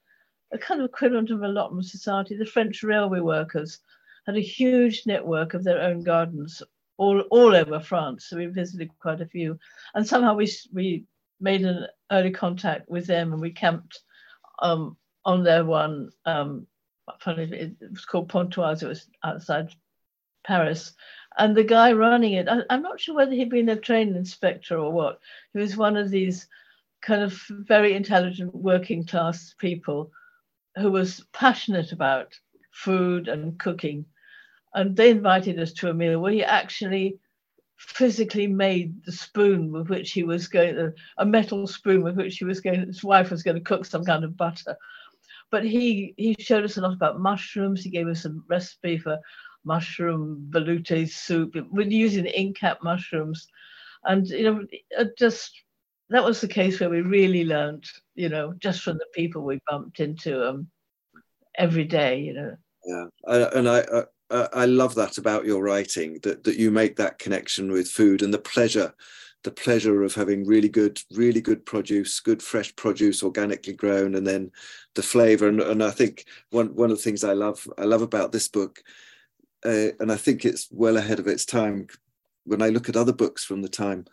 a 0.52 0.58
kind 0.60 0.82
of 0.82 0.86
equivalent 0.86 1.32
of 1.32 1.42
a 1.42 1.48
allotment 1.48 1.86
society. 1.86 2.36
The 2.36 2.46
French 2.46 2.84
railway 2.84 3.22
workers 3.22 3.80
had 4.28 4.36
a 4.36 4.42
huge 4.42 5.08
network 5.08 5.56
of 5.56 5.64
their 5.64 5.82
own 5.82 6.04
gardens 6.04 6.62
all, 7.02 7.22
all 7.32 7.56
over 7.56 7.80
France. 7.80 8.28
So 8.28 8.38
we 8.38 8.46
visited 8.46 8.92
quite 9.00 9.22
a 9.22 9.26
few, 9.26 9.58
and 9.96 10.08
somehow 10.08 10.36
we 10.36 10.50
we 10.72 11.06
made 11.40 11.64
an 11.64 11.88
early 12.12 12.30
contact 12.30 12.88
with 12.90 13.08
them, 13.08 13.34
and 13.34 13.42
we 13.42 13.52
camped 13.52 14.00
um, 14.60 14.96
on 15.26 15.44
their 15.44 15.66
one. 15.66 16.12
Um, 16.26 16.68
it 17.26 17.76
was 17.90 18.06
called 18.06 18.30
Pontoise. 18.30 18.84
It 18.84 18.88
was 18.88 19.08
outside 19.24 19.74
Paris, 20.46 20.94
and 21.40 21.58
the 21.58 21.64
guy 21.64 21.92
running 21.94 22.34
it, 22.34 22.48
I, 22.48 22.62
am 22.70 22.84
not 22.84 23.00
sure 23.00 23.16
whether 23.16 23.32
he'd 23.32 23.50
been 23.50 23.70
a 23.70 23.76
train 23.76 24.16
inspector 24.16 24.78
or 24.78 24.92
what. 24.92 25.20
He 25.54 25.60
was 25.60 25.76
one 25.76 25.98
of 25.98 26.12
these 26.12 26.48
kind 27.02 27.24
of 27.24 27.34
very 27.50 27.96
intelligent 27.96 28.54
working 28.54 29.08
class 29.08 29.56
people 29.58 30.12
who 30.78 30.92
was 30.92 31.26
passionate 31.34 31.92
about 31.92 32.40
food 32.72 33.28
and 33.28 33.58
cooking. 33.60 34.06
And 34.74 34.96
they 34.96 35.10
invited 35.10 35.60
us 35.60 35.74
to 35.74 35.90
a 35.90 35.94
meal 35.94 36.20
where 36.20 36.32
he 36.32 36.44
actually 36.44 37.18
physically 37.78 38.46
made 38.48 39.04
the 39.06 39.12
spoon 39.12 39.72
with 39.72 39.90
which 39.90 40.12
he 40.12 40.24
was 40.24 40.48
going 40.48 40.94
a 41.18 41.26
metal 41.26 41.66
spoon 41.66 42.04
with 42.04 42.16
which 42.16 42.38
he 42.38 42.46
was 42.46 42.62
going, 42.62 42.86
his 42.86 43.04
wife 43.04 43.32
was 43.32 43.44
going 43.44 43.58
to 43.58 43.64
cook 43.64 43.86
some 43.86 44.06
kind 44.06 44.24
of 44.24 44.38
butter. 44.38 44.78
But 45.50 45.66
he 45.66 46.14
he 46.18 46.36
showed 46.40 46.64
us 46.64 46.78
a 46.78 46.82
lot 46.82 46.94
about 46.94 47.20
mushrooms. 47.20 47.84
He 47.84 47.90
gave 47.90 48.08
us 48.08 48.26
a 48.26 48.36
recipe 48.48 48.98
for 48.98 49.20
mushroom 49.66 50.48
velouté 50.50 51.10
soup. 51.10 51.56
We're 51.70 51.88
using 51.88 52.26
ink 52.26 52.58
cap 52.60 52.80
mushrooms, 52.84 53.48
and 54.06 54.28
you 54.28 54.44
know, 54.44 55.06
just 55.18 55.52
that 56.10 56.24
was 56.24 56.40
the 56.40 56.48
case 56.48 56.80
where 56.80 56.90
we 56.90 57.02
really 57.02 57.46
learned, 57.46 57.86
you 58.16 58.30
know, 58.30 58.54
just 58.60 58.82
from 58.82 58.98
the 58.98 59.06
people 59.14 59.44
we 59.44 59.60
bumped 59.70 60.00
into 60.00 60.48
um, 60.48 60.68
every 61.56 61.86
day, 61.86 62.20
you 62.20 62.34
know. 62.34 62.56
Yeah, 62.86 63.06
and 63.54 63.70
I, 63.70 63.84
I 64.32 64.48
I 64.54 64.66
love 64.66 64.96
that 64.96 65.18
about 65.18 65.46
your 65.46 65.64
writing 65.64 66.20
that 66.24 66.44
that 66.44 66.58
you 66.58 66.72
make 66.72 66.96
that 66.96 67.20
connection 67.20 67.72
with 67.72 67.90
food 67.90 68.22
and 68.22 68.34
the 68.34 68.40
pleasure 68.40 68.94
the 69.44 69.52
pleasure 69.52 70.04
of 70.04 70.14
having 70.14 70.46
really 70.46 70.70
good, 70.70 71.02
really 71.14 71.42
good 71.42 71.66
produce, 71.66 72.20
good 72.20 72.44
fresh 72.44 72.76
produce, 72.76 73.24
organically 73.24 73.74
grown, 73.74 74.14
and 74.14 74.28
then 74.28 74.52
the 74.94 75.02
flavor. 75.02 75.48
And, 75.48 75.60
and 75.60 75.84
I 75.84 75.90
think 75.90 76.26
one 76.52 76.76
one 76.76 76.92
of 76.92 76.98
the 76.98 77.04
things 77.04 77.24
I 77.24 77.34
love 77.34 77.68
I 77.78 77.86
love 77.86 78.04
about 78.04 78.32
this 78.32 78.48
book 78.48 78.84
uh, 79.66 79.90
and 80.00 80.12
I 80.12 80.18
think 80.18 80.44
it's 80.44 80.68
well 80.72 80.98
ahead 80.98 81.20
of 81.20 81.28
its 81.28 81.46
time. 81.46 81.88
When 82.46 82.62
I 82.62 82.70
look 82.70 82.90
at 82.90 82.96
other 82.96 83.14
books 83.14 83.44
from 83.44 83.62
the 83.62 83.70
time, 83.70 84.06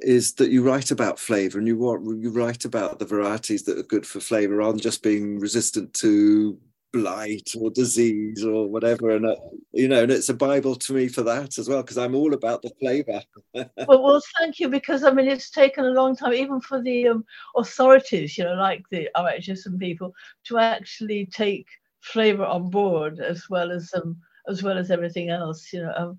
is 0.00 0.34
that 0.34 0.50
you 0.50 0.62
write 0.62 0.90
about 0.90 1.18
flavor 1.18 1.58
and 1.58 1.66
you 1.66 1.76
you 2.20 2.30
write 2.30 2.64
about 2.64 2.98
the 2.98 3.06
varieties 3.06 3.62
that 3.64 3.78
are 3.78 3.84
good 3.84 4.06
for 4.06 4.20
flavor 4.20 4.56
rather 4.56 4.72
than 4.72 4.80
just 4.80 5.02
being 5.02 5.38
resistant 5.38 5.94
to 5.94 6.58
blight 6.96 7.50
or 7.60 7.70
disease 7.70 8.44
or 8.44 8.68
whatever 8.68 9.10
and 9.10 9.26
uh, 9.26 9.36
you 9.72 9.88
know 9.88 10.02
and 10.02 10.12
it's 10.12 10.28
a 10.28 10.34
bible 10.34 10.74
to 10.74 10.92
me 10.92 11.08
for 11.08 11.22
that 11.22 11.58
as 11.58 11.68
well 11.68 11.82
because 11.82 11.98
i'm 11.98 12.14
all 12.14 12.34
about 12.34 12.62
the 12.62 12.70
flavor 12.80 13.20
well, 13.54 14.02
well 14.02 14.22
thank 14.38 14.58
you 14.60 14.68
because 14.68 15.04
i 15.04 15.10
mean 15.10 15.28
it's 15.28 15.50
taken 15.50 15.84
a 15.84 15.90
long 15.90 16.16
time 16.16 16.32
even 16.32 16.60
for 16.60 16.82
the 16.82 17.08
um, 17.08 17.24
authorities 17.56 18.36
you 18.36 18.44
know 18.44 18.54
like 18.54 18.82
the 18.90 19.08
RHS 19.16 19.66
and 19.66 19.78
people 19.78 20.14
to 20.44 20.58
actually 20.58 21.26
take 21.26 21.66
flavor 22.00 22.44
on 22.44 22.70
board 22.70 23.20
as 23.20 23.48
well 23.50 23.70
as 23.72 23.92
um, 23.94 24.16
as 24.48 24.62
well 24.62 24.78
as 24.78 24.90
everything 24.90 25.30
else, 25.30 25.72
you 25.72 25.82
know. 25.82 25.92
Um, 25.96 26.18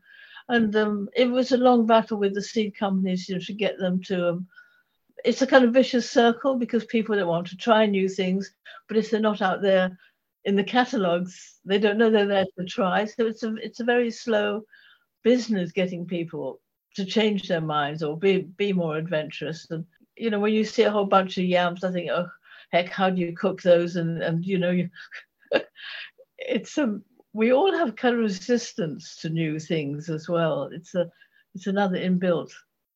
and 0.50 0.76
um, 0.76 1.10
it 1.16 1.30
was 1.30 1.52
a 1.52 1.58
long 1.58 1.86
battle 1.86 2.18
with 2.18 2.34
the 2.34 2.42
seed 2.42 2.78
companies, 2.78 3.28
you 3.28 3.36
know, 3.36 3.42
to 3.42 3.54
get 3.54 3.78
them 3.78 4.02
to. 4.04 4.30
Um, 4.30 4.48
it's 5.26 5.42
a 5.42 5.48
kind 5.48 5.66
of 5.66 5.74
vicious 5.74 6.10
circle 6.10 6.56
because 6.56 6.86
people 6.86 7.16
don't 7.16 7.28
want 7.28 7.48
to 7.48 7.58
try 7.58 7.86
new 7.86 8.08
things, 8.08 8.54
but 8.88 8.98
if 8.98 9.10
they're 9.10 9.20
not 9.20 9.42
out 9.42 9.62
there 9.62 9.98
in 10.46 10.56
the 10.56 10.64
catalogs, 10.64 11.60
they 11.66 11.80
don't 11.80 11.98
know 11.98 12.10
they're 12.10 12.26
there 12.26 12.46
to 12.58 12.66
try. 12.66 13.06
So 13.06 13.28
it's 13.28 13.44
a 13.44 13.56
it's 13.56 13.80
a 13.80 13.86
very 13.86 14.12
slow 14.12 14.64
business 15.24 15.72
getting 15.72 16.06
people 16.06 16.62
to 16.96 17.06
change 17.06 17.48
their 17.48 17.62
minds 17.62 18.04
or 18.04 18.18
be 18.18 18.42
be 18.42 18.74
more 18.74 18.98
adventurous. 18.98 19.68
And 19.70 19.86
you 20.16 20.30
know, 20.30 20.40
when 20.40 20.54
you 20.54 20.64
see 20.64 20.84
a 20.84 20.92
whole 20.92 21.06
bunch 21.06 21.38
of 21.38 21.44
yams, 21.44 21.84
I 21.84 21.92
think, 21.92 22.10
oh 22.10 22.28
heck, 22.72 22.90
how 22.90 23.10
do 23.10 23.22
you 23.22 23.34
cook 23.34 23.62
those? 23.62 23.96
And 23.96 24.22
and 24.22 24.46
you 24.46 24.58
know, 24.58 24.72
you, 24.72 24.90
it's 26.38 26.78
a 26.78 27.00
we 27.34 27.54
all 27.54 27.72
have 27.72 27.96
kind 27.96 28.16
of 28.16 28.22
resistance 28.22 29.18
to 29.18 29.30
new 29.30 29.60
things 29.60 30.10
as 30.10 30.28
well. 30.28 30.70
It's 30.72 30.96
a 30.96 31.10
it's 31.54 31.68
another 31.68 31.98
inbuilt 31.98 32.52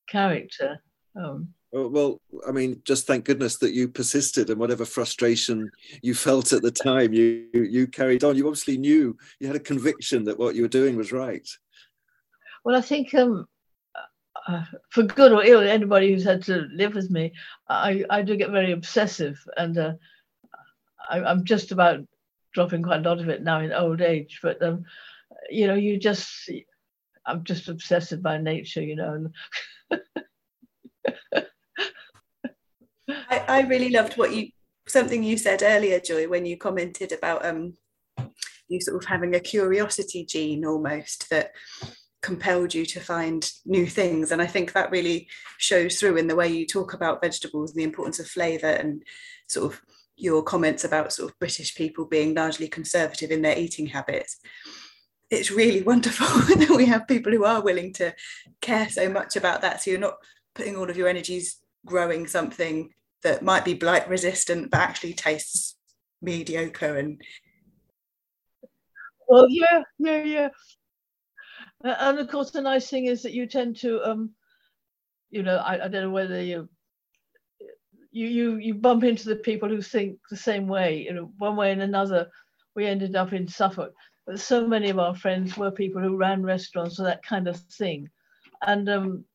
character. 0.07 0.81
Um, 1.15 1.53
well, 1.73 2.21
I 2.47 2.51
mean, 2.51 2.81
just 2.83 3.07
thank 3.07 3.25
goodness 3.25 3.57
that 3.57 3.73
you 3.73 3.87
persisted, 3.87 4.49
and 4.49 4.59
whatever 4.59 4.85
frustration 4.85 5.71
you 6.01 6.13
felt 6.13 6.51
at 6.51 6.61
the 6.61 6.71
time, 6.71 7.13
you 7.13 7.47
you 7.53 7.87
carried 7.87 8.23
on. 8.23 8.35
You 8.35 8.47
obviously 8.47 8.77
knew 8.77 9.17
you 9.39 9.47
had 9.47 9.55
a 9.55 9.59
conviction 9.59 10.25
that 10.25 10.37
what 10.37 10.55
you 10.55 10.63
were 10.63 10.67
doing 10.67 10.97
was 10.97 11.11
right. 11.11 11.47
Well, 12.65 12.75
I 12.75 12.81
think 12.81 13.13
um, 13.13 13.47
uh, 14.47 14.65
for 14.89 15.03
good 15.03 15.31
or 15.31 15.43
ill, 15.45 15.61
anybody 15.61 16.11
who's 16.11 16.25
had 16.25 16.43
to 16.43 16.67
live 16.73 16.93
with 16.93 17.09
me, 17.09 17.33
I 17.69 18.03
I 18.09 18.21
do 18.21 18.35
get 18.35 18.51
very 18.51 18.73
obsessive, 18.73 19.39
and 19.55 19.77
uh, 19.77 19.93
I, 21.09 21.23
I'm 21.23 21.45
just 21.45 21.71
about 21.71 21.99
dropping 22.53 22.83
quite 22.83 23.05
a 23.05 23.09
lot 23.09 23.19
of 23.19 23.29
it 23.29 23.43
now 23.43 23.61
in 23.61 23.71
old 23.71 24.01
age. 24.01 24.39
But 24.43 24.61
um, 24.61 24.83
you 25.49 25.67
know, 25.67 25.75
you 25.75 25.97
just 25.97 26.49
I'm 27.25 27.45
just 27.45 27.69
obsessive 27.69 28.21
by 28.21 28.37
nature, 28.39 28.81
you 28.81 28.97
know. 28.97 29.29
I, 33.31 33.43
I 33.47 33.61
really 33.61 33.89
loved 33.89 34.17
what 34.17 34.33
you 34.33 34.49
something 34.87 35.23
you 35.23 35.37
said 35.37 35.63
earlier, 35.63 35.99
Joy, 35.99 36.27
when 36.27 36.45
you 36.45 36.57
commented 36.57 37.11
about 37.13 37.45
um 37.45 37.73
you 38.67 38.79
sort 38.79 39.01
of 39.01 39.07
having 39.07 39.35
a 39.35 39.39
curiosity 39.39 40.25
gene 40.25 40.65
almost 40.65 41.29
that 41.29 41.51
compelled 42.21 42.73
you 42.73 42.85
to 42.85 42.99
find 42.99 43.51
new 43.65 43.87
things. 43.87 44.31
And 44.31 44.41
I 44.41 44.47
think 44.47 44.73
that 44.73 44.91
really 44.91 45.27
shows 45.57 45.99
through 45.99 46.17
in 46.17 46.27
the 46.27 46.35
way 46.35 46.47
you 46.47 46.67
talk 46.67 46.93
about 46.93 47.21
vegetables 47.21 47.71
and 47.71 47.79
the 47.79 47.83
importance 47.83 48.19
of 48.19 48.27
flavour 48.27 48.67
and 48.67 49.03
sort 49.49 49.73
of 49.73 49.81
your 50.17 50.43
comments 50.43 50.83
about 50.83 51.11
sort 51.11 51.31
of 51.31 51.39
British 51.39 51.73
people 51.75 52.05
being 52.05 52.35
largely 52.35 52.67
conservative 52.67 53.31
in 53.31 53.41
their 53.41 53.57
eating 53.57 53.87
habits. 53.87 54.39
It's 55.31 55.51
really 55.51 55.81
wonderful 55.91 56.27
that 56.55 56.69
we 56.69 56.85
have 56.85 57.07
people 57.07 57.31
who 57.31 57.43
are 57.43 57.61
willing 57.61 57.91
to 57.93 58.13
care 58.61 58.87
so 58.89 59.09
much 59.09 59.35
about 59.35 59.61
that. 59.61 59.81
So 59.81 59.91
you're 59.91 59.99
not 59.99 60.17
putting 60.53 60.77
all 60.77 60.89
of 60.89 60.97
your 60.97 61.07
energies 61.07 61.57
growing 61.85 62.27
something 62.27 62.91
that 63.23 63.43
might 63.43 63.65
be 63.65 63.73
blight 63.73 64.07
resistant 64.09 64.71
but 64.71 64.79
actually 64.79 65.13
tastes 65.13 65.75
mediocre 66.21 66.97
and 66.97 67.21
well 69.27 69.47
yeah 69.49 69.83
yeah 69.99 70.23
yeah 70.23 70.49
and 71.83 72.19
of 72.19 72.27
course 72.29 72.51
the 72.51 72.61
nice 72.61 72.89
thing 72.89 73.05
is 73.05 73.23
that 73.23 73.33
you 73.33 73.47
tend 73.47 73.75
to 73.75 74.01
um 74.03 74.31
you 75.29 75.43
know 75.43 75.57
I, 75.57 75.85
I 75.85 75.87
don't 75.87 76.03
know 76.03 76.09
whether 76.11 76.41
you 76.41 76.69
you 78.11 78.27
you 78.27 78.55
you 78.57 78.73
bump 78.73 79.03
into 79.03 79.29
the 79.29 79.37
people 79.37 79.69
who 79.69 79.81
think 79.81 80.19
the 80.29 80.37
same 80.37 80.67
way. 80.67 81.03
You 81.03 81.13
know, 81.13 81.31
one 81.37 81.55
way 81.55 81.71
and 81.71 81.81
another, 81.81 82.29
we 82.75 82.85
ended 82.85 83.15
up 83.15 83.33
in 83.33 83.47
Suffolk. 83.47 83.93
But 84.27 84.39
so 84.39 84.67
many 84.67 84.89
of 84.89 84.99
our 84.99 85.15
friends 85.15 85.57
were 85.57 85.71
people 85.71 86.01
who 86.01 86.17
ran 86.17 86.43
restaurants 86.43 86.99
or 86.99 87.03
that 87.03 87.23
kind 87.23 87.47
of 87.47 87.57
thing, 87.57 88.09
and 88.65 88.87
um, 88.89 89.25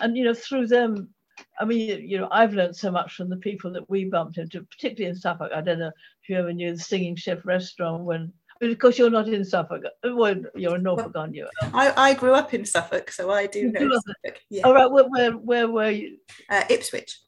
and 0.00 0.16
you 0.16 0.24
know 0.24 0.34
through 0.34 0.66
them, 0.66 1.10
I 1.58 1.64
mean, 1.64 2.08
you 2.08 2.18
know, 2.18 2.28
I've 2.30 2.54
learned 2.54 2.76
so 2.76 2.90
much 2.90 3.14
from 3.14 3.28
the 3.30 3.36
people 3.36 3.72
that 3.72 3.88
we 3.88 4.04
bumped 4.04 4.38
into, 4.38 4.62
particularly 4.64 5.10
in 5.10 5.16
Suffolk. 5.16 5.52
I 5.54 5.60
don't 5.60 5.78
know 5.78 5.88
if 6.22 6.28
you 6.28 6.36
ever 6.36 6.52
knew 6.52 6.74
the 6.74 6.78
Singing 6.78 7.16
Chef 7.16 7.44
restaurant 7.44 8.04
when 8.04 8.32
but 8.58 8.70
of 8.70 8.78
course, 8.78 8.98
you're 8.98 9.10
not 9.10 9.28
in 9.28 9.44
Suffolk. 9.44 9.82
Well, 10.02 10.36
you're 10.54 10.76
in 10.76 10.82
Norfolk, 10.82 11.12
well, 11.14 11.22
aren't 11.22 11.34
you? 11.34 11.46
I, 11.74 11.92
I 11.94 12.14
grew 12.14 12.32
up 12.32 12.54
in 12.54 12.64
Suffolk, 12.64 13.10
so 13.10 13.30
I 13.30 13.46
do 13.46 13.70
know 13.70 13.90
Suffolk. 13.90 14.40
Yeah. 14.48 14.62
All 14.62 14.74
right, 14.74 14.90
where, 14.90 15.04
where, 15.04 15.32
where 15.32 15.68
were 15.68 15.90
you? 15.90 16.16
Uh, 16.48 16.64
Ipswich. 16.70 17.18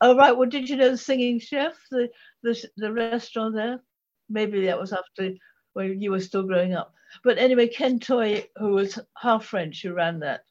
All 0.00 0.16
right. 0.16 0.36
Well, 0.36 0.48
did 0.48 0.68
you 0.68 0.76
know 0.76 0.90
the 0.90 0.98
Singing 0.98 1.38
Chef, 1.38 1.74
the 1.90 2.08
the 2.42 2.62
the 2.76 2.92
restaurant 2.92 3.54
there? 3.54 3.80
Maybe 4.28 4.66
that 4.66 4.78
was 4.78 4.92
after 4.92 5.30
when 5.72 6.00
you 6.00 6.10
were 6.10 6.20
still 6.20 6.42
growing 6.42 6.74
up. 6.74 6.92
But 7.22 7.38
anyway, 7.38 7.68
Ken 7.68 7.98
Toy, 7.98 8.46
who 8.56 8.70
was 8.70 8.98
half 9.16 9.46
French, 9.46 9.82
who 9.82 9.94
ran 9.94 10.20
that. 10.20 10.42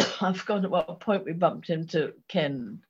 I've 0.20 0.38
forgotten 0.38 0.64
at 0.66 0.70
what 0.70 1.00
point 1.00 1.24
we 1.24 1.32
bumped 1.32 1.70
into 1.70 2.12
Ken. 2.28 2.80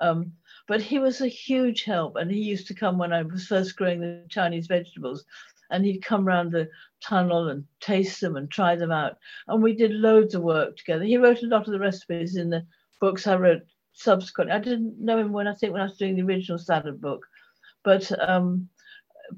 Um, 0.00 0.32
but 0.66 0.80
he 0.82 0.98
was 0.98 1.20
a 1.20 1.28
huge 1.28 1.84
help, 1.84 2.16
and 2.16 2.30
he 2.30 2.40
used 2.40 2.66
to 2.68 2.74
come 2.74 2.98
when 2.98 3.12
I 3.12 3.22
was 3.22 3.46
first 3.46 3.76
growing 3.76 4.00
the 4.00 4.24
Chinese 4.28 4.66
vegetables, 4.66 5.24
and 5.70 5.84
he'd 5.84 6.04
come 6.04 6.26
around 6.26 6.52
the 6.52 6.68
tunnel 7.00 7.48
and 7.48 7.64
taste 7.80 8.20
them 8.20 8.36
and 8.36 8.50
try 8.50 8.76
them 8.76 8.92
out. 8.92 9.18
And 9.48 9.62
we 9.62 9.74
did 9.74 9.92
loads 9.92 10.34
of 10.34 10.42
work 10.42 10.76
together. 10.76 11.04
He 11.04 11.16
wrote 11.16 11.42
a 11.42 11.46
lot 11.46 11.66
of 11.66 11.72
the 11.72 11.78
recipes 11.78 12.36
in 12.36 12.50
the 12.50 12.66
books 13.00 13.26
I 13.26 13.36
wrote 13.36 13.62
subsequently. 13.92 14.54
I 14.54 14.60
didn't 14.60 15.00
know 15.00 15.18
him 15.18 15.32
when 15.32 15.48
I 15.48 15.54
think 15.54 15.72
when 15.72 15.82
I 15.82 15.86
was 15.86 15.96
doing 15.96 16.16
the 16.16 16.22
original 16.22 16.58
salad 16.58 17.00
book, 17.00 17.26
but 17.82 18.10
um, 18.28 18.68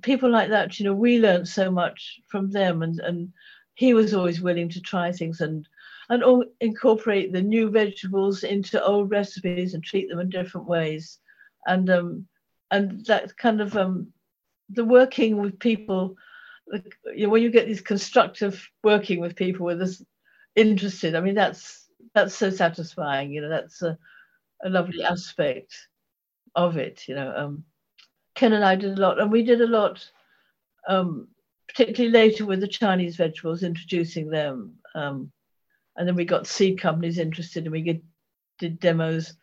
people 0.02 0.30
like 0.30 0.50
that, 0.50 0.78
you 0.78 0.84
know, 0.84 0.94
we 0.94 1.18
learned 1.18 1.48
so 1.48 1.70
much 1.70 2.20
from 2.28 2.50
them, 2.50 2.82
and 2.82 3.00
and 3.00 3.32
he 3.74 3.94
was 3.94 4.14
always 4.14 4.40
willing 4.40 4.68
to 4.70 4.80
try 4.80 5.12
things, 5.12 5.40
and 5.40 5.66
and 6.10 6.24
all, 6.24 6.44
incorporate 6.60 7.32
the 7.32 7.40
new 7.40 7.70
vegetables 7.70 8.42
into 8.42 8.84
old 8.84 9.10
recipes 9.10 9.74
and 9.74 9.82
treat 9.82 10.08
them 10.08 10.18
in 10.18 10.28
different 10.28 10.66
ways. 10.66 11.18
And 11.66 11.88
um, 11.88 12.26
and 12.70 13.04
that 13.06 13.36
kind 13.36 13.60
of 13.60 13.76
um, 13.76 14.12
the 14.68 14.84
working 14.84 15.38
with 15.38 15.58
people, 15.58 16.16
you 17.14 17.26
know, 17.26 17.28
when 17.28 17.42
you 17.42 17.50
get 17.50 17.66
these 17.66 17.80
constructive 17.80 18.68
working 18.82 19.20
with 19.20 19.36
people 19.36 19.64
with 19.64 19.80
us 19.80 20.02
interested, 20.56 21.14
I 21.14 21.20
mean 21.20 21.36
that's 21.36 21.88
that's 22.12 22.34
so 22.34 22.50
satisfying. 22.50 23.30
You 23.30 23.42
know, 23.42 23.48
that's 23.48 23.80
a, 23.82 23.96
a 24.64 24.68
lovely 24.68 25.04
aspect 25.04 25.74
of 26.56 26.76
it. 26.76 27.06
You 27.06 27.14
know, 27.14 27.32
um, 27.36 27.64
Ken 28.34 28.52
and 28.52 28.64
I 28.64 28.74
did 28.74 28.98
a 28.98 29.00
lot, 29.00 29.20
and 29.20 29.30
we 29.30 29.44
did 29.44 29.60
a 29.60 29.66
lot, 29.66 30.04
um, 30.88 31.28
particularly 31.68 32.12
later 32.12 32.46
with 32.46 32.60
the 32.60 32.68
Chinese 32.68 33.14
vegetables, 33.14 33.62
introducing 33.62 34.28
them. 34.28 34.74
Um, 34.96 35.30
and 35.96 36.06
then 36.06 36.14
we 36.14 36.24
got 36.24 36.46
seed 36.46 36.80
companies 36.80 37.18
interested, 37.18 37.64
and 37.64 37.72
we 37.72 37.82
get, 37.82 38.02
did 38.58 38.80
demos. 38.80 39.34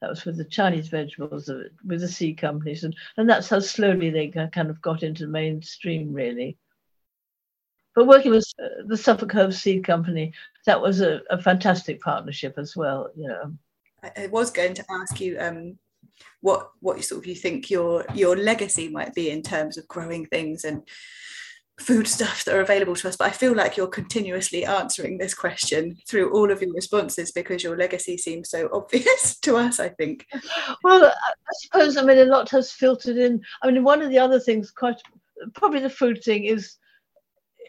That 0.00 0.10
was 0.10 0.24
with 0.24 0.38
the 0.38 0.44
Chinese 0.44 0.88
vegetables, 0.88 1.50
with 1.84 2.00
the 2.00 2.08
seed 2.08 2.38
companies, 2.38 2.84
and, 2.84 2.96
and 3.16 3.28
that's 3.28 3.50
how 3.50 3.60
slowly 3.60 4.10
they 4.10 4.28
kind 4.28 4.70
of 4.70 4.80
got 4.80 5.02
into 5.02 5.26
the 5.26 5.32
mainstream, 5.32 6.12
really. 6.12 6.56
But 7.94 8.06
working 8.06 8.30
with 8.30 8.46
uh, 8.62 8.86
the 8.86 8.96
Suffolk 8.96 9.34
Herbs 9.34 9.60
Seed 9.60 9.84
Company, 9.84 10.32
that 10.64 10.80
was 10.80 11.00
a, 11.00 11.20
a 11.28 11.40
fantastic 11.42 12.00
partnership 12.00 12.54
as 12.56 12.76
well. 12.76 13.10
You 13.16 13.28
know. 13.28 13.52
I 14.16 14.28
was 14.28 14.50
going 14.50 14.74
to 14.74 14.84
ask 14.90 15.20
you 15.20 15.36
um, 15.38 15.78
what 16.40 16.70
what 16.80 17.02
sort 17.04 17.20
of 17.20 17.26
you 17.26 17.34
think 17.34 17.70
your 17.70 18.04
your 18.14 18.36
legacy 18.36 18.88
might 18.88 19.14
be 19.14 19.30
in 19.30 19.42
terms 19.42 19.76
of 19.76 19.88
growing 19.88 20.26
things 20.26 20.64
and 20.64 20.82
food 21.80 22.06
stuff 22.06 22.44
that 22.44 22.54
are 22.54 22.60
available 22.60 22.94
to 22.94 23.08
us 23.08 23.16
but 23.16 23.26
i 23.26 23.30
feel 23.30 23.54
like 23.54 23.76
you're 23.76 23.86
continuously 23.86 24.64
answering 24.64 25.16
this 25.16 25.32
question 25.32 25.96
through 26.06 26.30
all 26.32 26.50
of 26.50 26.60
your 26.60 26.72
responses 26.74 27.32
because 27.32 27.62
your 27.62 27.76
legacy 27.76 28.16
seems 28.16 28.50
so 28.50 28.68
obvious 28.72 29.38
to 29.42 29.56
us 29.56 29.80
i 29.80 29.88
think. 29.88 30.26
Well 30.84 31.04
i 31.04 31.52
suppose 31.62 31.96
i 31.96 32.02
mean 32.02 32.18
a 32.18 32.24
lot 32.24 32.50
has 32.50 32.70
filtered 32.70 33.16
in. 33.16 33.42
I 33.62 33.70
mean 33.70 33.82
one 33.82 34.02
of 34.02 34.10
the 34.10 34.18
other 34.18 34.38
things 34.38 34.70
quite 34.70 35.00
probably 35.54 35.80
the 35.80 35.90
food 35.90 36.22
thing 36.22 36.44
is 36.44 36.76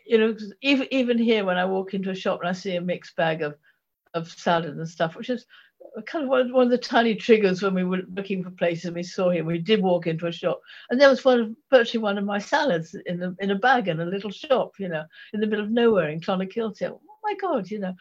you 0.05 0.17
know 0.17 0.35
even 0.61 0.87
even 0.91 1.17
here 1.17 1.45
when 1.45 1.57
i 1.57 1.65
walk 1.65 1.93
into 1.93 2.09
a 2.09 2.15
shop 2.15 2.39
and 2.41 2.49
i 2.49 2.53
see 2.53 2.75
a 2.75 2.81
mixed 2.81 3.15
bag 3.15 3.41
of 3.41 3.55
of 4.13 4.29
salad 4.29 4.77
and 4.77 4.89
stuff 4.89 5.15
which 5.15 5.29
is 5.29 5.45
kind 6.05 6.23
of 6.23 6.29
one, 6.29 6.53
one 6.53 6.65
of 6.65 6.71
the 6.71 6.77
tiny 6.77 7.15
triggers 7.15 7.61
when 7.61 7.73
we 7.73 7.83
were 7.83 8.01
looking 8.13 8.43
for 8.43 8.51
places 8.51 8.85
and 8.85 8.95
we 8.95 9.03
saw 9.03 9.29
him. 9.29 9.45
We 9.45 9.59
did 9.59 9.81
walk 9.81 10.07
into 10.07 10.27
a 10.27 10.31
shop, 10.31 10.61
and 10.89 10.99
there 10.99 11.09
was 11.09 11.25
one 11.25 11.39
of 11.39 11.55
virtually 11.69 12.01
one 12.01 12.17
of 12.17 12.25
my 12.25 12.39
salads 12.39 12.95
in 13.05 13.35
in 13.39 13.51
a 13.51 13.55
bag 13.55 13.87
in 13.87 13.99
a 13.99 14.05
little 14.05 14.31
shop, 14.31 14.73
you 14.79 14.87
know, 14.87 15.03
in 15.33 15.39
the 15.39 15.47
middle 15.47 15.65
of 15.65 15.71
nowhere 15.71 16.09
in 16.09 16.21
Clonakilty. 16.21 16.89
Oh 16.89 17.01
my 17.23 17.35
God, 17.35 17.69
you 17.69 17.79
know. 17.79 17.93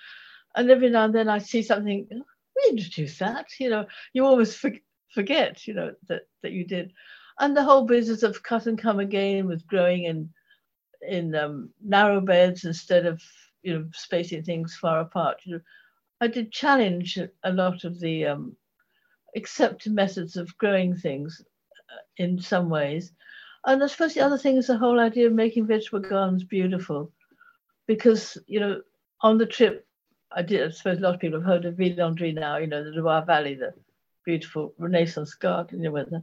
And 0.54 0.70
every 0.70 0.90
now 0.90 1.04
and 1.04 1.14
then 1.14 1.28
I 1.28 1.38
see 1.38 1.62
something. 1.62 2.06
We 2.10 2.70
introduced 2.70 3.18
that, 3.20 3.46
you 3.58 3.70
know. 3.70 3.86
You 4.12 4.44
for, 4.44 4.72
forget, 5.12 5.66
you 5.66 5.74
know, 5.74 5.94
that 6.08 6.22
that 6.42 6.52
you 6.52 6.64
did. 6.66 6.92
And 7.38 7.56
the 7.56 7.64
whole 7.64 7.84
business 7.84 8.22
of 8.22 8.42
cut 8.42 8.66
and 8.66 8.78
come 8.78 9.00
again 9.00 9.46
was 9.46 9.62
growing 9.62 10.04
in 10.04 10.30
in 11.02 11.34
um, 11.34 11.70
narrow 11.82 12.20
beds 12.20 12.64
instead 12.64 13.06
of 13.06 13.22
you 13.62 13.74
know 13.74 13.88
spacing 13.92 14.42
things 14.42 14.76
far 14.76 15.00
apart. 15.00 15.40
You 15.44 15.54
know, 15.54 15.60
I 16.20 16.26
did 16.26 16.52
challenge 16.52 17.18
a 17.42 17.52
lot 17.52 17.84
of 17.84 17.98
the 17.98 18.26
um, 18.26 18.56
accepted 19.34 19.92
methods 19.92 20.36
of 20.36 20.56
growing 20.58 20.94
things 20.96 21.42
uh, 21.90 22.02
in 22.16 22.40
some 22.40 22.68
ways. 22.68 23.12
And 23.64 23.82
I 23.82 23.86
suppose 23.86 24.14
the 24.14 24.20
other 24.20 24.38
thing 24.38 24.56
is 24.56 24.66
the 24.66 24.78
whole 24.78 25.00
idea 25.00 25.26
of 25.26 25.32
making 25.32 25.66
vegetable 25.66 26.00
gardens 26.00 26.44
beautiful. 26.44 27.12
Because, 27.86 28.38
you 28.46 28.60
know, 28.60 28.80
on 29.20 29.38
the 29.38 29.46
trip, 29.46 29.86
I 30.32 30.42
did, 30.42 30.66
I 30.66 30.70
suppose 30.70 30.98
a 30.98 31.00
lot 31.00 31.14
of 31.14 31.20
people 31.20 31.40
have 31.40 31.46
heard 31.46 31.64
of 31.64 31.74
Villandry 31.74 32.32
now, 32.32 32.58
you 32.58 32.66
know, 32.66 32.84
the 32.84 32.90
Loire 32.90 33.24
Valley, 33.24 33.54
the 33.54 33.74
beautiful 34.24 34.74
Renaissance 34.78 35.34
garden, 35.34 35.78
you 35.78 35.84
know, 35.84 35.90
where 35.92 36.04
the 36.04 36.22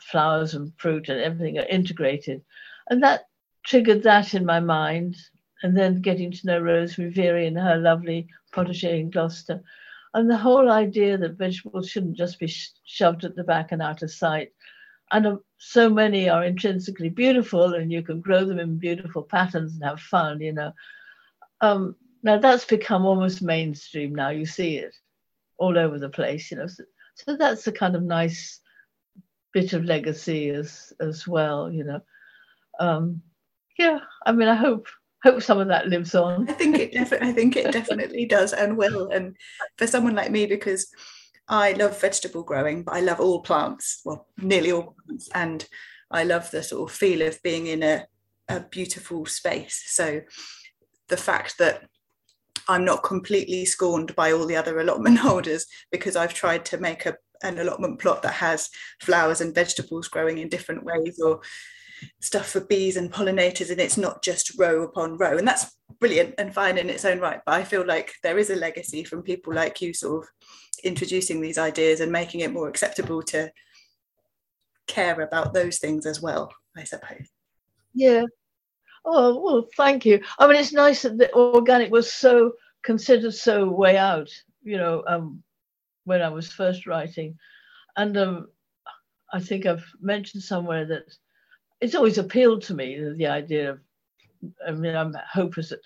flowers 0.00 0.54
and 0.54 0.72
fruit 0.76 1.08
and 1.08 1.20
everything 1.20 1.58
are 1.58 1.66
integrated. 1.66 2.42
And 2.90 3.02
that 3.02 3.26
triggered 3.64 4.02
that 4.02 4.34
in 4.34 4.44
my 4.44 4.60
mind 4.60 5.16
and 5.62 5.76
then 5.76 6.00
getting 6.00 6.30
to 6.30 6.46
know 6.46 6.60
Rosemary 6.60 7.12
Verey 7.12 7.46
and 7.46 7.58
her 7.58 7.76
lovely 7.76 8.28
potager 8.52 8.98
in 8.98 9.10
Gloucester. 9.10 9.62
And 10.14 10.30
the 10.30 10.36
whole 10.36 10.70
idea 10.70 11.18
that 11.18 11.38
vegetables 11.38 11.88
shouldn't 11.88 12.16
just 12.16 12.38
be 12.38 12.52
shoved 12.84 13.24
at 13.24 13.36
the 13.36 13.44
back 13.44 13.72
and 13.72 13.82
out 13.82 14.02
of 14.02 14.10
sight. 14.10 14.52
And 15.10 15.26
uh, 15.26 15.36
so 15.58 15.90
many 15.90 16.28
are 16.28 16.44
intrinsically 16.44 17.08
beautiful, 17.08 17.74
and 17.74 17.90
you 17.90 18.02
can 18.02 18.20
grow 18.20 18.44
them 18.44 18.58
in 18.58 18.78
beautiful 18.78 19.22
patterns 19.22 19.74
and 19.74 19.84
have 19.84 20.00
fun, 20.00 20.40
you 20.40 20.52
know. 20.52 20.72
Um, 21.60 21.96
now 22.22 22.38
that's 22.38 22.64
become 22.64 23.06
almost 23.06 23.42
mainstream 23.42 24.14
now. 24.14 24.30
You 24.30 24.46
see 24.46 24.76
it 24.76 24.94
all 25.56 25.78
over 25.78 25.98
the 25.98 26.08
place, 26.08 26.50
you 26.50 26.56
know. 26.56 26.66
So, 26.66 26.84
so 27.14 27.36
that's 27.36 27.66
a 27.66 27.72
kind 27.72 27.96
of 27.96 28.02
nice 28.02 28.60
bit 29.52 29.72
of 29.72 29.84
legacy 29.84 30.50
as 30.50 30.92
as 31.00 31.26
well, 31.26 31.70
you 31.70 31.84
know. 31.84 32.00
Um, 32.78 33.22
yeah, 33.78 34.00
I 34.26 34.32
mean, 34.32 34.48
I 34.48 34.54
hope 34.54 34.88
hope 35.22 35.42
some 35.42 35.58
of 35.58 35.68
that 35.68 35.88
lives 35.88 36.14
on. 36.14 36.48
I 36.48 36.52
think 36.52 36.78
it 36.78 36.92
definitely 36.92 37.28
I 37.28 37.32
think 37.32 37.56
it 37.56 37.72
definitely 37.72 38.26
does 38.26 38.52
and 38.52 38.76
will. 38.76 39.08
And 39.08 39.36
for 39.76 39.86
someone 39.86 40.14
like 40.14 40.30
me, 40.30 40.46
because 40.46 40.88
I 41.48 41.72
love 41.72 41.98
vegetable 42.00 42.42
growing, 42.42 42.82
but 42.82 42.94
I 42.94 43.00
love 43.00 43.20
all 43.20 43.42
plants, 43.42 44.02
well, 44.04 44.26
nearly 44.36 44.72
all 44.72 44.94
plants, 45.06 45.28
and 45.34 45.66
I 46.10 46.24
love 46.24 46.50
the 46.50 46.62
sort 46.62 46.90
of 46.90 46.96
feel 46.96 47.22
of 47.22 47.42
being 47.42 47.66
in 47.66 47.82
a, 47.82 48.06
a 48.48 48.60
beautiful 48.60 49.26
space. 49.26 49.82
So 49.86 50.20
the 51.08 51.16
fact 51.16 51.58
that 51.58 51.84
I'm 52.68 52.84
not 52.84 53.02
completely 53.02 53.64
scorned 53.64 54.14
by 54.14 54.32
all 54.32 54.46
the 54.46 54.56
other 54.56 54.78
allotment 54.78 55.18
holders 55.18 55.66
because 55.90 56.16
I've 56.16 56.34
tried 56.34 56.64
to 56.66 56.78
make 56.78 57.06
a, 57.06 57.16
an 57.42 57.58
allotment 57.58 57.98
plot 57.98 58.22
that 58.22 58.34
has 58.34 58.68
flowers 59.00 59.40
and 59.40 59.54
vegetables 59.54 60.08
growing 60.08 60.38
in 60.38 60.48
different 60.48 60.84
ways 60.84 61.18
or 61.18 61.40
stuff 62.20 62.48
for 62.48 62.60
bees 62.60 62.96
and 62.96 63.12
pollinators 63.12 63.70
and 63.70 63.80
it's 63.80 63.96
not 63.96 64.22
just 64.22 64.58
row 64.58 64.82
upon 64.82 65.16
row. 65.18 65.36
And 65.36 65.46
that's 65.46 65.78
brilliant 66.00 66.34
and 66.38 66.54
fine 66.54 66.78
in 66.78 66.90
its 66.90 67.04
own 67.04 67.18
right 67.18 67.40
but 67.44 67.54
i 67.54 67.64
feel 67.64 67.84
like 67.84 68.12
there 68.22 68.38
is 68.38 68.50
a 68.50 68.56
legacy 68.56 69.02
from 69.02 69.22
people 69.22 69.52
like 69.52 69.80
you 69.80 69.92
sort 69.92 70.22
of 70.22 70.30
introducing 70.84 71.40
these 71.40 71.58
ideas 71.58 72.00
and 72.00 72.12
making 72.12 72.40
it 72.40 72.52
more 72.52 72.68
acceptable 72.68 73.22
to 73.22 73.50
care 74.86 75.20
about 75.20 75.52
those 75.52 75.78
things 75.78 76.06
as 76.06 76.22
well 76.22 76.52
i 76.76 76.84
suppose. 76.84 77.26
Yeah. 77.94 78.24
Oh 79.04 79.42
well 79.42 79.66
thank 79.76 80.04
you. 80.04 80.20
I 80.38 80.46
mean 80.46 80.56
it's 80.56 80.72
nice 80.72 81.02
that 81.02 81.18
the 81.18 81.32
organic 81.34 81.90
was 81.90 82.12
so 82.12 82.52
considered 82.84 83.34
so 83.34 83.68
way 83.68 83.96
out 83.96 84.30
you 84.62 84.76
know 84.76 85.02
um 85.06 85.42
when 86.04 86.22
i 86.22 86.28
was 86.28 86.52
first 86.52 86.86
writing. 86.86 87.36
And 87.96 88.16
um 88.16 88.48
i 89.32 89.40
think 89.40 89.66
i've 89.66 89.84
mentioned 90.00 90.42
somewhere 90.42 90.84
that 90.86 91.04
it's 91.80 91.94
always 91.94 92.18
appealed 92.18 92.62
to 92.62 92.74
me 92.74 93.12
the 93.16 93.26
idea 93.26 93.70
of 93.72 93.80
I 94.66 94.72
mean 94.72 94.94
I'm 94.94 95.14
hopeless 95.32 95.70
that 95.70 95.80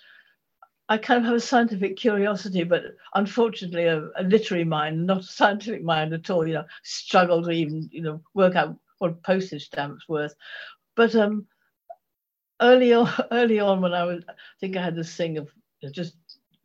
I 0.89 0.97
kind 0.97 1.19
of 1.19 1.25
have 1.25 1.35
a 1.35 1.39
scientific 1.39 1.95
curiosity, 1.95 2.63
but 2.63 2.83
unfortunately 3.15 3.85
a, 3.85 4.09
a, 4.17 4.23
literary 4.23 4.65
mind, 4.65 5.07
not 5.07 5.21
a 5.21 5.23
scientific 5.23 5.81
mind 5.81 6.13
at 6.13 6.29
all, 6.29 6.45
you 6.45 6.55
know, 6.55 6.65
struggle 6.83 7.41
to 7.41 7.51
even, 7.51 7.89
you 7.91 8.01
know, 8.01 8.21
work 8.33 8.55
out 8.55 8.77
what 8.99 9.23
postage 9.23 9.65
stamps 9.65 10.07
worth. 10.09 10.35
But 10.95 11.15
um 11.15 11.47
early 12.61 12.93
on 12.93 13.09
early 13.31 13.59
on 13.59 13.81
when 13.81 13.93
I 13.93 14.03
was 14.03 14.23
I 14.27 14.33
think 14.59 14.75
I 14.75 14.83
had 14.83 14.95
this 14.95 15.15
thing 15.15 15.37
of 15.37 15.49
just 15.91 16.15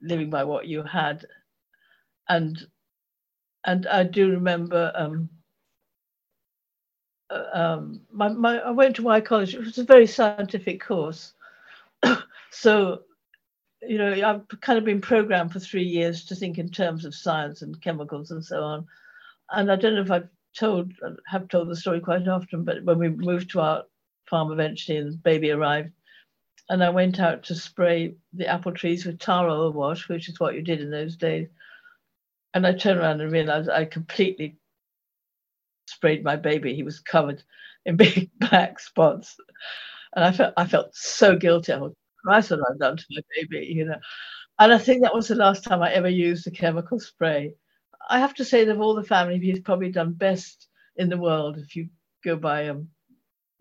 living 0.02 0.30
by 0.30 0.44
what 0.44 0.66
you 0.66 0.82
had. 0.82 1.24
And 2.28 2.58
and 3.64 3.86
I 3.86 4.02
do 4.04 4.30
remember 4.30 4.92
um 4.94 5.30
um, 7.30 8.00
my, 8.12 8.28
my, 8.28 8.58
I 8.58 8.70
went 8.70 8.96
to 8.96 9.02
Wye 9.02 9.20
College. 9.20 9.54
It 9.54 9.60
was 9.60 9.78
a 9.78 9.84
very 9.84 10.06
scientific 10.06 10.80
course. 10.82 11.34
so, 12.50 13.02
you 13.82 13.98
know, 13.98 14.12
I've 14.12 14.60
kind 14.60 14.78
of 14.78 14.84
been 14.84 15.00
programmed 15.00 15.52
for 15.52 15.60
three 15.60 15.84
years 15.84 16.24
to 16.26 16.34
think 16.34 16.58
in 16.58 16.70
terms 16.70 17.04
of 17.04 17.14
science 17.14 17.62
and 17.62 17.80
chemicals 17.80 18.30
and 18.30 18.44
so 18.44 18.62
on. 18.62 18.86
And 19.50 19.70
I 19.70 19.76
don't 19.76 19.94
know 19.94 20.02
if 20.02 20.10
I've 20.10 20.28
told, 20.58 20.92
have 21.26 21.48
told 21.48 21.68
the 21.68 21.76
story 21.76 22.00
quite 22.00 22.26
often, 22.28 22.64
but 22.64 22.84
when 22.84 22.98
we 22.98 23.08
moved 23.08 23.50
to 23.50 23.60
our 23.60 23.84
farm 24.28 24.52
eventually 24.52 24.98
and 24.98 25.22
baby 25.22 25.50
arrived, 25.50 25.92
and 26.70 26.84
I 26.84 26.90
went 26.90 27.18
out 27.18 27.44
to 27.44 27.54
spray 27.54 28.14
the 28.34 28.46
apple 28.46 28.72
trees 28.72 29.06
with 29.06 29.18
tar 29.18 29.48
oil 29.48 29.72
wash, 29.72 30.08
which 30.08 30.28
is 30.28 30.38
what 30.38 30.54
you 30.54 30.60
did 30.60 30.80
in 30.80 30.90
those 30.90 31.16
days. 31.16 31.48
And 32.52 32.66
I 32.66 32.72
turned 32.72 33.00
around 33.00 33.20
and 33.20 33.32
realized 33.32 33.70
I 33.70 33.86
completely 33.86 34.56
sprayed 35.88 36.24
my 36.24 36.36
baby. 36.36 36.74
He 36.74 36.82
was 36.82 37.00
covered 37.00 37.42
in 37.84 37.96
big 37.96 38.30
black 38.38 38.80
spots. 38.80 39.36
And 40.14 40.24
I 40.24 40.32
felt 40.32 40.54
I 40.56 40.66
felt 40.66 40.94
so 40.94 41.36
guilty. 41.36 41.72
I 41.72 41.78
thought, 41.78 41.96
Christ, 42.24 42.50
what 42.50 42.60
I've 42.70 42.78
done 42.78 42.96
to 42.96 43.04
my 43.10 43.22
baby, 43.36 43.66
you 43.66 43.84
know. 43.84 43.98
And 44.58 44.72
I 44.72 44.78
think 44.78 45.02
that 45.02 45.14
was 45.14 45.28
the 45.28 45.34
last 45.34 45.64
time 45.64 45.82
I 45.82 45.92
ever 45.92 46.08
used 46.08 46.46
a 46.46 46.50
chemical 46.50 46.98
spray. 46.98 47.54
I 48.10 48.18
have 48.18 48.34
to 48.34 48.44
say 48.44 48.64
that 48.64 48.72
of 48.72 48.80
all 48.80 48.94
the 48.94 49.04
family, 49.04 49.38
he's 49.38 49.60
probably 49.60 49.90
done 49.90 50.12
best 50.12 50.68
in 50.96 51.08
the 51.08 51.18
world 51.18 51.58
if 51.58 51.76
you 51.76 51.88
go 52.24 52.36
by 52.36 52.68
um, 52.68 52.88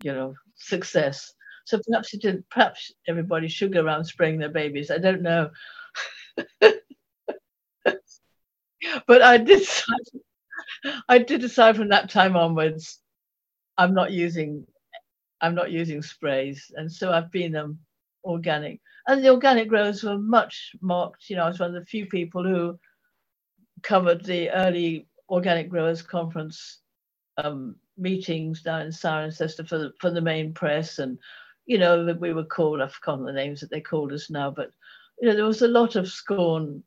you 0.02 0.12
know, 0.12 0.34
success. 0.56 1.32
So 1.64 1.80
perhaps 1.86 2.10
he 2.10 2.18
didn't. 2.18 2.48
perhaps 2.50 2.92
everybody 3.06 3.48
should 3.48 3.72
go 3.72 3.84
around 3.84 4.04
spraying 4.04 4.38
their 4.38 4.48
babies. 4.48 4.90
I 4.90 4.98
don't 4.98 5.22
know. 5.22 5.50
but 9.06 9.22
I 9.22 9.38
did. 9.38 9.66
I 11.08 11.18
did 11.18 11.40
decide 11.40 11.76
from 11.76 11.88
that 11.88 12.10
time 12.10 12.36
onwards, 12.36 13.00
I'm 13.76 13.94
not 13.94 14.12
using, 14.12 14.66
I'm 15.40 15.54
not 15.54 15.70
using 15.70 16.02
sprays, 16.02 16.70
and 16.76 16.90
so 16.90 17.12
I've 17.12 17.30
been 17.30 17.56
um, 17.56 17.78
organic. 18.24 18.80
And 19.06 19.24
the 19.24 19.30
organic 19.30 19.68
growers 19.68 20.02
were 20.02 20.18
much 20.18 20.72
mocked. 20.80 21.30
You 21.30 21.36
know, 21.36 21.44
I 21.44 21.48
was 21.48 21.60
one 21.60 21.74
of 21.74 21.80
the 21.80 21.86
few 21.86 22.06
people 22.06 22.44
who 22.44 22.78
covered 23.82 24.24
the 24.24 24.50
early 24.50 25.06
organic 25.30 25.68
growers 25.68 26.02
conference 26.02 26.80
um, 27.38 27.76
meetings 27.96 28.62
down 28.62 28.82
in 28.82 28.88
Cirencester 28.88 29.66
for 29.68 29.78
the, 29.78 29.92
for 30.00 30.10
the 30.10 30.20
main 30.20 30.52
press, 30.52 30.98
and 30.98 31.18
you 31.66 31.78
know 31.78 32.16
we 32.20 32.32
were 32.32 32.44
called. 32.44 32.80
I've 32.80 32.92
forgotten 32.92 33.24
the 33.24 33.32
names 33.32 33.60
that 33.60 33.70
they 33.70 33.80
called 33.80 34.12
us 34.12 34.30
now, 34.30 34.50
but 34.50 34.70
you 35.20 35.28
know 35.28 35.34
there 35.34 35.44
was 35.44 35.62
a 35.62 35.68
lot 35.68 35.96
of 35.96 36.08
scorn 36.08 36.82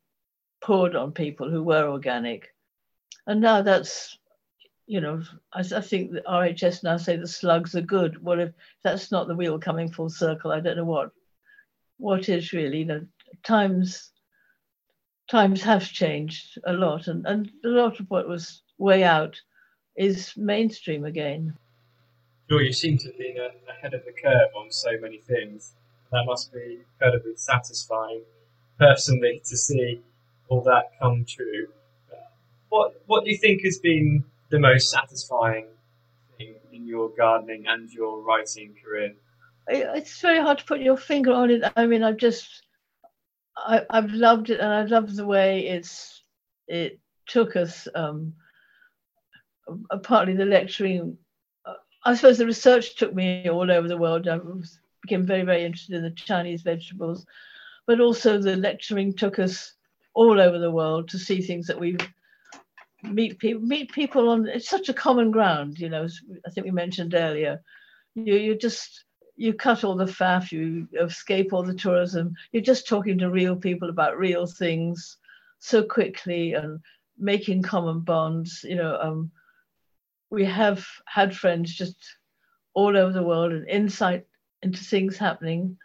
poured 0.61 0.95
on 0.95 1.11
people 1.11 1.49
who 1.49 1.63
were 1.63 1.87
organic, 1.87 2.47
and 3.27 3.41
now 3.41 3.61
that's 3.61 4.17
you 4.91 4.99
know, 4.99 5.23
I, 5.53 5.59
I, 5.59 5.79
think 5.79 6.11
the 6.11 6.21
RHS 6.27 6.83
now 6.83 6.97
say 6.97 7.15
the 7.15 7.25
slugs 7.25 7.75
are 7.75 7.81
good. 7.81 8.21
Well, 8.21 8.41
if 8.41 8.51
that's 8.83 9.09
not 9.09 9.29
the 9.29 9.35
wheel 9.35 9.57
coming 9.57 9.89
full 9.89 10.09
circle, 10.09 10.51
I 10.51 10.59
don't 10.59 10.75
know 10.75 10.83
what 10.83 11.11
what 11.97 12.27
is 12.27 12.51
really. 12.51 12.79
You 12.79 12.85
know, 12.85 13.05
times 13.41 14.11
times 15.29 15.61
have 15.61 15.83
changed 15.83 16.59
a 16.65 16.73
lot, 16.73 17.07
and, 17.07 17.25
and 17.25 17.49
a 17.63 17.69
lot 17.69 18.01
of 18.01 18.07
what 18.09 18.27
was 18.27 18.63
way 18.77 19.05
out 19.05 19.39
is 19.95 20.33
mainstream 20.35 21.05
again. 21.05 21.55
Sure, 22.49 22.61
you 22.61 22.73
seem 22.73 22.97
to 22.97 23.07
have 23.07 23.17
been 23.17 23.37
ahead 23.69 23.93
of 23.93 24.03
the 24.03 24.11
curve 24.11 24.49
on 24.57 24.69
so 24.71 24.91
many 24.99 25.19
things. 25.19 25.73
That 26.11 26.25
must 26.25 26.51
be 26.51 26.79
incredibly 26.81 27.37
satisfying, 27.37 28.23
personally, 28.77 29.41
to 29.45 29.55
see 29.55 30.01
all 30.49 30.61
that 30.63 30.99
come 30.99 31.23
true. 31.23 31.67
What 32.71 32.93
What 33.05 33.25
do 33.25 33.31
you 33.31 33.37
think 33.37 33.63
has 33.63 33.79
been 33.79 34.23
the 34.49 34.57
most 34.57 34.89
satisfying 34.89 35.67
thing 36.37 36.55
in 36.71 36.87
your 36.87 37.09
gardening 37.09 37.65
and 37.67 37.91
your 37.91 38.23
writing 38.23 38.73
career? 38.81 39.13
It's 39.67 40.21
very 40.21 40.39
hard 40.39 40.59
to 40.59 40.65
put 40.65 40.79
your 40.79 40.95
finger 40.95 41.33
on 41.33 41.51
it. 41.51 41.63
I 41.75 41.85
mean, 41.85 42.01
I've 42.01 42.17
just 42.17 42.63
I, 43.57 43.81
have 43.91 44.11
loved 44.11 44.49
it, 44.49 44.61
and 44.61 44.71
I 44.73 44.83
love 44.83 45.13
the 45.13 45.25
way 45.25 45.67
it's 45.67 46.23
it 46.67 46.97
took 47.27 47.57
us. 47.57 47.89
Um, 47.93 48.33
partly 50.03 50.33
the 50.33 50.45
lecturing. 50.45 51.17
Uh, 51.65 51.73
I 52.05 52.15
suppose 52.15 52.37
the 52.37 52.45
research 52.45 52.95
took 52.95 53.13
me 53.13 53.49
all 53.49 53.69
over 53.69 53.89
the 53.89 53.97
world. 53.97 54.29
I 54.29 54.39
became 55.01 55.25
very, 55.25 55.43
very 55.43 55.65
interested 55.65 55.97
in 55.97 56.03
the 56.03 56.11
Chinese 56.11 56.61
vegetables, 56.61 57.25
but 57.85 57.99
also 57.99 58.37
the 58.37 58.55
lecturing 58.55 59.13
took 59.13 59.39
us 59.39 59.73
all 60.13 60.39
over 60.39 60.57
the 60.57 60.71
world 60.71 61.09
to 61.09 61.19
see 61.19 61.41
things 61.41 61.67
that 61.67 61.79
we 61.79 61.97
meet 63.03 63.39
people 63.39 63.61
meet 63.61 63.91
people 63.91 64.29
on. 64.29 64.47
It's 64.47 64.69
such 64.69 64.89
a 64.89 64.93
common 64.93 65.31
ground, 65.31 65.79
you 65.79 65.89
know. 65.89 66.07
I 66.45 66.49
think 66.49 66.65
we 66.65 66.71
mentioned 66.71 67.13
earlier. 67.13 67.61
You 68.15 68.35
you 68.35 68.57
just 68.57 69.05
you 69.35 69.53
cut 69.53 69.83
all 69.83 69.95
the 69.95 70.05
faff, 70.05 70.51
you 70.51 70.87
escape 70.99 71.53
all 71.53 71.63
the 71.63 71.73
tourism. 71.73 72.35
You're 72.51 72.63
just 72.63 72.87
talking 72.87 73.17
to 73.19 73.29
real 73.29 73.55
people 73.55 73.89
about 73.89 74.17
real 74.17 74.45
things 74.45 75.17
so 75.59 75.83
quickly 75.83 76.53
and 76.53 76.79
making 77.17 77.63
common 77.63 78.01
bonds. 78.01 78.63
You 78.63 78.75
know, 78.75 78.97
um, 79.01 79.31
we 80.29 80.45
have 80.45 80.85
had 81.05 81.35
friends 81.35 81.73
just 81.73 81.97
all 82.73 82.95
over 82.95 83.11
the 83.11 83.23
world 83.23 83.51
and 83.51 83.67
insight 83.67 84.25
into 84.61 84.83
things 84.83 85.17
happening. 85.17 85.77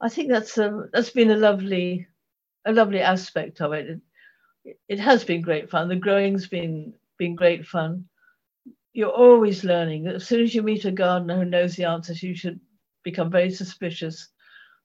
I 0.00 0.08
think 0.08 0.28
that's 0.30 0.58
a, 0.58 0.68
um, 0.68 0.90
that's 0.92 1.10
been 1.10 1.30
a 1.30 1.36
lovely 1.36 2.06
a 2.64 2.72
lovely 2.72 3.00
aspect 3.00 3.60
of 3.60 3.72
it. 3.72 4.00
It. 4.88 4.98
Has 4.98 5.24
been 5.24 5.42
great 5.42 5.70
fun. 5.70 5.88
The 5.88 5.96
growing's 5.96 6.46
been 6.46 6.94
been 7.18 7.34
great 7.34 7.66
fun. 7.66 8.08
You're 8.92 9.10
always 9.10 9.64
learning. 9.64 10.06
As 10.06 10.26
soon 10.26 10.42
as 10.42 10.54
you 10.54 10.62
meet 10.62 10.84
a 10.84 10.90
gardener 10.90 11.36
who 11.36 11.44
knows 11.44 11.76
the 11.76 11.84
answers, 11.84 12.22
you 12.22 12.34
should 12.34 12.60
become 13.04 13.30
very 13.30 13.50
suspicious 13.50 14.28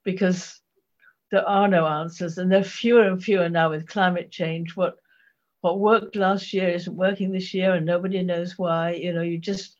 because 0.03 0.61
there 1.31 1.47
are 1.47 1.67
no 1.67 1.87
answers 1.87 2.37
and 2.37 2.51
there 2.51 2.59
are 2.59 2.63
fewer 2.63 3.03
and 3.03 3.23
fewer 3.23 3.49
now 3.49 3.69
with 3.69 3.87
climate 3.87 4.31
change. 4.31 4.75
What 4.75 4.97
what 5.61 5.79
worked 5.79 6.15
last 6.15 6.53
year 6.53 6.69
isn't 6.69 6.95
working 6.95 7.31
this 7.31 7.53
year 7.53 7.73
and 7.73 7.85
nobody 7.85 8.21
knows 8.21 8.57
why. 8.57 8.91
You 8.91 9.13
know, 9.13 9.21
you 9.21 9.37
just 9.37 9.77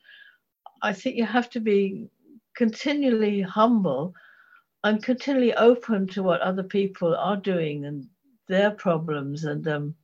I 0.82 0.94
think 0.94 1.16
you 1.16 1.26
have 1.26 1.50
to 1.52 1.60
be 1.60 2.10
continually 2.56 3.42
humble 3.42 4.14
and 4.84 5.04
continually 5.04 5.54
open 5.54 6.08
to 6.08 6.24
what 6.24 6.42
other 6.42 6.64
people 6.64 7.16
are 7.16 7.38
doing 7.38 7.86
and 7.86 8.08
their 8.48 8.72
problems 8.72 9.46
and 9.46 9.68
um, 9.68 9.96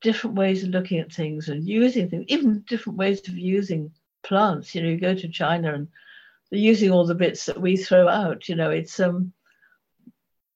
different 0.00 0.36
ways 0.36 0.62
of 0.62 0.70
looking 0.70 0.98
at 0.98 1.12
things 1.12 1.48
and 1.48 1.66
using 1.66 2.08
things, 2.08 2.24
even 2.28 2.64
different 2.68 2.98
ways 2.98 3.26
of 3.28 3.36
using 3.36 3.90
plants. 4.22 4.74
You 4.74 4.82
know, 4.82 4.88
you 4.88 4.98
go 4.98 5.14
to 5.14 5.28
China 5.28 5.74
and 5.74 5.88
they're 6.50 6.60
using 6.60 6.90
all 6.90 7.06
the 7.06 7.14
bits 7.14 7.46
that 7.46 7.60
we 7.60 7.76
throw 7.76 8.08
out. 8.08 8.48
You 8.48 8.56
know, 8.56 8.70
it's 8.70 9.00
um, 9.00 9.32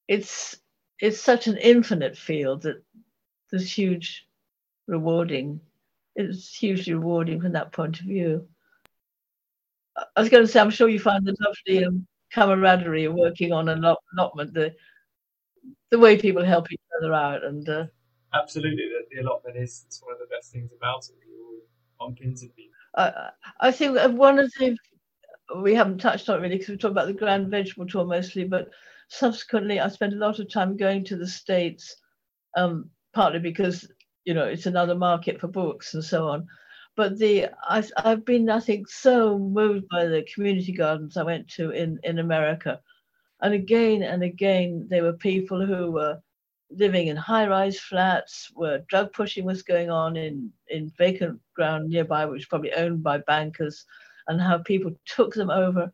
it's 0.07 0.57
it's 0.99 1.19
such 1.19 1.47
an 1.47 1.57
infinite 1.57 2.17
field 2.17 2.63
that 2.63 2.83
there's 3.49 3.71
huge 3.71 4.27
rewarding. 4.87 5.59
It's 6.15 6.55
hugely 6.55 6.93
rewarding 6.93 7.41
from 7.41 7.53
that 7.53 7.71
point 7.71 7.99
of 7.99 8.05
view. 8.05 8.47
I 9.95 10.19
was 10.19 10.29
going 10.29 10.43
to 10.43 10.47
say, 10.51 10.59
I'm 10.59 10.69
sure 10.69 10.89
you 10.89 10.99
find 10.99 11.25
the 11.25 11.35
lovely 11.39 11.85
um, 11.85 12.07
camaraderie 12.33 13.07
working 13.07 13.51
on 13.51 13.69
an 13.69 13.83
allotment, 13.83 14.53
the 14.53 14.73
the 15.89 15.99
way 15.99 16.17
people 16.17 16.43
help 16.43 16.71
each 16.71 16.79
other 16.99 17.13
out, 17.13 17.43
and 17.43 17.67
uh, 17.67 17.85
absolutely, 18.33 18.89
the, 18.89 19.15
the 19.15 19.21
allotment 19.21 19.57
is, 19.57 19.85
is 19.89 20.01
one 20.03 20.13
of 20.13 20.19
the 20.19 20.33
best 20.35 20.51
things 20.51 20.71
about 20.75 21.07
it. 21.09 21.15
You 21.27 21.61
all 21.99 22.07
bump 22.07 22.21
into 22.21 22.47
people. 22.47 22.71
I, 22.95 23.29
I 23.59 23.71
think 23.71 23.97
one 24.17 24.39
of 24.39 24.51
the 24.59 24.77
we 25.57 25.73
haven't 25.73 25.99
touched 25.99 26.29
on 26.29 26.39
it 26.39 26.41
really 26.41 26.57
because 26.57 26.69
we 26.69 26.77
talked 26.77 26.91
about 26.91 27.07
the 27.07 27.13
grand 27.13 27.49
vegetable 27.49 27.87
tour 27.87 28.05
mostly, 28.05 28.43
but 28.43 28.69
subsequently 29.09 29.79
I 29.79 29.87
spent 29.89 30.13
a 30.13 30.17
lot 30.17 30.39
of 30.39 30.51
time 30.51 30.77
going 30.77 31.03
to 31.05 31.17
the 31.17 31.27
States, 31.27 31.95
um, 32.55 32.89
partly 33.13 33.39
because 33.39 33.87
you 34.25 34.33
know 34.33 34.45
it's 34.45 34.65
another 34.65 34.95
market 34.95 35.39
for 35.39 35.47
books 35.47 35.93
and 35.93 36.03
so 36.03 36.27
on. 36.27 36.47
But 36.95 37.17
the 37.17 37.47
I, 37.63 37.83
I've 37.97 38.25
been 38.25 38.49
I 38.49 38.59
think 38.59 38.89
so 38.89 39.37
moved 39.37 39.87
by 39.89 40.05
the 40.05 40.25
community 40.33 40.73
gardens 40.73 41.17
I 41.17 41.23
went 41.23 41.49
to 41.51 41.71
in 41.71 41.99
in 42.03 42.19
America, 42.19 42.79
and 43.41 43.53
again 43.53 44.03
and 44.03 44.23
again 44.23 44.87
there 44.89 45.03
were 45.03 45.13
people 45.13 45.65
who 45.65 45.91
were 45.91 46.19
living 46.69 47.07
in 47.07 47.17
high-rise 47.17 47.79
flats 47.79 48.49
where 48.53 48.79
drug 48.87 49.11
pushing 49.13 49.43
was 49.45 49.61
going 49.63 49.89
on 49.89 50.15
in 50.15 50.51
in 50.69 50.89
vacant 50.97 51.39
ground 51.55 51.89
nearby, 51.89 52.25
which 52.25 52.39
was 52.39 52.45
probably 52.45 52.73
owned 52.73 53.03
by 53.03 53.17
bankers 53.19 53.85
and 54.27 54.41
how 54.41 54.57
people 54.59 54.91
took 55.05 55.33
them 55.33 55.49
over 55.49 55.91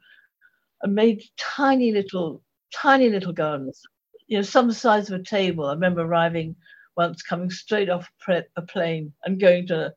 and 0.83 0.93
made 0.93 1.23
tiny 1.37 1.91
little, 1.91 2.43
tiny 2.71 3.09
little 3.09 3.33
gardens, 3.33 3.81
you 4.27 4.37
know, 4.37 4.43
some 4.43 4.71
size 4.71 5.09
of 5.09 5.19
a 5.19 5.23
table. 5.23 5.65
I 5.65 5.73
remember 5.73 6.01
arriving 6.01 6.55
once, 6.95 7.21
coming 7.23 7.49
straight 7.49 7.89
off 7.89 8.09
a 8.27 8.61
plane 8.61 9.13
and 9.23 9.39
going 9.39 9.67
to 9.67 9.93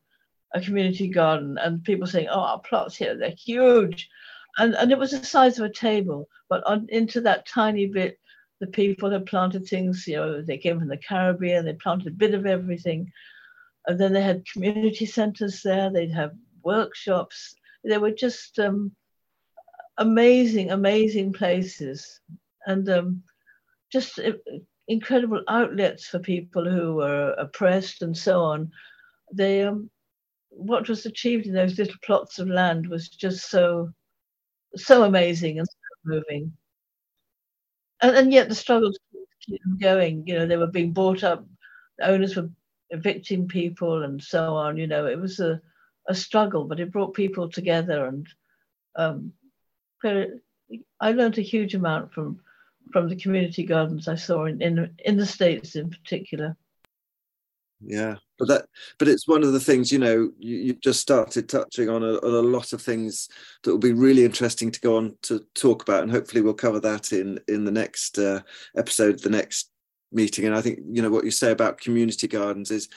a 0.53 0.61
community 0.61 1.07
garden, 1.07 1.57
and 1.59 1.83
people 1.83 2.07
saying, 2.07 2.27
"Oh, 2.29 2.39
our 2.41 2.59
plots 2.59 2.95
here, 2.95 3.15
they're 3.15 3.31
huge," 3.37 4.09
and 4.57 4.75
and 4.75 4.91
it 4.91 4.97
was 4.97 5.11
the 5.11 5.25
size 5.25 5.59
of 5.59 5.65
a 5.65 5.73
table. 5.73 6.27
But 6.49 6.63
on 6.65 6.87
into 6.89 7.21
that 7.21 7.47
tiny 7.47 7.87
bit, 7.87 8.19
the 8.59 8.67
people 8.67 9.11
had 9.11 9.25
planted 9.25 9.65
things. 9.65 10.05
You 10.07 10.17
know, 10.17 10.41
they 10.41 10.57
came 10.57 10.79
from 10.79 10.87
the 10.87 10.97
Caribbean. 10.97 11.65
They 11.65 11.73
planted 11.73 12.07
a 12.07 12.11
bit 12.11 12.33
of 12.33 12.45
everything, 12.45 13.11
and 13.87 13.99
then 13.99 14.13
they 14.13 14.21
had 14.21 14.47
community 14.51 15.05
centres 15.05 15.61
there. 15.61 15.91
They'd 15.91 16.11
have 16.11 16.33
workshops 16.63 17.55
they 17.83 17.97
were 17.97 18.11
just 18.11 18.59
um, 18.59 18.95
amazing, 19.97 20.71
amazing 20.71 21.33
places, 21.33 22.19
and 22.65 22.87
um, 22.89 23.23
just 23.91 24.19
uh, 24.19 24.33
incredible 24.87 25.41
outlets 25.47 26.07
for 26.07 26.19
people 26.19 26.69
who 26.69 26.95
were 26.95 27.33
oppressed 27.37 28.01
and 28.01 28.15
so 28.15 28.41
on. 28.41 28.71
They, 29.33 29.63
um, 29.63 29.89
what 30.49 30.87
was 30.89 31.05
achieved 31.05 31.47
in 31.47 31.53
those 31.53 31.77
little 31.77 31.99
plots 32.03 32.37
of 32.39 32.47
land 32.47 32.87
was 32.87 33.09
just 33.09 33.49
so, 33.49 33.91
so 34.75 35.03
amazing 35.03 35.59
and 35.59 35.67
so 35.67 35.75
moving. 36.05 36.53
And, 38.01 38.15
and 38.15 38.33
yet 38.33 38.49
the 38.49 38.55
struggles 38.55 38.97
keep 39.41 39.61
going. 39.79 40.25
You 40.27 40.39
know, 40.39 40.45
they 40.45 40.57
were 40.57 40.67
being 40.67 40.93
bought 40.93 41.23
up. 41.23 41.45
The 41.97 42.07
owners 42.07 42.35
were 42.35 42.49
evicting 42.89 43.47
people 43.47 44.03
and 44.03 44.21
so 44.21 44.55
on. 44.55 44.77
You 44.77 44.87
know, 44.87 45.05
it 45.05 45.19
was 45.19 45.39
a 45.39 45.61
a 46.07 46.15
struggle, 46.15 46.65
but 46.65 46.79
it 46.79 46.91
brought 46.91 47.13
people 47.13 47.49
together, 47.49 48.05
and 48.05 48.27
um, 48.95 49.33
I 50.99 51.11
learned 51.11 51.37
a 51.37 51.41
huge 51.41 51.75
amount 51.75 52.11
from 52.11 52.41
from 52.91 53.07
the 53.07 53.15
community 53.15 53.63
gardens 53.63 54.07
I 54.07 54.15
saw 54.15 54.45
in 54.45 54.61
in, 54.61 54.95
in 55.05 55.17
the 55.17 55.25
states 55.25 55.75
in 55.75 55.89
particular. 55.89 56.57
Yeah, 57.83 58.17
but 58.37 58.47
that 58.47 58.65
but 58.99 59.07
it's 59.07 59.27
one 59.27 59.43
of 59.43 59.53
the 59.53 59.59
things 59.59 59.91
you 59.91 59.97
know 59.97 60.31
you, 60.37 60.57
you 60.57 60.73
just 60.73 60.99
started 60.99 61.49
touching 61.49 61.89
on 61.89 62.03
a, 62.03 62.13
on 62.17 62.33
a 62.33 62.47
lot 62.47 62.73
of 62.73 62.81
things 62.81 63.27
that 63.63 63.71
will 63.71 63.79
be 63.79 63.93
really 63.93 64.23
interesting 64.23 64.69
to 64.71 64.79
go 64.81 64.97
on 64.97 65.15
to 65.23 65.43
talk 65.55 65.81
about, 65.81 66.03
and 66.03 66.11
hopefully 66.11 66.41
we'll 66.41 66.53
cover 66.53 66.79
that 66.79 67.11
in 67.11 67.39
in 67.47 67.65
the 67.65 67.71
next 67.71 68.19
uh, 68.19 68.41
episode, 68.77 69.19
the 69.19 69.29
next 69.31 69.71
meeting. 70.11 70.45
And 70.45 70.55
I 70.55 70.61
think 70.61 70.79
you 70.91 71.01
know 71.01 71.09
what 71.09 71.25
you 71.25 71.31
say 71.31 71.51
about 71.51 71.79
community 71.81 72.27
gardens 72.27 72.69
is 72.69 72.87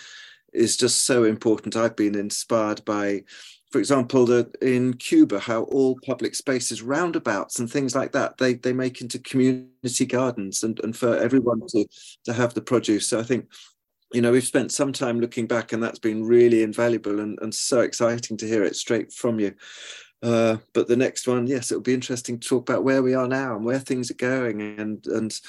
is 0.52 0.76
just 0.76 1.04
so 1.06 1.24
important. 1.24 1.76
I've 1.76 1.96
been 1.96 2.14
inspired 2.14 2.84
by, 2.84 3.24
for 3.72 3.78
example, 3.78 4.24
the, 4.24 4.50
in 4.62 4.94
Cuba, 4.94 5.40
how 5.40 5.62
all 5.64 5.98
public 6.06 6.34
spaces, 6.34 6.82
roundabouts 6.82 7.58
and 7.58 7.70
things 7.70 7.94
like 7.94 8.12
that, 8.12 8.36
they 8.36 8.54
they 8.54 8.74
make 8.74 9.00
into 9.00 9.18
community 9.18 10.04
gardens 10.06 10.62
and, 10.62 10.78
and 10.84 10.94
for 10.96 11.16
everyone 11.16 11.62
to 11.68 11.86
to 12.24 12.32
have 12.34 12.52
the 12.54 12.60
produce. 12.62 13.08
So 13.08 13.18
I 13.18 13.22
think 13.22 13.46
you 14.14 14.22
know 14.22 14.30
we've 14.30 14.44
spent 14.44 14.70
some 14.70 14.92
time 14.92 15.20
looking 15.20 15.46
back 15.46 15.72
and 15.72 15.82
that's 15.82 15.98
been 15.98 16.24
really 16.24 16.62
invaluable 16.62 17.20
and, 17.20 17.38
and 17.42 17.52
so 17.52 17.80
exciting 17.80 18.36
to 18.36 18.46
hear 18.46 18.62
it 18.62 18.76
straight 18.76 19.12
from 19.12 19.40
you. 19.40 19.52
Uh, 20.22 20.56
but 20.72 20.88
the 20.88 20.96
next 20.96 21.26
one 21.26 21.46
yes 21.46 21.70
it'll 21.70 21.82
be 21.82 21.92
interesting 21.92 22.38
to 22.38 22.48
talk 22.48 22.68
about 22.68 22.84
where 22.84 23.02
we 23.02 23.14
are 23.14 23.28
now 23.28 23.56
and 23.56 23.64
where 23.64 23.78
things 23.78 24.10
are 24.10 24.14
going 24.14 24.62
and 24.78 25.06
and 25.08 25.40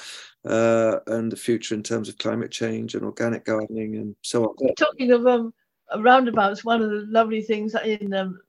uh, 0.46 1.00
and 1.08 1.32
the 1.32 1.38
future 1.38 1.76
in 1.76 1.84
terms 1.84 2.10
of 2.10 2.18
climate 2.18 2.52
change 2.52 2.96
and 2.96 3.06
organic 3.06 3.46
gardening 3.46 3.96
and 3.96 4.16
so 4.22 4.46
on. 4.46 4.76
Talking 4.76 5.12
of 5.12 5.26
um, 5.28 5.54
roundabouts 6.00 6.66
one 6.66 6.82
of 6.82 6.90
the 6.90 7.06
lovely 7.08 7.42
things 7.42 7.76
in 7.86 8.14
um, 8.14 8.40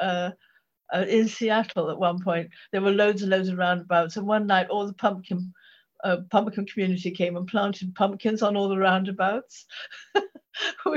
uh, 0.00 0.30
uh, 0.94 1.04
in 1.08 1.26
Seattle 1.26 1.90
at 1.90 1.98
one 1.98 2.22
point 2.22 2.48
there 2.70 2.80
were 2.80 2.92
loads 2.92 3.22
and 3.22 3.30
loads 3.30 3.48
of 3.48 3.58
roundabouts 3.58 4.16
and 4.16 4.26
one 4.26 4.46
night 4.46 4.68
all 4.68 4.86
the 4.86 4.92
pumpkin 4.94 5.52
uh, 6.04 6.18
pumpkin 6.30 6.66
community 6.66 7.10
came 7.10 7.36
and 7.36 7.48
planted 7.48 7.94
pumpkins 7.94 8.42
on 8.42 8.56
all 8.56 8.68
the 8.68 8.78
roundabouts. 8.78 9.66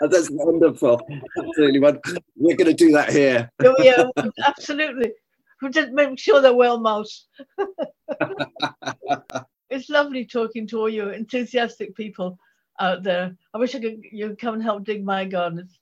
That's 0.00 0.30
wonderful. 0.30 1.00
Absolutely 1.38 1.80
wonderful. 1.80 2.18
We're 2.36 2.56
going 2.56 2.70
to 2.70 2.74
do 2.74 2.92
that 2.92 3.10
here. 3.10 3.50
oh, 3.64 3.74
yeah, 3.78 4.04
absolutely. 4.44 5.12
we 5.62 5.70
just 5.70 5.92
make 5.92 6.18
sure 6.18 6.40
they're 6.40 6.54
well 6.54 6.80
moused. 6.80 7.26
it's 9.70 9.88
lovely 9.88 10.24
talking 10.24 10.66
to 10.68 10.80
all 10.80 10.88
you 10.88 11.10
enthusiastic 11.10 11.94
people 11.94 12.38
out 12.80 13.02
there. 13.02 13.36
I 13.54 13.58
wish 13.58 13.74
I 13.74 13.80
could 13.80 14.00
you 14.10 14.36
come 14.40 14.54
and 14.54 14.62
help 14.62 14.84
dig 14.84 15.04
my 15.04 15.24
garden. 15.24 15.58
It's 15.58 15.76